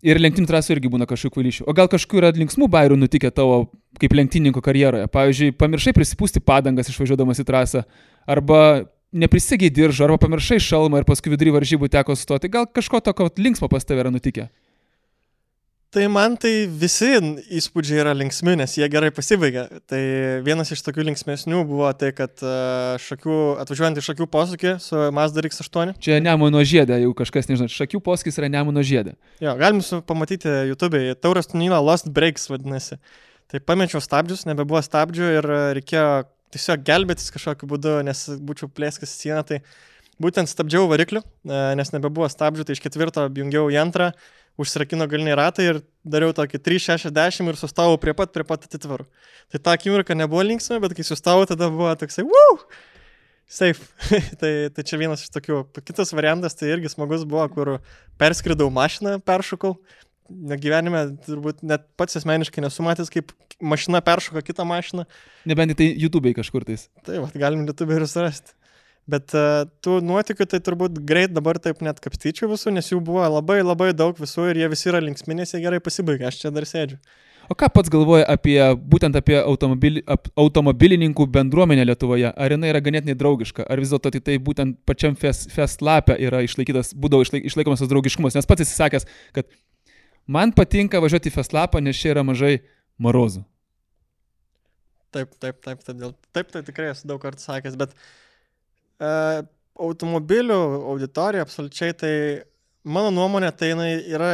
Ir 0.00 0.16
lenktynių 0.16 0.48
trasų 0.48 0.72
irgi 0.72 0.88
būna 0.92 1.04
kažkokių 1.08 1.34
kvailyšių. 1.34 1.64
O 1.68 1.74
gal 1.76 1.88
kažkokių 1.92 2.20
yra 2.22 2.30
linksmų 2.32 2.70
bairių 2.72 2.96
nutikę 2.96 3.28
tavo 3.36 3.66
kaip 4.00 4.14
lenktynininko 4.16 4.62
karjeroje? 4.64 5.10
Pavyzdžiui, 5.12 5.52
pamiršai 5.60 5.92
prisipūsti 5.96 6.40
padangas 6.40 6.88
išvažiuodamas 6.88 7.42
į 7.42 7.46
trasą, 7.48 7.84
arba 8.24 8.88
neprisigiai 9.12 9.72
diržo, 9.74 10.06
arba 10.06 10.16
pamiršai 10.22 10.56
šalmą 10.64 11.02
ir 11.02 11.08
paskui 11.08 11.32
vidury 11.34 11.52
varžybų 11.52 11.90
teko 11.92 12.16
stoti. 12.16 12.48
Gal 12.48 12.64
kažko 12.64 13.02
tokio 13.04 13.28
linksmo 13.36 13.68
pas 13.68 13.84
tave 13.84 14.00
yra 14.00 14.12
nutikę? 14.14 14.48
Tai 15.90 16.04
man 16.06 16.36
tai 16.38 16.68
visi 16.70 17.08
įspūdžiai 17.58 17.98
yra 18.04 18.12
linksmi, 18.14 18.52
nes 18.60 18.76
jie 18.78 18.86
gerai 18.92 19.08
pasibaigia. 19.10 19.64
Tai 19.90 19.98
vienas 20.46 20.70
iš 20.70 20.84
tokių 20.86 21.02
linksmesnių 21.08 21.64
buvo 21.66 21.88
tai, 21.98 22.12
kad 22.14 22.44
a, 22.46 22.94
šakių, 23.02 23.38
atvažiuojant 23.64 23.98
iš 23.98 24.12
šakių 24.12 24.28
posūkį 24.30 24.76
su 24.84 25.00
Mazda 25.16 25.42
X8. 25.48 25.96
Čia 25.98 26.20
Nemuno 26.22 26.62
žiedė, 26.62 27.00
jeigu 27.02 27.16
kažkas 27.18 27.50
nežino. 27.50 27.66
Šakių 27.74 27.98
poskis 28.06 28.38
yra 28.38 28.52
Nemuno 28.54 28.86
žiedė. 28.86 29.16
Jo, 29.42 29.56
galim 29.58 29.82
pamatyti 30.06 30.54
YouTube'e. 30.70 31.16
Tauras 31.18 31.50
Tunino 31.50 31.82
Lost 31.82 32.06
Breaks 32.14 32.46
vadinasi. 32.52 33.00
Tai 33.50 33.58
pamečiau 33.66 33.98
stabdžius, 33.98 34.46
nebebuvo 34.46 34.78
stabdžių 34.86 35.36
ir 35.40 35.54
reikėjo 35.80 36.08
tiesiog 36.54 36.86
gelbėtis 36.86 37.34
kažkokiu 37.34 37.66
būdu, 37.70 37.96
nes 38.06 38.28
būčiau 38.38 38.70
plėskęs 38.70 39.10
į 39.10 39.24
sieną. 39.24 39.42
Tai 39.48 39.58
būtent 40.22 40.54
stabdžiau 40.54 40.86
variklių, 40.86 41.26
a, 41.50 41.72
nes 41.74 41.90
nebebuvo 41.96 42.30
stabdžių, 42.30 42.68
tai 42.68 42.78
iš 42.78 42.84
ketvirto 42.86 43.26
jungiau 43.26 43.66
į 43.74 43.82
antrą, 43.82 44.12
užsirakino 44.60 45.06
galiniai 45.10 45.38
ratai 45.38 45.66
ir 45.68 45.80
dariau 46.04 46.34
tokį 46.36 46.60
360 46.62 47.50
ir 47.50 47.58
sustojau 47.58 47.98
prie 48.02 48.14
pat, 48.16 48.32
prie 48.34 48.44
pat 48.46 48.66
atitvarų. 48.68 49.06
Tai 49.52 49.60
ta 49.64 49.74
akimirka 49.78 50.16
nebuvo 50.16 50.44
linksma, 50.46 50.80
bet 50.82 50.94
kai 50.96 51.06
sustojau, 51.06 51.48
tada 51.50 51.70
buvo 51.72 51.92
toksai, 52.00 52.26
wow! 52.28 52.60
Safe. 53.50 53.82
tai, 54.40 54.52
tai 54.70 54.84
čia 54.86 55.00
vienas 55.00 55.24
iš 55.24 55.32
tokių. 55.34 55.64
Kitas 55.82 56.14
variantas 56.14 56.54
tai 56.54 56.70
irgi 56.70 56.92
smagus 56.92 57.24
buvo, 57.26 57.48
kur 57.50 57.72
perskridau 58.20 58.70
mašiną, 58.70 59.16
peršokau. 59.26 59.74
Gyvenime 60.30 61.08
turbūt 61.26 61.64
net 61.66 61.88
pats 61.98 62.20
asmeniškai 62.20 62.62
nesu 62.62 62.84
matęs, 62.86 63.10
kaip 63.10 63.32
mašina 63.58 63.98
peršoka 64.06 64.44
kitą 64.46 64.62
mašiną. 64.68 65.08
Nebent 65.50 65.74
tai 65.80 65.90
YouTube'ai 65.98 66.36
kažkur 66.36 66.68
tais. 66.68 66.86
Tai 67.02 67.24
va, 67.24 67.32
galim 67.34 67.66
lietuvių 67.66 67.98
ir 67.98 68.06
surasti. 68.12 68.54
Bet 69.10 69.34
uh, 69.34 69.64
tų 69.82 69.98
nuotikių 70.06 70.46
tai 70.50 70.60
turbūt 70.62 71.00
greit 71.06 71.32
dabar 71.34 71.58
taip 71.62 71.80
net 71.82 71.98
kapstyčiau 72.02 72.50
visų, 72.52 72.74
nes 72.76 72.92
jų 72.92 73.00
buvo 73.04 73.24
labai 73.26 73.58
labai 73.64 73.90
daug 73.96 74.18
visų 74.20 74.50
ir 74.52 74.62
jie 74.62 74.70
visi 74.70 74.90
yra 74.92 75.00
linksminės, 75.02 75.56
jie 75.56 75.64
gerai 75.64 75.80
pasibaigė, 75.82 76.28
aš 76.28 76.44
čia 76.44 76.52
dar 76.54 76.68
sėdžiu. 76.68 77.00
O 77.50 77.54
ką 77.58 77.66
pats 77.74 77.90
galvoja 77.90 78.22
apie, 78.30 78.58
būtent 78.92 79.16
apie 79.18 79.34
automobili, 79.40 80.04
ap, 80.06 80.28
automobilininkų 80.38 81.24
bendruomenę 81.34 81.82
Lietuvoje? 81.88 82.28
Ar 82.30 82.54
jinai 82.54 82.70
yra 82.70 82.82
ganėtinai 82.86 83.16
draugiška? 83.18 83.64
Ar 83.66 83.82
vis 83.82 83.90
dėlto 83.90 84.12
tai, 84.14 84.20
tai 84.28 84.36
būtent 84.38 84.76
pačiam 84.86 85.16
fest, 85.18 85.48
fest 85.50 85.82
yra 85.82 86.44
išlaikytas, 86.46 86.92
būdavo 86.94 87.26
išlaik, 87.26 87.48
išlaikomas 87.50 87.82
tas 87.82 87.90
draugiškumas? 87.90 88.38
Nes 88.38 88.46
pats 88.46 88.62
esi 88.62 88.78
sakęs, 88.78 89.08
kad 89.34 89.50
man 90.30 90.54
patinka 90.54 91.02
važiuoti 91.02 91.32
į 91.32 91.34
fest 91.40 91.56
lapą, 91.56 91.82
nes 91.82 91.98
čia 91.98 92.14
yra 92.14 92.22
mažai 92.22 92.60
morozų. 93.02 93.42
Taip, 95.10 95.34
taip, 95.42 95.58
taip, 95.58 95.82
taip, 95.82 95.96
dėl, 95.98 96.14
taip, 96.30 96.52
tai 96.54 96.62
tikrai 96.62 96.92
esu 96.92 97.10
daug 97.10 97.18
kartų 97.18 97.42
sakęs, 97.42 97.74
bet 97.80 97.96
e, 97.98 97.98
automobilių 99.80 100.58
auditorija 100.92 101.44
absoliučiai 101.46 101.94
tai, 101.96 102.14
mano 102.84 103.12
nuomonė, 103.14 103.52
tai 103.56 103.72
jinai 103.72 103.92
yra 104.12 104.32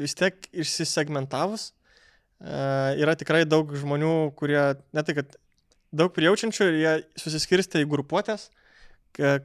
vis 0.00 0.14
tiek 0.16 0.48
išsisegmentavus. 0.52 1.72
E, 2.38 2.62
yra 3.02 3.16
tikrai 3.18 3.42
daug 3.48 3.70
žmonių, 3.76 4.14
kurie, 4.38 4.62
ne 4.94 5.04
tai, 5.04 5.16
kad 5.18 5.36
daug 5.92 6.12
prijaučiančių 6.14 6.70
ir 6.70 6.80
jie 6.82 6.94
susiskirstė 7.20 7.82
į 7.82 7.90
grupuotės, 7.90 8.48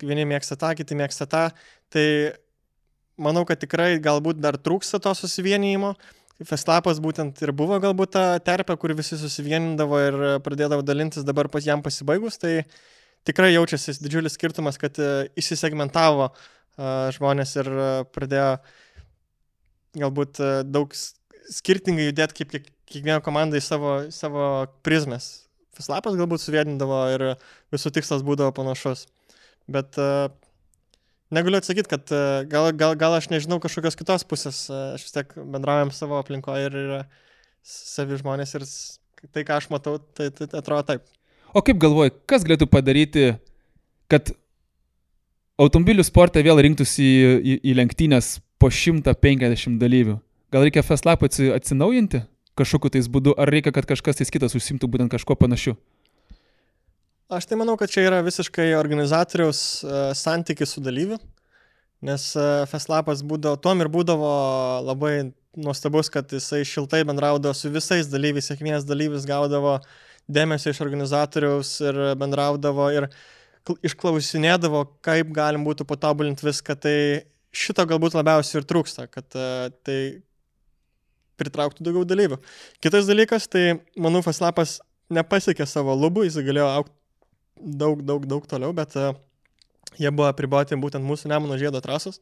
vieni 0.03 0.25
mėgsta 0.29 0.57
tą, 0.59 0.73
kiti 0.77 0.97
mėgsta 0.97 1.27
tą, 1.29 1.47
tai 1.93 2.05
manau, 3.17 3.45
kad 3.47 3.61
tikrai 3.61 3.95
galbūt 4.03 4.41
dar 4.43 4.59
trūksta 4.59 4.99
to 5.01 5.13
susivienijimo. 5.17 5.93
Festlapas 6.43 6.97
būtent 6.99 7.37
ir 7.45 7.53
buvo 7.55 7.77
galbūt 7.79 8.11
ta 8.15 8.23
terpė, 8.43 8.75
kur 8.81 8.91
visi 8.97 9.15
susivienindavo 9.21 9.99
ir 10.01 10.17
pradėdavo 10.43 10.83
dalintis 10.83 11.23
dabar 11.23 11.47
pas 11.47 11.63
jam 11.63 11.83
pasibaigus, 11.85 12.39
tai 12.41 12.63
tikrai 13.27 13.53
jaučiasi 13.53 13.95
didžiulis 14.03 14.35
skirtumas, 14.37 14.79
kad 14.81 14.97
įsisegmentavo 15.39 16.29
e, 16.29 16.35
žmonės 17.15 17.55
ir 17.61 17.69
e, 17.71 17.87
pradėjo 18.15 18.49
galbūt 20.03 20.41
e, 20.43 20.51
daug 20.67 20.93
skirtingai 21.53 22.09
judėti 22.09 22.41
kaip 22.41 22.53
kiek, 22.53 22.69
kiekviena 22.91 23.23
komanda 23.25 23.59
į 23.59 23.65
savo, 23.65 23.95
savo 24.13 24.47
prizmės. 24.85 25.47
Festlapas 25.73 26.17
galbūt 26.19 26.43
suvienindavo 26.43 26.99
ir 27.15 27.27
visų 27.73 27.93
tikslas 27.95 28.21
būdavo 28.25 28.53
panašus. 28.53 29.07
Bet 29.73 29.97
negaliu 31.33 31.57
atsakyti, 31.57 31.89
kad 31.89 32.11
gal, 32.51 32.67
gal, 32.77 32.93
gal 32.99 33.15
aš 33.17 33.31
nežinau 33.31 33.57
kažkokios 33.63 33.97
kitos 33.97 34.25
pusės, 34.29 34.67
aš 34.69 35.07
vis 35.07 35.15
tiek 35.15 35.33
bendraujam 35.33 35.89
savo 35.95 36.19
aplinkoje 36.19 36.67
ir 36.67 36.77
yra 36.83 36.99
savi 37.65 38.19
žmonės 38.19 38.53
ir 38.59 38.67
tai, 39.31 39.45
ką 39.47 39.57
aš 39.57 39.71
matau, 39.73 39.97
tai, 40.13 40.29
tai 40.35 40.51
atrodo 40.59 40.85
taip. 40.91 41.09
O 41.53 41.61
kaip 41.61 41.77
galvoji, 41.81 42.15
kas 42.29 42.45
galėtų 42.45 42.65
padaryti, 42.71 43.27
kad 44.09 44.33
automobilių 45.61 46.05
sportą 46.05 46.41
vėl 46.45 46.61
rinktųsi 46.65 47.05
į, 47.05 47.33
į, 47.37 47.57
į 47.69 47.75
lenktynės 47.77 48.37
po 48.61 48.71
150 48.73 49.77
dalyvių. 49.81 50.17
Gal 50.53 50.65
reikia 50.65 50.83
festlapą 50.85 51.29
atsinaujinti 51.29 52.23
kažkokiu 52.57 52.93
tais 52.93 53.09
būdu, 53.09 53.33
ar 53.37 53.49
reikia, 53.49 53.73
kad 53.73 53.87
kažkas 53.89 54.19
tais 54.19 54.31
kitas 54.33 54.53
užsimtų 54.57 54.89
būtent 54.89 55.13
kažko 55.13 55.37
panašiu? 55.37 55.75
Aš 57.33 57.47
tai 57.49 57.57
manau, 57.57 57.73
kad 57.79 57.89
čia 57.89 58.03
yra 58.05 58.19
visiškai 58.25 58.73
organizatoriaus 58.77 59.61
uh, 59.85 60.11
santykis 60.17 60.75
su 60.75 60.83
dalyviu, 60.85 61.17
nes 62.05 62.27
uh, 62.37 62.65
festlapas 62.69 63.23
būdavo, 63.25 63.57
tuom 63.61 63.81
ir 63.81 63.89
būdavo 63.93 64.33
labai 64.85 65.13
nuostabus, 65.57 66.11
kad 66.13 66.29
jisai 66.33 66.61
šiltai 66.67 67.01
bendraudavo 67.09 67.55
su 67.57 67.71
visais 67.73 68.09
dalyviais, 68.11 68.51
kiekvienas 68.51 68.85
dalyvis 68.89 69.25
gaudavo 69.29 69.79
dėmesio 70.31 70.73
iš 70.73 70.81
organizatoriaus 70.85 71.75
ir 71.83 71.99
bendraudavo 72.19 72.89
ir 72.95 73.09
išklausinėdavo, 73.87 74.85
kaip 75.05 75.31
galim 75.35 75.63
būtų 75.67 75.87
patobulinti 75.87 76.45
viską, 76.45 76.75
tai 76.79 76.95
šito 77.55 77.85
galbūt 77.87 78.17
labiausiai 78.17 78.59
ir 78.59 78.67
trūksta, 78.67 79.07
kad 79.11 79.37
uh, 79.37 79.69
tai 79.87 79.99
pritrauktų 81.39 81.85
daugiau 81.85 82.07
dalyvių. 82.07 82.39
Kitas 82.83 83.07
dalykas, 83.09 83.47
tai 83.51 83.79
manau, 83.95 84.23
Faslapas 84.25 84.79
nepasiekė 85.13 85.67
savo 85.69 85.95
lubų, 85.97 86.27
jis 86.27 86.41
galėjo 86.43 86.67
aukti 86.71 86.97
daug, 87.79 88.01
daug, 88.03 88.25
daug 88.27 88.47
toliau, 88.49 88.73
bet 88.75 88.97
uh, 88.99 89.13
jie 89.99 90.11
buvo 90.11 90.27
apriboti 90.29 90.77
būtent 90.79 91.05
mūsų 91.05 91.31
Nemuno 91.31 91.59
žiedo 91.61 91.81
trasos. 91.83 92.19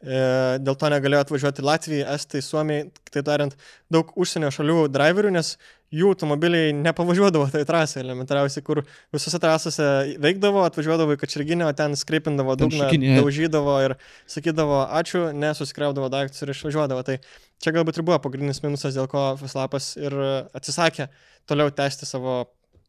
E, 0.00 0.20
dėl 0.64 0.76
to 0.80 0.88
negalėjo 0.88 1.26
atvažiuoti 1.26 1.64
Latvijai, 1.64 2.06
Estai, 2.14 2.40
Suomijai, 2.44 2.86
kitaip 3.04 3.26
tariant, 3.26 3.56
daug 3.92 4.12
užsienio 4.16 4.48
šalių 4.54 4.86
driverių, 4.92 5.32
nes 5.34 5.54
jų 5.90 6.12
automobiliai 6.12 6.70
nepavažiuodavo 6.76 7.48
tai 7.50 7.64
trasai 7.66 8.04
elementariausiai, 8.04 8.62
kur 8.66 8.82
visose 9.14 9.40
trasose 9.42 9.86
veikdavo, 10.22 10.62
atvažiuodavo 10.68 11.16
į 11.16 11.20
Kačirginę, 11.20 11.66
o 11.66 11.74
ten 11.76 11.96
skreipindavo 11.98 12.54
dugną, 12.58 12.86
daužydavo 13.18 13.74
ir 13.88 13.96
sakydavo 14.30 14.84
ačiū, 15.00 15.26
nesusikraudavo 15.34 16.10
daiktus 16.12 16.46
ir 16.46 16.54
išvažiuodavo. 16.54 17.02
Tai 17.06 17.18
čia 17.62 17.74
galbūt 17.74 17.98
ir 17.98 18.06
buvo 18.06 18.20
pagrindinis 18.22 18.62
minusas, 18.62 18.94
dėl 18.94 19.10
ko 19.10 19.32
Faslapas 19.40 19.92
ir 19.98 20.14
atsisakė 20.54 21.10
toliau 21.50 21.74
tęsti 21.74 22.06
savo 22.06 22.44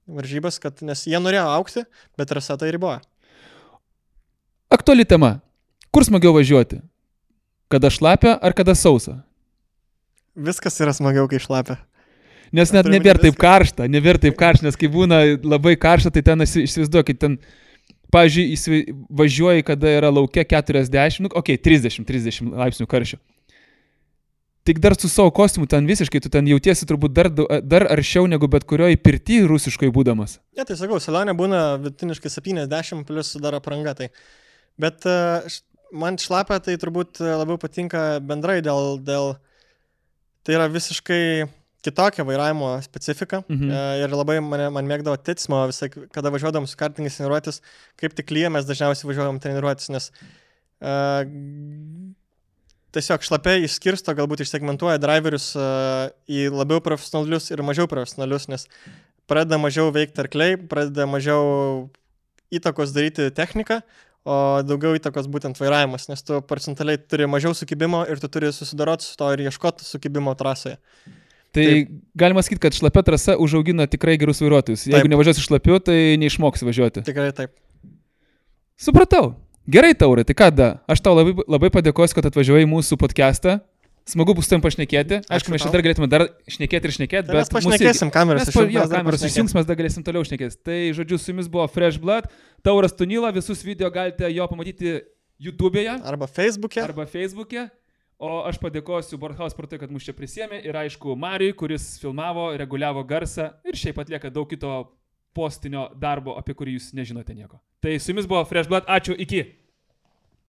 varžybas, 0.05 0.61
kad, 0.61 0.81
nes 0.85 1.07
jie 1.09 1.17
norėjo 1.21 1.47
aukti, 1.55 1.85
bet 2.19 2.29
trasa 2.29 2.57
tai 2.61 2.69
riboja. 2.73 3.01
Aktuali 4.71 5.05
tema. 5.09 5.39
Kur 5.91 6.05
smagiau 6.07 6.35
važiuoti? 6.37 6.79
Kada 7.71 7.89
šlapia 7.91 8.37
ar 8.37 8.53
kada 8.55 8.75
sausa? 8.77 9.21
Viskas 10.35 10.77
yra 10.79 10.93
smagiau, 10.95 11.25
kai 11.31 11.41
šlapia. 11.43 11.81
Nes 12.55 12.71
net 12.75 12.87
nebėra 12.91 13.21
taip 13.23 13.37
karšta, 13.39 13.87
nebėra 13.87 14.19
taip 14.19 14.35
karšta, 14.39 14.67
nes 14.67 14.77
kai 14.79 14.89
būna 14.91 15.21
labai 15.39 15.77
karšta, 15.79 16.11
tai 16.11 16.23
ten 16.25 16.43
įsivaizduokit, 16.43 17.19
ten, 17.21 17.37
pavyzdžiui, 18.11 18.81
važiuoji, 19.21 19.67
kada 19.67 19.93
yra 20.01 20.09
laukia 20.11 20.43
40, 20.43 21.23
nu, 21.23 21.31
okei, 21.31 21.55
okay, 21.55 21.79
30-30 21.79 22.51
laipsnių 22.59 22.89
karščio. 22.91 23.21
Tik 24.67 24.77
dar 24.77 24.93
su 24.99 25.09
savo 25.09 25.31
kostiumu 25.33 25.65
ten 25.65 25.87
visiškai, 25.89 26.19
tu 26.21 26.29
ten 26.29 26.45
jautiesi 26.45 26.85
turbūt 26.85 27.15
dar, 27.17 27.31
dar 27.65 27.87
aršiau 27.95 28.27
negu 28.29 28.45
bet 28.51 28.67
kurioje 28.69 28.99
pirti 29.01 29.39
rusiškoje 29.49 29.89
būdamas. 29.95 30.35
Ne, 30.57 30.67
tai 30.69 30.77
sakau, 30.77 30.99
salonė 31.01 31.33
būna 31.39 31.61
vidutiniškai 31.81 32.29
70 32.29 33.07
plus 33.07 33.31
dar 33.41 33.57
apranga. 33.57 33.95
Tai. 33.97 34.11
Bet 34.77 35.07
uh, 35.09 35.47
man 35.97 36.19
šlapia 36.21 36.59
tai 36.61 36.75
turbūt 36.77 37.23
labiau 37.23 37.57
patinka 37.57 38.19
bendrai 38.21 38.59
dėl, 38.61 38.99
dėl 39.01 39.33
tai 40.45 40.59
yra 40.59 40.69
visiškai 40.69 41.23
kitokia 41.85 42.25
vairavimo 42.27 42.73
specifika 42.85 43.41
mhm. 43.47 43.71
E, 43.71 43.81
ir 44.03 44.15
labai 44.15 44.39
mane, 44.45 44.69
man 44.73 44.89
mėgdavo 44.89 45.17
titsmo, 45.25 45.63
visai, 45.71 45.89
kada 46.13 46.31
važiuodam 46.33 46.67
su 46.69 46.77
kartingais 46.79 47.17
treniruotis, 47.17 47.61
kaip 48.01 48.15
tik 48.17 48.33
lyja 48.35 48.51
mes 48.53 48.67
dažniausiai 48.69 49.09
važiuodam 49.09 49.39
treniruotis, 49.41 49.89
nes 49.93 50.11
uh, 50.11 51.23
tiesiog 52.95 53.25
šlapiai 53.25 53.65
išskirsto, 53.65 54.13
galbūt 54.17 54.43
išsegmentuoja 54.45 55.01
driverius 55.01 55.51
uh, 55.57 56.11
į 56.29 56.49
labiau 56.53 56.83
profesionalius 56.83 57.49
ir 57.53 57.63
mažiau 57.65 57.89
profesionalius, 57.91 58.49
nes 58.51 58.67
pradeda 59.31 59.59
mažiau 59.61 59.89
veikti 59.95 60.23
arkliai, 60.23 60.59
pradeda 60.59 61.07
mažiau 61.09 61.89
įtakos 62.51 62.91
daryti 62.95 63.29
techniką, 63.33 63.79
o 64.27 64.35
daugiau 64.67 64.93
įtakos 64.99 65.29
būtent 65.31 65.57
vairavimas, 65.57 66.09
nes 66.11 66.21
tu 66.25 66.41
procentaliai 66.45 66.99
turi 66.99 67.25
mažiau 67.31 67.55
sukibimo 67.57 68.03
ir 68.11 68.21
tu 68.21 68.29
turi 68.29 68.51
susidoroti 68.53 69.07
su 69.07 69.15
to 69.17 69.31
ir 69.33 69.47
ieškoti 69.47 69.87
sukibimo 69.87 70.35
trasoje. 70.37 70.77
Tai 71.51 71.65
Taip. 71.67 71.95
galima 72.15 72.43
sakyti, 72.45 72.61
kad 72.63 72.75
šlapia 72.75 73.03
trasa 73.03 73.35
užaugina 73.41 73.87
tikrai 73.91 74.15
gerus 74.19 74.39
vairuotojus. 74.39 74.85
Jeigu 74.87 75.03
taip. 75.03 75.11
nevažiuosi 75.11 75.43
šlapiu, 75.43 75.79
tai 75.83 75.97
neišmoksi 76.21 76.67
važiuoti. 76.67 77.03
Tikrai 77.07 77.33
taip. 77.35 77.51
Supratau. 78.79 79.33
Gerai, 79.71 79.91
Taurė, 79.93 80.23
tai 80.25 80.33
ką, 80.37 80.47
da, 80.55 80.69
aš 80.89 81.03
tau 81.05 81.13
labai, 81.13 81.35
labai 81.45 81.69
padėkosiu, 81.73 82.17
kad 82.17 82.31
atvažiavai 82.31 82.63
į 82.63 82.71
mūsų 82.71 82.97
podcastą. 83.01 83.59
Smagu 84.09 84.33
bus 84.33 84.47
tam 84.49 84.63
pašnekėti. 84.63 85.19
Aišku, 85.29 85.51
mes 85.53 85.61
čia 85.61 85.69
dar 85.73 85.83
galėtume 85.85 86.07
dar 86.09 86.23
šnekėti 86.49 86.89
ir 86.89 86.95
šnekėti, 86.95 87.27
tai 87.27 87.35
bet... 87.35 87.43
Mes 87.43 87.51
pašnekėsim 87.53 88.07
mūsų... 88.07 88.15
kameras. 88.15 88.49
Mes, 88.49 88.71
jo, 88.73 88.85
kameras 88.89 89.25
įsijungs, 89.27 89.53
mes 89.59 89.67
dar 89.69 89.77
galėsim 89.77 90.05
toliau 90.07 90.25
šnekėti. 90.25 90.57
Tai, 90.65 90.79
žodžiu, 90.97 91.19
su 91.21 91.29
jumis 91.29 91.51
buvo 91.51 91.67
Fresh 91.69 92.01
Blood, 92.01 92.31
Tauras 92.65 92.97
Tunila, 92.97 93.29
visus 93.35 93.61
video 93.67 93.91
galite 93.93 94.31
jo 94.33 94.47
pamatyti 94.49 94.97
YouTube'e. 95.45 95.99
Arba 96.01 96.25
Facebook'e. 96.25 96.81
Arba 96.81 97.05
Facebook'e. 97.05 97.67
O 98.21 98.43
aš 98.45 98.59
padėkosiu 98.61 99.17
Borhaus 99.17 99.55
portui, 99.57 99.79
kad 99.81 99.89
mus 99.89 100.05
čia 100.05 100.13
prisėmė 100.13 100.59
ir 100.61 100.77
aišku 100.77 101.15
Mariui, 101.17 101.55
kuris 101.57 101.95
filmavo, 102.01 102.51
reguliavo 102.61 103.01
garsą 103.09 103.47
ir 103.65 103.77
šiaip 103.81 103.97
atlieka 104.03 104.29
daug 104.29 104.45
kito 104.49 104.75
postinio 105.33 105.87
darbo, 105.97 106.35
apie 106.37 106.53
kurį 106.53 106.75
jūs 106.75 106.91
nežinote 106.93 107.33
nieko. 107.33 107.57
Tai 107.81 107.95
su 107.97 108.11
jumis 108.11 108.27
buvo 108.29 108.43
Fresh 108.45 108.69
Blood, 108.69 108.85
ačiū, 108.85 109.15
iki. 109.25 109.41